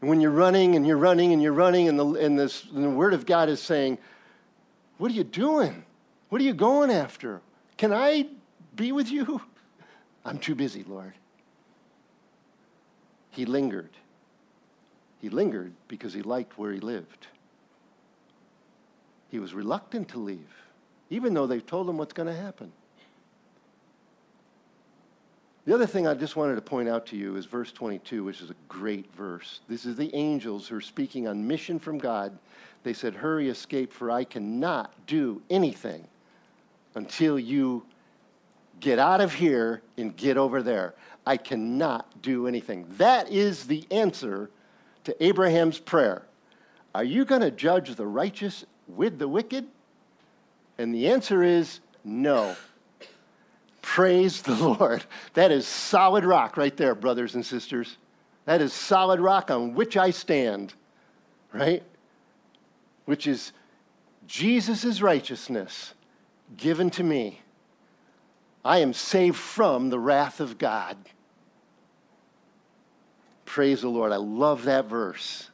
And 0.00 0.10
when 0.10 0.20
you're 0.20 0.30
running 0.30 0.76
and 0.76 0.86
you're 0.86 0.96
running 0.96 1.32
and 1.32 1.42
you're 1.42 1.52
running, 1.52 1.88
and 1.88 1.98
the, 1.98 2.06
and 2.14 2.38
this, 2.38 2.64
and 2.74 2.84
the 2.84 2.90
Word 2.90 3.14
of 3.14 3.26
God 3.26 3.48
is 3.48 3.60
saying, 3.60 3.98
What 4.98 5.10
are 5.10 5.14
you 5.14 5.24
doing? 5.24 5.84
What 6.28 6.40
are 6.40 6.44
you 6.44 6.54
going 6.54 6.90
after? 6.90 7.40
Can 7.76 7.92
I 7.92 8.26
be 8.74 8.92
with 8.92 9.10
you? 9.10 9.40
I'm 10.24 10.38
too 10.38 10.54
busy, 10.54 10.84
Lord. 10.84 11.14
He 13.30 13.44
lingered. 13.44 13.90
He 15.20 15.28
lingered 15.28 15.72
because 15.88 16.12
he 16.12 16.22
liked 16.22 16.58
where 16.58 16.72
he 16.72 16.80
lived. 16.80 17.26
He 19.30 19.38
was 19.38 19.54
reluctant 19.54 20.08
to 20.10 20.18
leave, 20.18 20.54
even 21.08 21.32
though 21.32 21.46
they've 21.46 21.64
told 21.64 21.88
him 21.88 21.96
what's 21.96 22.12
going 22.12 22.28
to 22.28 22.34
happen. 22.34 22.70
The 25.64 25.74
other 25.74 25.86
thing 25.86 26.08
I 26.08 26.14
just 26.14 26.34
wanted 26.34 26.56
to 26.56 26.60
point 26.60 26.88
out 26.88 27.06
to 27.06 27.16
you 27.16 27.36
is 27.36 27.46
verse 27.46 27.70
22, 27.70 28.24
which 28.24 28.42
is 28.42 28.50
a 28.50 28.56
great 28.68 29.12
verse. 29.14 29.60
This 29.68 29.86
is 29.86 29.96
the 29.96 30.12
angels 30.14 30.66
who 30.66 30.76
are 30.76 30.80
speaking 30.80 31.28
on 31.28 31.46
mission 31.46 31.78
from 31.78 31.98
God. 31.98 32.36
They 32.82 32.92
said, 32.92 33.14
Hurry, 33.14 33.48
escape, 33.48 33.92
for 33.92 34.10
I 34.10 34.24
cannot 34.24 34.92
do 35.06 35.40
anything 35.50 36.06
until 36.96 37.38
you 37.38 37.84
get 38.82 38.98
out 38.98 39.22
of 39.22 39.32
here 39.32 39.80
and 39.96 40.14
get 40.14 40.36
over 40.36 40.62
there. 40.62 40.94
I 41.26 41.38
cannot 41.38 42.20
do 42.20 42.46
anything. 42.46 42.84
That 42.98 43.30
is 43.30 43.66
the 43.66 43.86
answer 43.90 44.50
to 45.04 45.24
Abraham's 45.24 45.78
prayer. 45.78 46.24
Are 46.94 47.04
you 47.04 47.24
going 47.24 47.40
to 47.40 47.50
judge 47.50 47.94
the 47.94 48.06
righteous 48.06 48.66
with 48.86 49.18
the 49.18 49.28
wicked? 49.28 49.66
And 50.76 50.94
the 50.94 51.08
answer 51.08 51.42
is 51.42 51.80
no. 52.04 52.56
Praise 53.80 54.42
the 54.42 54.54
Lord. 54.78 55.04
That 55.34 55.52
is 55.52 55.66
solid 55.66 56.24
rock 56.24 56.56
right 56.56 56.76
there, 56.76 56.94
brothers 56.94 57.34
and 57.34 57.46
sisters. 57.46 57.96
That 58.44 58.60
is 58.60 58.72
solid 58.72 59.20
rock 59.20 59.50
on 59.50 59.74
which 59.74 59.96
I 59.96 60.10
stand, 60.10 60.74
right? 61.52 61.84
Which 63.04 63.28
is 63.28 63.52
Jesus' 64.26 65.00
righteousness 65.00 65.94
given 66.56 66.90
to 66.90 67.04
me. 67.04 67.42
I 68.64 68.78
am 68.78 68.92
saved 68.92 69.36
from 69.36 69.90
the 69.90 69.98
wrath 69.98 70.40
of 70.40 70.58
God. 70.58 70.96
Praise 73.44 73.82
the 73.82 73.88
Lord. 73.88 74.12
I 74.12 74.16
love 74.16 74.64
that 74.64 74.86
verse. 74.86 75.50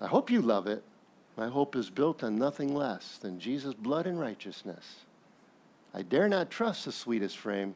I 0.00 0.06
hope 0.06 0.30
you 0.30 0.40
love 0.40 0.66
it. 0.66 0.82
My 1.36 1.48
hope 1.48 1.74
is 1.74 1.90
built 1.90 2.22
on 2.22 2.38
nothing 2.38 2.74
less 2.74 3.18
than 3.18 3.40
Jesus' 3.40 3.74
blood 3.74 4.06
and 4.06 4.18
righteousness. 4.18 5.00
I 5.92 6.02
dare 6.02 6.28
not 6.28 6.50
trust 6.50 6.84
the 6.84 6.92
sweetest 6.92 7.36
frame, 7.36 7.74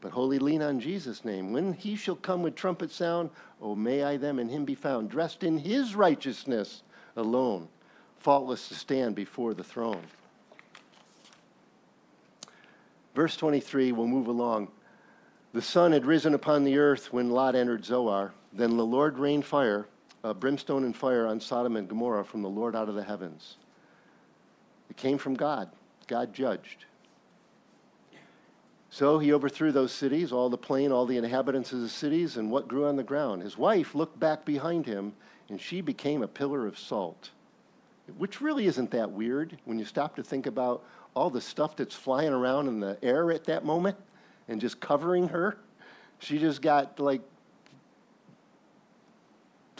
but 0.00 0.12
wholly 0.12 0.38
lean 0.38 0.62
on 0.62 0.80
Jesus' 0.80 1.24
name. 1.24 1.52
When 1.52 1.72
he 1.72 1.96
shall 1.96 2.16
come 2.16 2.42
with 2.42 2.54
trumpet 2.54 2.90
sound, 2.90 3.30
oh, 3.60 3.74
may 3.74 4.04
I 4.04 4.16
them 4.16 4.38
in 4.38 4.48
him 4.48 4.64
be 4.64 4.74
found, 4.74 5.10
dressed 5.10 5.42
in 5.42 5.58
his 5.58 5.94
righteousness 5.94 6.82
alone, 7.16 7.68
faultless 8.18 8.68
to 8.68 8.74
stand 8.74 9.14
before 9.14 9.54
the 9.54 9.64
throne. 9.64 10.02
Verse 13.14 13.36
23, 13.36 13.92
we'll 13.92 14.06
move 14.06 14.26
along. 14.26 14.68
The 15.52 15.62
sun 15.62 15.92
had 15.92 16.04
risen 16.04 16.34
upon 16.34 16.64
the 16.64 16.78
earth 16.78 17.12
when 17.12 17.30
Lot 17.30 17.54
entered 17.54 17.84
Zoar. 17.84 18.34
Then 18.52 18.76
the 18.76 18.84
Lord 18.84 19.18
rained 19.18 19.44
fire, 19.44 19.86
uh, 20.24 20.34
brimstone 20.34 20.84
and 20.84 20.96
fire 20.96 21.26
on 21.26 21.40
Sodom 21.40 21.76
and 21.76 21.88
Gomorrah 21.88 22.24
from 22.24 22.42
the 22.42 22.48
Lord 22.48 22.74
out 22.74 22.88
of 22.88 22.96
the 22.96 23.04
heavens. 23.04 23.56
It 24.90 24.96
came 24.96 25.18
from 25.18 25.34
God. 25.34 25.70
God 26.06 26.32
judged. 26.32 26.86
So 28.90 29.18
he 29.18 29.32
overthrew 29.32 29.72
those 29.72 29.92
cities, 29.92 30.32
all 30.32 30.48
the 30.48 30.56
plain, 30.56 30.92
all 30.92 31.06
the 31.06 31.16
inhabitants 31.16 31.72
of 31.72 31.80
the 31.80 31.88
cities, 31.88 32.36
and 32.36 32.50
what 32.50 32.68
grew 32.68 32.86
on 32.86 32.96
the 32.96 33.02
ground. 33.02 33.42
His 33.42 33.58
wife 33.58 33.94
looked 33.94 34.20
back 34.20 34.44
behind 34.44 34.86
him, 34.86 35.14
and 35.48 35.60
she 35.60 35.80
became 35.80 36.22
a 36.22 36.28
pillar 36.28 36.66
of 36.66 36.78
salt. 36.78 37.30
Which 38.18 38.40
really 38.40 38.66
isn't 38.66 38.90
that 38.92 39.10
weird 39.10 39.58
when 39.64 39.78
you 39.78 39.84
stop 39.84 40.14
to 40.16 40.22
think 40.22 40.46
about 40.46 40.84
all 41.14 41.30
the 41.30 41.40
stuff 41.40 41.76
that's 41.76 41.94
flying 41.94 42.32
around 42.32 42.68
in 42.68 42.80
the 42.80 42.98
air 43.02 43.30
at 43.30 43.44
that 43.44 43.64
moment 43.64 43.96
and 44.48 44.60
just 44.60 44.80
covering 44.80 45.28
her. 45.28 45.58
She 46.18 46.38
just 46.38 46.60
got 46.60 46.98
like, 46.98 47.22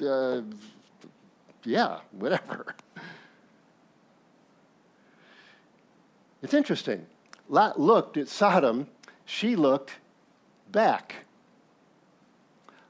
uh, 0.04 0.42
yeah, 1.64 1.98
whatever. 2.12 2.74
It's 6.42 6.54
interesting. 6.54 7.06
Lot 7.48 7.80
looked 7.80 8.16
at 8.16 8.28
Sodom 8.28 8.86
she 9.24 9.56
looked 9.56 9.92
back. 10.70 11.24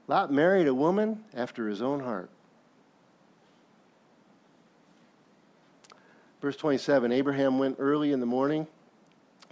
Lot 0.06 0.32
married 0.32 0.66
a 0.66 0.74
woman 0.74 1.24
after 1.34 1.68
his 1.68 1.80
own 1.80 2.00
heart. 2.00 2.28
Verse 6.44 6.56
27 6.56 7.10
Abraham 7.10 7.58
went 7.58 7.76
early 7.78 8.12
in 8.12 8.20
the 8.20 8.26
morning 8.26 8.66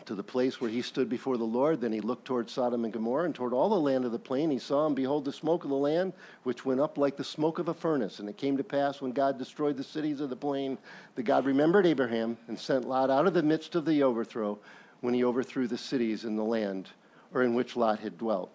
to 0.05 0.15
the 0.15 0.23
place 0.23 0.61
where 0.61 0.69
he 0.69 0.83
stood 0.83 1.09
before 1.09 1.39
the 1.39 1.43
Lord. 1.43 1.81
Then 1.81 1.91
he 1.91 2.03
looked 2.03 2.27
toward 2.27 2.51
Sodom 2.51 2.85
and 2.85 2.93
Gomorrah 2.93 3.25
and 3.25 3.35
toward 3.35 3.55
all 3.55 3.71
the 3.71 3.81
land 3.81 4.05
of 4.05 4.13
the 4.13 4.19
plain. 4.19 4.51
He 4.51 4.59
saw 4.59 4.87
and 4.87 4.95
behold 4.95 5.25
the 5.25 5.33
smoke 5.33 5.65
of 5.65 5.71
the 5.71 5.75
land, 5.75 6.13
which 6.43 6.67
went 6.67 6.81
up 6.81 6.99
like 6.99 7.17
the 7.17 7.25
smoke 7.25 7.59
of 7.59 7.69
a 7.69 7.73
furnace. 7.73 8.19
And 8.19 8.29
it 8.29 8.37
came 8.37 8.59
to 8.59 8.63
pass 8.63 9.01
when 9.01 9.13
God 9.13 9.39
destroyed 9.39 9.79
the 9.79 9.83
cities 9.83 10.21
of 10.21 10.29
the 10.29 10.37
plain 10.37 10.77
that 11.15 11.23
God 11.23 11.47
remembered 11.47 11.87
Abraham 11.87 12.37
and 12.47 12.59
sent 12.61 12.87
Lot 12.87 13.09
out 13.09 13.27
of 13.27 13.33
the 13.33 13.43
midst 13.43 13.75
of 13.75 13.87
the 13.87 14.03
overthrow 14.03 14.59
when 15.01 15.15
he 15.15 15.25
overthrew 15.25 15.67
the 15.67 15.79
cities 15.79 16.27
in 16.27 16.37
the 16.37 16.45
land 16.45 16.91
or 17.33 17.43
in 17.43 17.55
which 17.55 17.75
Lot 17.75 18.01
had 18.01 18.19
dwelt. 18.19 18.55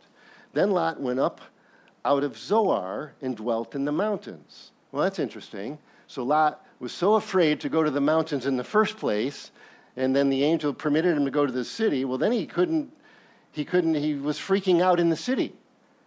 Then 0.53 0.69
Lot 0.69 1.01
went 1.01 1.19
up 1.19 1.41
out 2.05 2.23
of 2.23 2.37
Zoar 2.37 3.13
and 3.19 3.35
dwelt 3.35 3.73
in 3.73 3.83
the 3.83 3.91
mountains. 3.91 4.73
Well, 4.91 5.01
that's 5.01 5.17
interesting. 5.17 5.79
So 6.05 6.21
Lot 6.21 6.66
was 6.79 6.91
so 6.91 7.15
afraid 7.15 7.59
to 7.61 7.69
go 7.69 7.83
to 7.83 7.91
the 7.91 8.01
mountains 8.01 8.45
in 8.45 8.57
the 8.57 8.63
first 8.63 8.97
place, 8.97 9.51
and 9.95 10.15
then 10.15 10.29
the 10.29 10.43
angel 10.43 10.73
permitted 10.73 11.17
him 11.17 11.25
to 11.25 11.31
go 11.31 11.45
to 11.45 11.51
the 11.51 11.65
city. 11.65 12.05
Well, 12.05 12.17
then 12.17 12.31
he 12.31 12.45
couldn't, 12.45 12.91
he 13.51 13.65
couldn't, 13.65 13.95
he 13.95 14.13
was 14.13 14.37
freaking 14.37 14.81
out 14.81 14.99
in 14.99 15.09
the 15.09 15.15
city. 15.15 15.53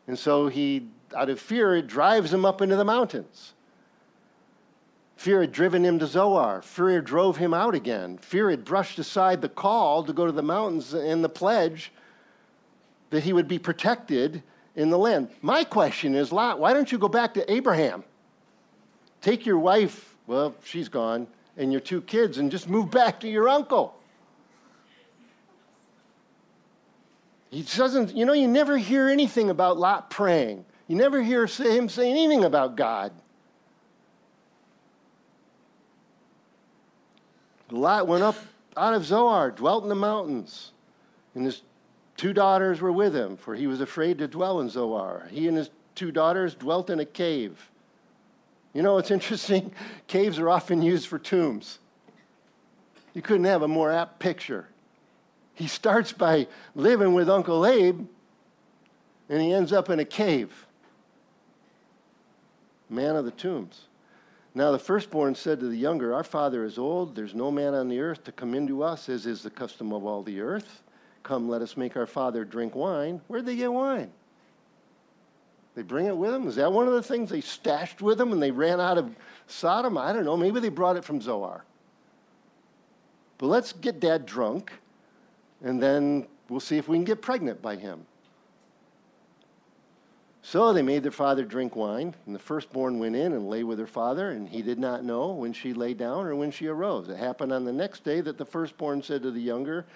And 0.06 0.18
so 0.18 0.48
he, 0.48 0.88
out 1.16 1.28
of 1.28 1.40
fear, 1.40 1.74
it 1.74 1.86
drives 1.86 2.32
him 2.32 2.44
up 2.44 2.62
into 2.62 2.76
the 2.76 2.84
mountains. 2.84 3.54
Fear 5.16 5.42
had 5.42 5.52
driven 5.52 5.84
him 5.84 5.98
to 5.98 6.06
Zoar. 6.06 6.62
Fear 6.62 7.02
drove 7.02 7.36
him 7.36 7.52
out 7.52 7.74
again. 7.74 8.16
Fear 8.18 8.50
had 8.50 8.64
brushed 8.64 8.98
aside 8.98 9.42
the 9.42 9.50
call 9.50 10.02
to 10.04 10.14
go 10.14 10.24
to 10.24 10.32
the 10.32 10.42
mountains 10.42 10.94
and 10.94 11.22
the 11.22 11.28
pledge 11.28 11.92
that 13.10 13.24
he 13.24 13.32
would 13.32 13.46
be 13.46 13.58
protected 13.58 14.42
in 14.76 14.88
the 14.88 14.96
land. 14.96 15.28
My 15.42 15.64
question 15.64 16.14
is, 16.14 16.32
Lot, 16.32 16.58
why 16.58 16.72
don't 16.72 16.90
you 16.90 16.96
go 16.96 17.08
back 17.08 17.34
to 17.34 17.52
Abraham? 17.52 18.02
Take 19.20 19.44
your 19.44 19.58
wife, 19.58 20.09
well, 20.30 20.54
she's 20.62 20.88
gone, 20.88 21.26
and 21.56 21.72
your 21.72 21.80
two 21.80 22.00
kids 22.00 22.38
and 22.38 22.52
just 22.52 22.68
move 22.68 22.88
back 22.88 23.18
to 23.18 23.28
your 23.28 23.48
uncle. 23.48 23.96
He 27.50 27.62
doesn't, 27.62 28.14
you 28.14 28.24
know, 28.24 28.32
you 28.32 28.46
never 28.46 28.78
hear 28.78 29.08
anything 29.08 29.50
about 29.50 29.76
Lot 29.76 30.08
praying. 30.08 30.64
You 30.86 30.94
never 30.94 31.20
hear 31.20 31.46
him 31.46 31.88
say 31.88 32.08
anything 32.08 32.44
about 32.44 32.76
God. 32.76 33.10
Lot 37.72 38.06
went 38.06 38.22
up 38.22 38.36
out 38.76 38.94
of 38.94 39.04
Zoar, 39.04 39.50
dwelt 39.50 39.82
in 39.82 39.88
the 39.88 39.96
mountains, 39.96 40.70
and 41.34 41.44
his 41.44 41.62
two 42.16 42.32
daughters 42.32 42.80
were 42.80 42.92
with 42.92 43.16
him, 43.16 43.36
for 43.36 43.56
he 43.56 43.66
was 43.66 43.80
afraid 43.80 44.18
to 44.18 44.28
dwell 44.28 44.60
in 44.60 44.68
Zoar. 44.68 45.26
He 45.32 45.48
and 45.48 45.56
his 45.56 45.70
two 45.96 46.12
daughters 46.12 46.54
dwelt 46.54 46.88
in 46.88 47.00
a 47.00 47.04
cave. 47.04 47.68
You 48.72 48.82
know, 48.82 48.98
it's 48.98 49.10
interesting. 49.10 49.72
Caves 50.06 50.38
are 50.38 50.48
often 50.48 50.82
used 50.82 51.06
for 51.06 51.18
tombs. 51.18 51.78
You 53.14 53.22
couldn't 53.22 53.44
have 53.44 53.62
a 53.62 53.68
more 53.68 53.90
apt 53.90 54.18
picture. 54.18 54.68
He 55.54 55.66
starts 55.66 56.12
by 56.12 56.46
living 56.74 57.12
with 57.12 57.28
Uncle 57.28 57.66
Abe, 57.66 58.06
and 59.28 59.42
he 59.42 59.52
ends 59.52 59.72
up 59.72 59.90
in 59.90 59.98
a 59.98 60.04
cave. 60.04 60.66
Man 62.88 63.16
of 63.16 63.24
the 63.24 63.30
tombs. 63.30 63.82
Now 64.54 64.72
the 64.72 64.78
firstborn 64.78 65.34
said 65.34 65.60
to 65.60 65.68
the 65.68 65.76
younger, 65.76 66.14
Our 66.14 66.24
father 66.24 66.64
is 66.64 66.78
old. 66.78 67.14
There's 67.14 67.34
no 67.34 67.50
man 67.50 67.74
on 67.74 67.88
the 67.88 68.00
earth 68.00 68.24
to 68.24 68.32
come 68.32 68.54
into 68.54 68.82
us, 68.82 69.08
as 69.08 69.26
is 69.26 69.42
the 69.42 69.50
custom 69.50 69.92
of 69.92 70.04
all 70.04 70.22
the 70.22 70.40
earth. 70.40 70.82
Come, 71.22 71.48
let 71.48 71.62
us 71.62 71.76
make 71.76 71.96
our 71.96 72.06
father 72.06 72.44
drink 72.44 72.74
wine. 72.74 73.20
Where'd 73.28 73.46
they 73.46 73.56
get 73.56 73.72
wine? 73.72 74.10
They 75.80 75.84
bring 75.84 76.04
it 76.04 76.16
with 76.18 76.30
them? 76.32 76.46
Is 76.46 76.56
that 76.56 76.70
one 76.70 76.86
of 76.88 76.92
the 76.92 77.02
things 77.02 77.30
they 77.30 77.40
stashed 77.40 78.02
with 78.02 78.18
them 78.18 78.28
when 78.28 78.38
they 78.38 78.50
ran 78.50 78.82
out 78.82 78.98
of 78.98 79.16
Sodom? 79.46 79.96
I 79.96 80.12
don't 80.12 80.26
know. 80.26 80.36
Maybe 80.36 80.60
they 80.60 80.68
brought 80.68 80.98
it 80.98 81.04
from 81.06 81.22
Zoar. 81.22 81.64
But 83.38 83.46
let's 83.46 83.72
get 83.72 83.98
dad 83.98 84.26
drunk, 84.26 84.72
and 85.64 85.82
then 85.82 86.26
we'll 86.50 86.60
see 86.60 86.76
if 86.76 86.86
we 86.86 86.98
can 86.98 87.04
get 87.04 87.22
pregnant 87.22 87.62
by 87.62 87.76
him. 87.76 88.04
So 90.42 90.74
they 90.74 90.82
made 90.82 91.02
their 91.02 91.12
father 91.12 91.46
drink 91.46 91.74
wine, 91.74 92.14
and 92.26 92.34
the 92.34 92.38
firstborn 92.38 92.98
went 92.98 93.16
in 93.16 93.32
and 93.32 93.48
lay 93.48 93.64
with 93.64 93.78
her 93.78 93.86
father, 93.86 94.32
and 94.32 94.46
he 94.46 94.60
did 94.60 94.78
not 94.78 95.02
know 95.02 95.28
when 95.28 95.54
she 95.54 95.72
lay 95.72 95.94
down 95.94 96.26
or 96.26 96.36
when 96.36 96.50
she 96.50 96.66
arose. 96.66 97.08
It 97.08 97.16
happened 97.16 97.54
on 97.54 97.64
the 97.64 97.72
next 97.72 98.04
day 98.04 98.20
that 98.20 98.36
the 98.36 98.44
firstborn 98.44 99.02
said 99.02 99.22
to 99.22 99.30
the 99.30 99.40
younger, 99.40 99.86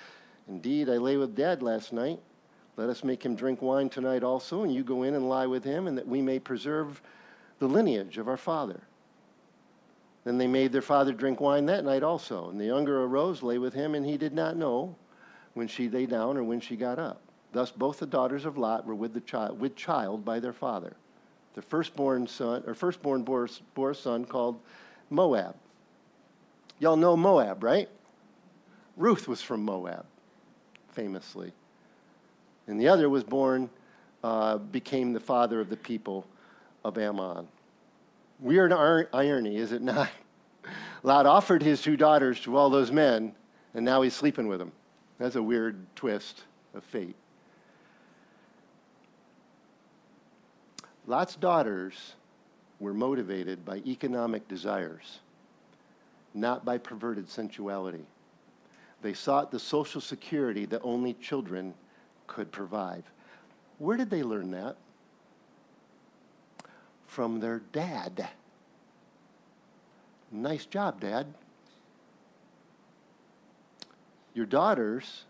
Indeed, 0.49 0.89
I 0.89 0.97
lay 0.97 1.19
with 1.19 1.37
dad 1.37 1.63
last 1.63 1.93
night. 1.93 2.21
Let 2.77 2.89
us 2.89 3.05
make 3.05 3.25
him 3.25 3.37
drink 3.37 3.63
wine 3.63 3.89
tonight 3.89 4.25
also, 4.25 4.63
and 4.63 4.75
you 4.75 4.83
go 4.83 5.05
in 5.05 5.15
and 5.15 5.29
lie 5.29 5.47
with 5.47 5.63
him, 5.63 5.87
and 5.87 5.97
that 5.97 6.09
we 6.09 6.21
may 6.21 6.39
preserve 6.39 7.01
the 7.59 7.69
lineage 7.69 8.19
of 8.19 8.29
our 8.29 8.37
father. 8.37 8.81
Then 10.25 10.39
they 10.39 10.47
made 10.47 10.73
their 10.73 10.83
father 10.83 11.13
drink 11.13 11.41
wine 11.41 11.67
that 11.67 11.85
night 11.85 12.03
also. 12.03 12.49
And 12.49 12.61
the 12.61 12.65
younger 12.65 13.05
arose, 13.05 13.43
lay 13.43 13.59
with 13.59 13.75
him, 13.75 13.95
and 13.95 14.05
he 14.05 14.17
did 14.17 14.33
not 14.33 14.57
know 14.57 14.97
when 15.53 15.69
she 15.69 15.89
lay 15.89 16.07
down 16.07 16.37
or 16.37 16.43
when 16.43 16.61
she 16.61 16.77
got 16.77 16.99
up. 16.99 17.21
Thus, 17.53 17.71
both 17.71 18.01
the 18.01 18.07
daughters 18.07 18.45
of 18.45 18.59
Lot 18.59 18.85
were 18.85 18.95
with 18.97 19.15
the 19.15 19.21
child, 19.21 19.61
with 19.61 19.77
child 19.77 20.25
by 20.25 20.41
their 20.41 20.53
father. 20.53 20.97
The 21.55 21.63
firstborn 21.63 22.27
son, 22.27 22.65
or 22.67 22.75
firstborn 22.75 23.23
bore, 23.23 23.49
bore 23.75 23.91
a 23.91 23.95
son 23.95 24.25
called 24.25 24.59
Moab. 25.11 25.55
Y'all 26.81 26.97
know 26.97 27.17
Moab, 27.17 27.63
right? 27.63 27.89
Ruth 28.97 29.29
was 29.29 29.41
from 29.41 29.63
Moab, 29.65 30.05
famously. 30.89 31.53
And 32.67 32.81
the 32.81 32.89
other 32.89 33.09
was 33.09 33.25
born, 33.25 33.69
uh, 34.23 34.59
became 34.59 35.13
the 35.13 35.21
father 35.21 35.61
of 35.61 35.69
the 35.69 35.77
people 35.77 36.27
of 36.85 36.97
Ammon. 36.99 37.47
Weird 38.41 38.73
irony, 38.73 39.57
is 39.57 39.73
it 39.73 39.83
not? 39.83 40.11
Lot 41.03 41.27
offered 41.27 41.63
his 41.63 41.83
two 41.83 41.97
daughters 41.97 42.41
to 42.41 42.57
all 42.57 42.71
those 42.71 42.91
men, 42.91 43.35
and 43.75 43.85
now 43.85 44.03
he's 44.03 44.15
sleeping 44.15 44.49
with 44.49 44.59
them. 44.59 44.73
That's 45.19 45.37
a 45.37 45.43
weird 45.43 45.77
twist 45.95 46.43
of 46.75 46.83
fate. 46.85 47.15
Lot's 51.07 51.37
daughters 51.37 52.15
were 52.81 52.95
motivated 52.95 53.65
by 53.65 53.77
economic 53.87 54.49
desires, 54.49 55.21
not 56.33 56.65
by 56.65 56.79
perverted 56.79 57.29
sensuality. 57.29 58.05
They 59.03 59.13
sought 59.13 59.51
the 59.51 59.61
social 59.61 60.01
security 60.01 60.65
that 60.67 60.81
only 60.83 61.13
children 61.15 61.75
could 62.35 62.51
provide. 62.51 63.05
Where 63.79 63.97
did 63.97 64.11
they 64.11 64.25
learn 64.25 64.51
that? 64.51 64.77
From 67.07 67.39
their 67.39 67.61
dad. 67.73 68.29
Nice 70.33 70.67
job, 70.67 71.01
Dad. 71.01 71.27
Your 74.35 74.47
daughters 74.47 75.25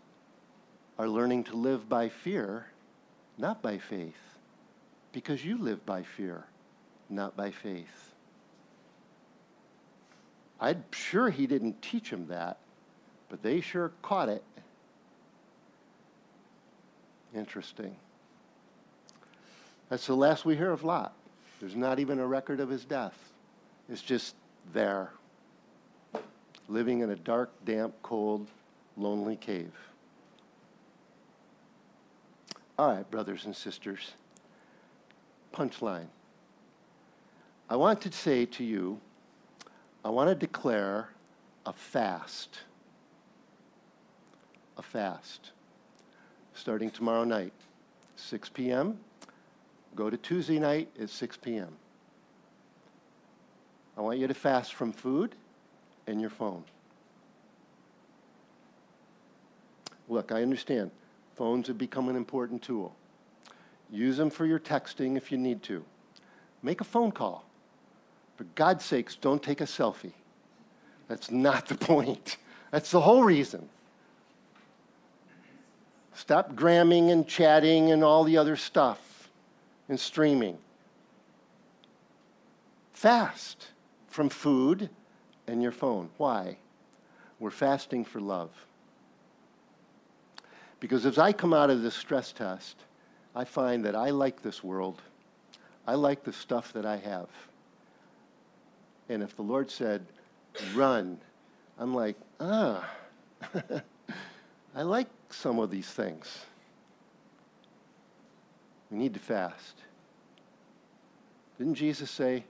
are 0.97 1.07
learning 1.07 1.43
to 1.43 1.55
live 1.55 1.87
by 1.87 2.09
fear, 2.09 2.65
not 3.37 3.61
by 3.61 3.77
faith 3.77 4.15
because 5.15 5.45
you 5.45 5.57
live 5.57 5.85
by 5.85 6.01
fear, 6.01 6.43
not 7.09 7.37
by 7.37 7.49
faith. 7.49 8.13
I'm 10.59 10.83
sure 10.91 11.29
he 11.29 11.47
didn't 11.47 11.81
teach 11.81 12.09
them 12.09 12.27
that, 12.27 12.57
but 13.29 13.41
they 13.41 13.61
sure 13.61 13.93
caught 14.01 14.27
it. 14.27 14.43
Interesting. 17.35 17.95
That's 19.89 20.07
the 20.07 20.15
last 20.15 20.45
we 20.45 20.55
hear 20.55 20.71
of 20.71 20.83
Lot. 20.83 21.13
There's 21.59 21.75
not 21.75 21.99
even 21.99 22.19
a 22.19 22.25
record 22.25 22.59
of 22.59 22.69
his 22.69 22.85
death. 22.85 23.17
It's 23.89 24.01
just 24.01 24.35
there, 24.73 25.11
living 26.67 27.01
in 27.01 27.11
a 27.11 27.15
dark, 27.15 27.51
damp, 27.65 27.93
cold, 28.01 28.47
lonely 28.97 29.35
cave. 29.35 29.73
All 32.79 32.89
right, 32.89 33.09
brothers 33.11 33.45
and 33.45 33.55
sisters 33.55 34.13
punchline. 35.53 36.07
I 37.69 37.75
want 37.77 38.01
to 38.01 38.11
say 38.11 38.45
to 38.45 38.63
you, 38.63 38.99
I 40.03 40.09
want 40.09 40.29
to 40.29 40.35
declare 40.35 41.09
a 41.65 41.73
fast. 41.73 42.59
A 44.77 44.81
fast. 44.81 45.51
Starting 46.55 46.89
tomorrow 46.89 47.25
night, 47.25 47.53
6 48.15 48.49
p.m. 48.49 48.97
Go 49.95 50.09
to 50.09 50.17
Tuesday 50.17 50.57
night 50.57 50.89
at 50.99 51.09
6 51.09 51.37
p.m. 51.37 51.67
I 53.97 54.01
want 54.01 54.19
you 54.19 54.27
to 54.27 54.33
fast 54.33 54.73
from 54.73 54.91
food 54.91 55.35
and 56.07 56.19
your 56.19 56.29
phone. 56.29 56.63
Look, 60.07 60.31
I 60.31 60.41
understand. 60.41 60.91
Phones 61.35 61.67
have 61.67 61.77
become 61.77 62.09
an 62.09 62.15
important 62.15 62.61
tool. 62.61 62.95
Use 63.91 64.17
them 64.17 64.29
for 64.29 64.45
your 64.45 64.59
texting 64.59 65.17
if 65.17 65.31
you 65.31 65.37
need 65.37 65.61
to. 65.63 65.83
Make 66.63 66.81
a 66.81 66.85
phone 66.85 67.11
call. 67.11 67.45
For 68.37 68.45
God's 68.55 68.83
sakes, 68.83 69.15
don't 69.15 69.43
take 69.43 69.61
a 69.61 69.65
selfie. 69.65 70.13
That's 71.07 71.31
not 71.31 71.67
the 71.67 71.75
point. 71.75 72.37
That's 72.71 72.91
the 72.91 73.01
whole 73.01 73.23
reason. 73.23 73.69
Stop 76.15 76.55
gramming 76.55 77.11
and 77.11 77.27
chatting 77.27 77.91
and 77.91 78.03
all 78.03 78.23
the 78.23 78.37
other 78.37 78.55
stuff 78.55 79.29
and 79.89 79.99
streaming. 79.99 80.57
Fast 82.93 83.67
from 84.07 84.29
food 84.29 84.89
and 85.45 85.61
your 85.61 85.73
phone. 85.73 86.09
Why? 86.17 86.57
We're 87.37 87.51
fasting 87.51 88.05
for 88.05 88.21
love. 88.21 88.49
Because 90.79 91.05
as 91.05 91.17
I 91.17 91.33
come 91.33 91.53
out 91.53 91.69
of 91.69 91.81
this 91.81 91.95
stress 91.95 92.31
test, 92.31 92.77
I 93.35 93.43
find 93.43 93.83
that 93.83 93.95
I 93.95 94.11
like 94.11 94.41
this 94.41 94.63
world. 94.63 95.01
I 95.85 95.95
like 95.95 96.23
the 96.23 96.31
stuff 96.31 96.71
that 96.73 96.85
I 96.85 96.95
have. 96.95 97.27
And 99.09 99.21
if 99.21 99.35
the 99.35 99.41
Lord 99.41 99.69
said, 99.69 100.05
run, 100.73 101.19
I'm 101.77 101.93
like, 101.93 102.15
ah, 102.39 102.89
I 104.75 104.81
like 104.81 105.09
some 105.35 105.59
of 105.59 105.69
these 105.69 105.87
things. 105.87 106.45
We 108.89 108.97
need 108.97 109.13
to 109.13 109.19
fast. 109.19 109.75
Didn't 111.57 111.75
Jesus 111.75 112.09
say, 112.09 112.43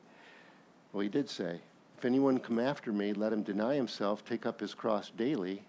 well, 0.91 1.01
he 1.01 1.09
did 1.09 1.29
say, 1.29 1.59
if 1.97 2.05
anyone 2.05 2.39
come 2.39 2.59
after 2.59 2.91
me, 2.91 3.13
let 3.13 3.31
him 3.31 3.43
deny 3.43 3.75
himself, 3.75 4.25
take 4.25 4.45
up 4.45 4.59
his 4.59 4.73
cross 4.73 5.11
daily, 5.17 5.61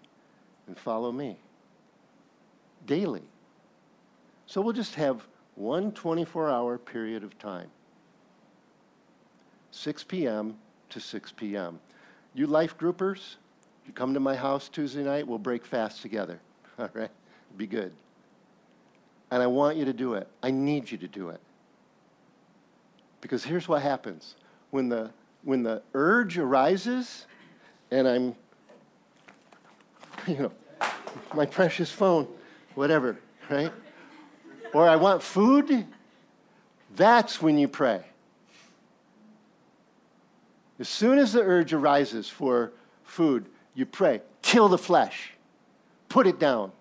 and 0.67 0.77
follow 0.77 1.11
me. 1.11 1.37
Daily. 2.85 3.23
So 4.45 4.61
we'll 4.61 4.73
just 4.73 4.95
have 4.95 5.27
one 5.55 5.91
24 5.91 6.49
hour 6.49 6.77
period 6.77 7.23
of 7.23 7.37
time 7.39 7.69
6 9.71 10.03
p.m. 10.05 10.55
to 10.89 10.99
6 10.99 11.31
p.m. 11.33 11.79
You 12.33 12.47
life 12.47 12.77
groupers, 12.77 13.35
you 13.85 13.93
come 13.93 14.13
to 14.13 14.19
my 14.19 14.35
house 14.35 14.69
Tuesday 14.69 15.03
night, 15.03 15.27
we'll 15.27 15.39
break 15.39 15.65
fast 15.65 16.01
together. 16.01 16.39
All 16.79 16.89
right? 16.93 17.11
Be 17.55 17.67
good. 17.67 17.91
And 19.31 19.41
I 19.41 19.47
want 19.47 19.77
you 19.77 19.85
to 19.85 19.93
do 19.93 20.13
it. 20.13 20.27
I 20.41 20.51
need 20.51 20.89
you 20.89 20.97
to 20.99 21.07
do 21.07 21.29
it. 21.29 21.41
Because 23.19 23.43
here's 23.43 23.67
what 23.67 23.81
happens 23.81 24.35
when 24.69 24.89
the, 24.89 25.11
when 25.43 25.63
the 25.63 25.81
urge 25.93 26.37
arises, 26.37 27.25
and 27.91 28.07
I'm, 28.07 28.35
you 30.27 30.37
know, 30.37 30.51
my 31.33 31.45
precious 31.45 31.91
phone, 31.91 32.27
whatever, 32.75 33.17
right? 33.49 33.71
or 34.73 34.87
I 34.87 34.95
want 34.95 35.23
food, 35.23 35.85
that's 36.95 37.41
when 37.41 37.57
you 37.57 37.67
pray. 37.67 38.03
As 40.79 40.87
soon 40.87 41.17
as 41.17 41.33
the 41.33 41.41
urge 41.41 41.73
arises 41.73 42.29
for 42.29 42.71
food, 43.03 43.47
you 43.73 43.85
pray. 43.85 44.21
Kill 44.41 44.69
the 44.69 44.77
flesh, 44.77 45.33
put 46.09 46.27
it 46.27 46.39
down, 46.39 46.71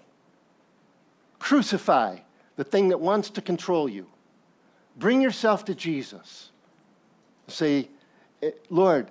crucify 1.39 2.19
the 2.57 2.65
thing 2.65 2.89
that 2.89 3.01
wants 3.01 3.31
to 3.31 3.43
control 3.43 3.89
you. 3.89 4.07
Bring 4.97 5.21
yourself 5.21 5.65
to 5.67 5.75
Jesus. 5.75 6.51
Say, 7.49 7.89
eh, 8.43 8.51
Lord, 8.71 9.11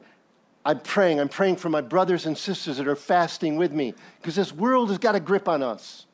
I'm 0.66 0.80
praying. 0.80 1.20
I'm 1.20 1.30
praying 1.30 1.58
for 1.58 1.70
my 1.70 1.82
brothers 1.82 2.26
and 2.26 2.36
sisters 2.36 2.78
that 2.78 2.88
are 2.88 2.96
fasting 2.96 3.56
with 3.56 3.72
me 3.72 3.94
because 4.20 4.36
this 4.36 4.52
world 4.52 4.90
has 4.90 4.98
got 4.98 5.16
a 5.16 5.20
grip 5.20 5.48
on 5.48 5.62
us. 5.62 6.08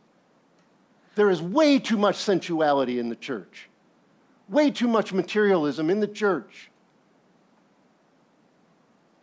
There 1.16 1.30
is 1.30 1.41
way 1.41 1.80
too 1.80 1.97
much 1.97 2.18
sensuality 2.18 2.99
in 2.99 3.10
the 3.10 3.16
church, 3.16 3.70
way 4.49 4.72
too 4.72 4.88
much 4.88 5.14
materialism 5.14 5.89
in 5.89 5.99
the 5.99 6.08
church. 6.08 6.70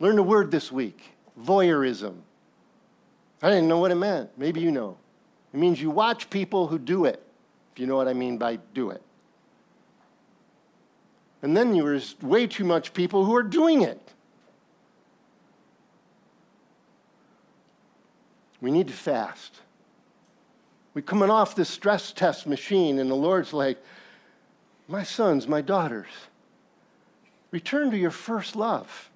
Learn 0.01 0.19
a 0.19 0.23
word 0.23 0.51
this 0.51 0.73
week 0.73 1.03
voyeurism. 1.41 2.17
I 3.43 3.51
didn't 3.51 3.69
know 3.69 3.79
what 3.79 3.91
it 3.91 3.97
meant. 3.97 4.31
Maybe 4.37 4.61
you 4.61 4.71
know. 4.71 4.97
It 5.53 5.59
means 5.59 5.81
you 5.81 5.91
watch 5.91 6.29
people 6.31 6.67
who 6.67 6.79
do 6.79 7.05
it, 7.05 7.23
if 7.73 7.81
you 7.81 7.87
know 7.87 7.97
what 7.97 8.09
I 8.09 8.13
mean 8.13 8.39
by 8.39 8.59
do 8.75 8.91
it. 8.91 9.03
And 11.43 11.57
then 11.57 11.73
there's 11.73 12.17
way 12.21 12.47
too 12.47 12.65
much 12.65 12.93
people 12.93 13.25
who 13.25 13.35
are 13.37 13.43
doing 13.43 13.83
it. 13.83 14.01
We 18.61 18.73
need 18.73 18.89
to 18.89 18.95
fast. 18.95 19.61
We're 20.95 21.03
coming 21.03 21.31
off 21.31 21.55
this 21.55 21.69
stress 21.69 22.11
test 22.11 22.47
machine, 22.47 22.99
and 22.99 23.09
the 23.09 23.15
Lord's 23.15 23.53
like, 23.53 23.79
My 24.89 25.05
sons, 25.05 25.47
my 25.47 25.61
daughters, 25.61 26.09
return 27.53 27.93
to 27.93 27.97
your 27.97 28.11
first 28.11 28.57
love. 28.57 29.08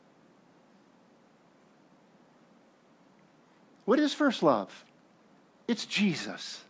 What 3.84 3.98
is 3.98 4.14
first 4.14 4.42
love? 4.42 4.84
It's 5.68 5.86
Jesus. 5.86 6.62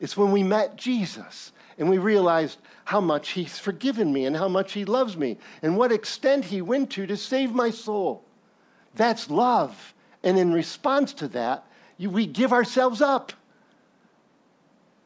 It's 0.00 0.16
when 0.16 0.32
we 0.32 0.42
met 0.42 0.76
Jesus 0.76 1.52
and 1.78 1.88
we 1.88 1.98
realized 1.98 2.58
how 2.84 3.00
much 3.00 3.30
He's 3.30 3.58
forgiven 3.58 4.12
me 4.12 4.26
and 4.26 4.36
how 4.36 4.48
much 4.48 4.72
He 4.72 4.84
loves 4.84 5.16
me 5.16 5.38
and 5.62 5.76
what 5.76 5.92
extent 5.92 6.44
He 6.46 6.60
went 6.60 6.90
to 6.90 7.06
to 7.06 7.16
save 7.16 7.52
my 7.52 7.70
soul. 7.70 8.24
That's 8.94 9.30
love. 9.30 9.94
And 10.22 10.38
in 10.38 10.52
response 10.52 11.12
to 11.14 11.28
that, 11.28 11.64
you, 11.96 12.10
we 12.10 12.26
give 12.26 12.52
ourselves 12.52 13.00
up. 13.00 13.32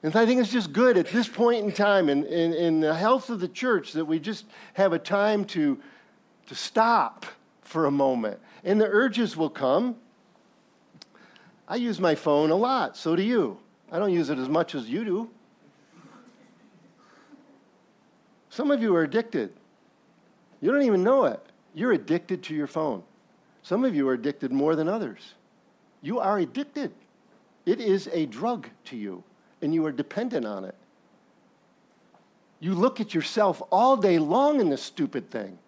And 0.03 0.15
I 0.15 0.27
think 0.27 0.41
it's 0.41 0.53
just 0.53 0.73
good 0.73 0.97
at 0.97 1.09
this 1.09 1.29
point 1.29 1.65
in 1.65 1.73
time 1.73 2.09
in, 2.09 2.25
in, 2.27 2.53
in, 2.53 2.81
the 2.81 2.95
health 2.95 3.29
of 3.29 3.41
the 3.41 3.49
church 3.49 3.93
that 3.93 4.05
we 4.05 4.19
just 4.19 4.45
have 4.75 4.93
a 4.93 4.99
time 4.99 5.45
to, 5.47 5.81
to 6.47 6.55
stop 6.55 7.27
for 7.63 7.87
a 7.87 7.91
moment. 7.91 8.39
And 8.63 8.81
the 8.81 8.87
urges 8.87 9.37
will 9.37 9.51
come. 9.51 9.97
I 11.69 11.77
use 11.77 12.01
my 12.01 12.15
phone 12.15 12.51
a 12.51 12.57
lot, 12.57 12.97
so 12.97 13.17
do 13.17 13.23
you. 13.23 13.59
I 13.91 13.99
don't 13.99 14.13
use 14.13 14.31
it 14.31 14.39
as 14.39 14.49
much 14.49 14.75
as 14.75 14.89
you 14.89 15.05
do. 15.05 15.31
Some 18.51 18.71
of 18.71 18.81
you 18.81 18.95
are 18.95 19.03
addicted. 19.03 19.53
You 20.61 20.73
don't 20.73 20.83
even 20.83 21.03
know 21.03 21.25
it. 21.25 21.41
You're 21.75 21.93
addicted 21.93 22.43
to 22.45 22.55
your 22.55 22.67
phone. 22.67 23.03
Some 23.63 23.85
of 23.85 23.95
you 23.95 24.09
are 24.09 24.15
addicted 24.15 24.53
more 24.53 24.77
than 24.77 24.89
others. 24.89 25.35
You 26.03 26.21
are 26.21 26.39
addicted. 26.39 26.93
It 27.67 27.81
is 27.81 28.09
a 28.13 28.27
drug 28.27 28.69
to 28.87 28.97
you, 28.97 29.25
and 29.61 29.75
you 29.75 29.85
are 29.87 29.93
dependent 29.93 30.47
on 30.47 30.65
it. 30.65 30.75
You 32.61 32.75
look 32.75 33.01
at 33.01 33.13
yourself 33.13 33.61
all 33.71 33.97
day 33.97 34.19
long 34.19 34.61
in 34.61 34.71
this 34.71 34.83
stupid 34.83 35.31
thing, 35.31 35.59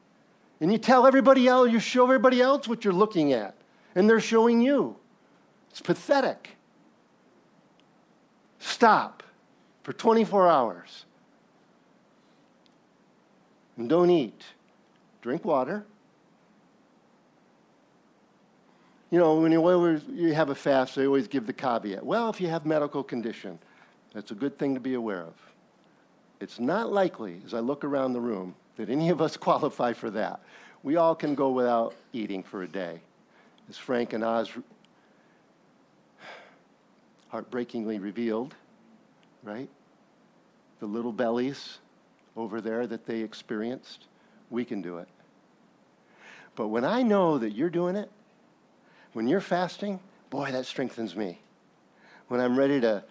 and 0.61 0.73
you 0.73 0.79
tell 0.79 1.07
everybody 1.07 1.47
else, 1.47 1.71
you 1.71 1.81
show 1.81 2.05
everybody 2.05 2.41
else 2.41 2.67
what 2.67 2.85
you're 2.85 2.95
looking 2.95 3.33
at, 3.33 3.55
and 3.95 4.09
they're 4.09 4.21
showing 4.21 4.61
you. 4.61 4.97
It's 5.71 5.81
pathetic. 5.81 6.57
Stop 8.59 9.23
for 9.83 9.93
24 9.93 10.49
hours 10.49 11.05
and 13.77 13.89
don't 13.89 14.11
eat. 14.11 14.43
Drink 15.23 15.45
water 15.45 15.85
you 19.11 19.19
know, 19.19 19.37
when 19.37 19.53
you, 19.53 19.67
always, 19.67 20.03
you 20.09 20.35
have 20.35 20.51
a 20.51 20.55
fast, 20.55 20.95
they 20.95 21.07
always 21.07 21.29
give 21.29 21.47
the 21.47 21.53
caveat. 21.53 22.05
Well, 22.05 22.29
if 22.29 22.41
you 22.41 22.49
have 22.49 22.67
medical 22.67 23.03
condition, 23.03 23.59
that's 24.13 24.33
a 24.33 24.35
good 24.35 24.59
thing 24.59 24.75
to 24.75 24.81
be 24.81 24.95
aware 24.95 25.23
of. 25.23 25.35
It's 26.41 26.61
not 26.61 26.93
likely, 26.93 27.41
as 27.47 27.55
I 27.55 27.61
look 27.61 27.85
around 27.85 28.13
the 28.13 28.21
room, 28.21 28.55
that 28.77 28.91
any 28.91 29.09
of 29.09 29.23
us 29.23 29.37
qualify 29.37 29.95
for 29.95 30.11
that. 30.11 30.41
We 30.83 30.97
all 30.97 31.15
can 31.15 31.35
go 31.35 31.51
without 31.51 31.95
eating 32.13 32.43
for 32.43 32.63
a 32.63 32.69
day. 32.69 33.01
As 33.69 33.77
Frank 33.77 34.13
and 34.13 34.23
Oz 34.23 34.51
heartbreakingly 37.29 37.99
revealed, 37.99 38.55
right? 39.43 39.69
The 40.81 40.87
little 40.87 41.13
bellies 41.13 41.79
over 42.37 42.61
there 42.61 42.87
that 42.87 43.07
they 43.07 43.21
experienced, 43.21 44.07
we 44.51 44.65
can 44.65 44.81
do 44.81 44.99
it. 44.99 45.09
But 46.55 46.69
when 46.69 46.85
I 46.85 47.03
know 47.03 47.39
that 47.39 47.51
you're 47.51 47.71
doing 47.71 47.97
it, 47.97 48.11
when 49.13 49.29
you're 49.29 49.41
fasting, 49.41 50.01
boy, 50.31 50.53
that 50.53 50.67
strengthens 50.67 51.15
me. 51.15 51.41
When 52.29 52.41
I'm 52.41 52.59
ready 52.59 52.81
to, 52.81 53.05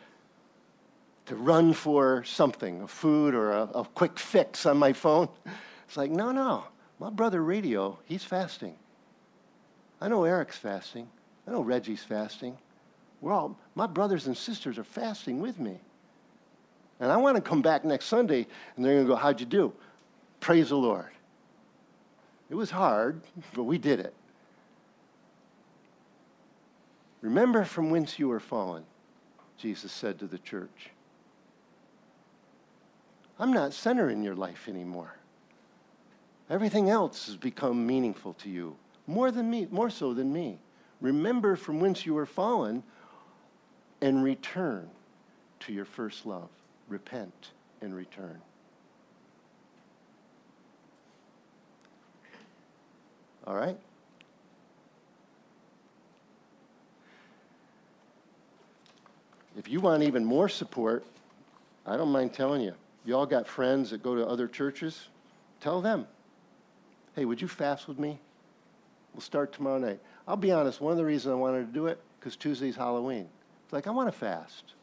to 1.28 1.36
run 1.36 1.74
for 1.74 2.24
something, 2.24 2.82
a 2.82 2.88
food 2.88 3.34
or 3.34 3.52
a, 3.52 3.64
a 3.64 3.86
quick 3.86 4.20
fix 4.20 4.66
on 4.66 4.78
my 4.78 4.94
phone, 4.94 5.30
it's 5.88 5.98
like, 5.98 6.12
no, 6.12 6.32
no, 6.32 6.66
my 7.00 7.10
brother 7.10 7.44
Radio, 7.44 8.00
he's 8.06 8.24
fasting. 8.24 8.76
I 10.00 10.08
know 10.08 10.24
Eric's 10.24 10.58
fasting. 10.58 11.08
I 11.48 11.52
know 11.52 11.62
Reggie's 11.62 12.04
fasting. 12.04 12.58
We're 13.22 13.34
all, 13.34 13.58
my 13.76 13.88
brothers 13.88 14.28
and 14.28 14.38
sisters 14.38 14.78
are 14.78 14.84
fasting 14.84 15.42
with 15.42 15.60
me. 15.60 15.80
And 17.00 17.12
I 17.12 17.18
want 17.18 17.36
to 17.36 17.42
come 17.42 17.62
back 17.62 17.86
next 17.86 18.06
Sunday 18.06 18.48
and 18.76 18.86
they're 18.86 18.94
going 18.94 19.06
to 19.06 19.14
go, 19.14 19.16
How'd 19.16 19.40
you 19.40 19.46
do? 19.46 19.74
Praise 20.40 20.70
the 20.70 20.78
Lord. 20.78 21.10
It 22.50 22.56
was 22.56 22.72
hard, 22.72 23.22
but 23.54 23.64
we 23.64 23.78
did 23.78 24.00
it. 24.00 24.14
Remember 27.22 27.64
from 27.64 27.90
whence 27.90 28.20
you 28.20 28.30
were 28.30 28.40
fallen, 28.40 28.84
Jesus 29.58 29.92
said 29.92 30.20
to 30.20 30.28
the 30.28 30.38
church. 30.38 30.92
I'm 33.40 33.52
not 33.52 33.74
center 33.74 34.10
in 34.10 34.24
your 34.24 34.36
life 34.36 34.68
anymore. 34.68 35.18
Everything 36.50 36.90
else 36.90 37.26
has 37.28 37.36
become 37.36 37.86
meaningful 37.86 38.34
to 38.36 38.50
you, 38.50 38.76
more 39.06 39.32
than 39.32 39.50
me, 39.50 39.68
more 39.70 39.90
so 39.90 40.14
than 40.14 40.32
me. 40.32 40.60
Remember 41.02 41.56
from 41.56 41.80
whence 41.80 42.06
you 42.06 42.14
were 42.14 42.26
fallen 42.26 42.82
and 44.02 44.24
return 44.24 44.90
to 45.62 45.74
your 45.74 45.86
first 45.86 46.26
love. 46.26 46.50
Repent 46.88 47.52
and 47.82 47.96
return. 47.96 48.40
All 53.46 53.56
right? 53.56 53.78
If 59.58 59.68
you 59.68 59.80
want 59.80 60.04
even 60.04 60.24
more 60.24 60.50
support, 60.50 61.04
I 61.86 61.98
don't 61.98 62.12
mind 62.12 62.34
telling 62.34 62.62
you. 62.62 62.74
You 63.06 63.16
all 63.16 63.26
got 63.26 63.48
friends 63.48 63.90
that 63.90 64.04
go 64.04 64.16
to 64.16 64.28
other 64.28 64.48
churches? 64.48 65.08
Tell 65.62 65.82
them. 65.82 66.06
Hey, 67.16 67.26
would 67.26 67.42
you 67.42 67.48
fast 67.48 67.88
with 67.88 67.98
me? 67.98 68.20
We'll 69.14 69.22
start 69.22 69.54
tomorrow 69.54 69.80
night. 69.80 70.00
I'll 70.28 70.36
be 70.36 70.52
honest, 70.52 70.82
one 70.82 70.92
of 70.92 70.98
the 70.98 71.06
reasons 71.06 71.32
I 71.32 71.36
wanted 71.36 71.66
to 71.66 71.74
do 71.74 71.88
it, 71.88 72.00
because 72.20 72.36
Tuesday's 72.36 72.76
Halloween. 72.76 73.28
It's 73.68 73.74
like, 73.74 73.86
I 73.86 73.90
want 73.90 74.08
to 74.08 74.18
fast. 74.18 74.76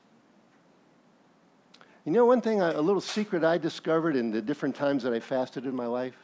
You 2.04 2.12
know, 2.12 2.26
one 2.26 2.42
thing, 2.42 2.60
a 2.60 2.82
little 2.82 3.00
secret 3.00 3.42
I 3.42 3.56
discovered 3.56 4.14
in 4.14 4.30
the 4.30 4.42
different 4.42 4.74
times 4.74 5.04
that 5.04 5.14
I 5.14 5.20
fasted 5.20 5.64
in 5.64 5.74
my 5.74 5.86
life 5.86 6.18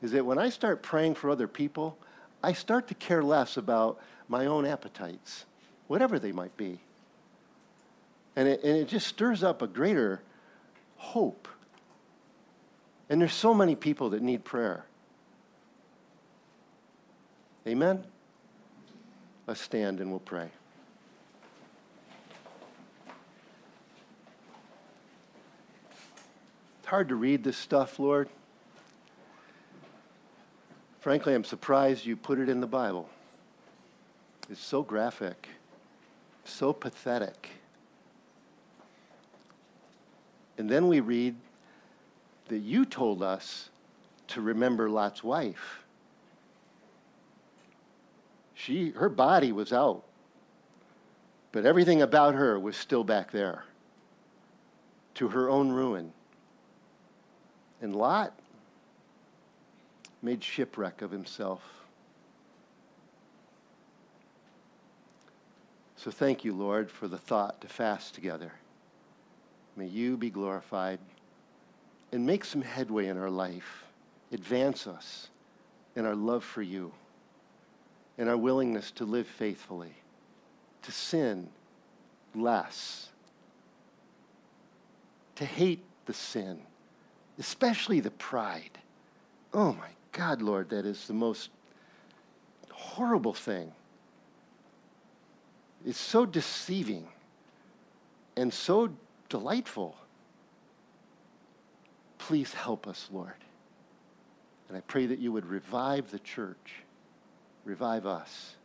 is 0.00 0.12
that 0.12 0.24
when 0.24 0.38
I 0.38 0.48
start 0.48 0.82
praying 0.82 1.16
for 1.16 1.28
other 1.28 1.46
people, 1.46 1.98
I 2.42 2.54
start 2.54 2.88
to 2.88 2.94
care 2.94 3.22
less 3.22 3.58
about 3.58 4.00
my 4.28 4.46
own 4.46 4.64
appetites, 4.64 5.44
whatever 5.88 6.18
they 6.18 6.32
might 6.32 6.56
be. 6.56 6.80
And 8.34 8.48
it, 8.48 8.64
and 8.64 8.78
it 8.78 8.88
just 8.88 9.08
stirs 9.08 9.42
up 9.42 9.60
a 9.60 9.66
greater 9.66 10.22
hope. 10.96 11.48
And 13.10 13.20
there's 13.20 13.34
so 13.34 13.52
many 13.52 13.74
people 13.74 14.08
that 14.10 14.22
need 14.22 14.42
prayer. 14.42 14.86
Amen? 17.66 18.04
Let's 19.46 19.60
stand 19.60 20.00
and 20.00 20.08
we'll 20.08 20.18
pray. 20.20 20.48
It's 26.86 26.90
hard 26.92 27.08
to 27.08 27.16
read 27.16 27.42
this 27.42 27.56
stuff, 27.56 27.98
Lord. 27.98 28.28
Frankly, 31.00 31.34
I'm 31.34 31.42
surprised 31.42 32.06
you 32.06 32.14
put 32.14 32.38
it 32.38 32.48
in 32.48 32.60
the 32.60 32.66
Bible. 32.68 33.08
It's 34.48 34.60
so 34.60 34.84
graphic, 34.84 35.48
so 36.44 36.72
pathetic. 36.72 37.50
And 40.58 40.70
then 40.70 40.86
we 40.86 41.00
read 41.00 41.34
that 42.46 42.58
you 42.58 42.84
told 42.84 43.20
us 43.20 43.70
to 44.28 44.40
remember 44.40 44.88
Lot's 44.88 45.24
wife. 45.24 45.82
She, 48.54 48.90
her 48.90 49.08
body 49.08 49.50
was 49.50 49.72
out, 49.72 50.04
but 51.50 51.66
everything 51.66 52.00
about 52.00 52.36
her 52.36 52.60
was 52.60 52.76
still 52.76 53.02
back 53.02 53.32
there 53.32 53.64
to 55.14 55.30
her 55.30 55.50
own 55.50 55.72
ruin. 55.72 56.12
And 57.80 57.94
Lot 57.94 58.32
made 60.22 60.42
shipwreck 60.42 61.02
of 61.02 61.10
himself. 61.10 61.62
So 65.96 66.10
thank 66.10 66.44
you, 66.44 66.54
Lord, 66.54 66.90
for 66.90 67.08
the 67.08 67.18
thought 67.18 67.60
to 67.62 67.68
fast 67.68 68.14
together. 68.14 68.52
May 69.76 69.86
you 69.86 70.16
be 70.16 70.30
glorified 70.30 70.98
and 72.12 72.24
make 72.24 72.44
some 72.44 72.62
headway 72.62 73.06
in 73.06 73.18
our 73.18 73.30
life. 73.30 73.84
Advance 74.32 74.86
us 74.86 75.28
in 75.94 76.06
our 76.06 76.14
love 76.14 76.44
for 76.44 76.62
you 76.62 76.92
and 78.18 78.28
our 78.28 78.36
willingness 78.36 78.90
to 78.92 79.04
live 79.04 79.26
faithfully, 79.26 79.94
to 80.82 80.92
sin 80.92 81.48
less, 82.34 83.08
to 85.34 85.44
hate 85.44 85.84
the 86.06 86.14
sin, 86.14 86.60
especially 87.38 88.00
the 88.00 88.10
pride. 88.10 88.78
Oh 89.52 89.72
my 89.72 89.88
God, 90.12 90.42
Lord, 90.42 90.70
that 90.70 90.86
is 90.86 91.06
the 91.06 91.14
most 91.14 91.50
horrible 92.70 93.34
thing. 93.34 93.72
It's 95.84 96.00
so 96.00 96.26
deceiving 96.26 97.06
and 98.36 98.52
so 98.52 98.90
delightful. 99.28 99.96
Please 102.18 102.52
help 102.52 102.88
us, 102.88 103.08
Lord. 103.12 103.32
And 104.68 104.76
I 104.76 104.80
pray 104.80 105.06
that 105.06 105.18
you 105.18 105.30
would 105.32 105.46
revive 105.46 106.10
the 106.10 106.18
church, 106.18 106.74
revive 107.64 108.04
us. 108.04 108.56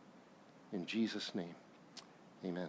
In 0.72 0.84
Jesus' 0.84 1.34
name, 1.34 1.54
amen. 2.44 2.68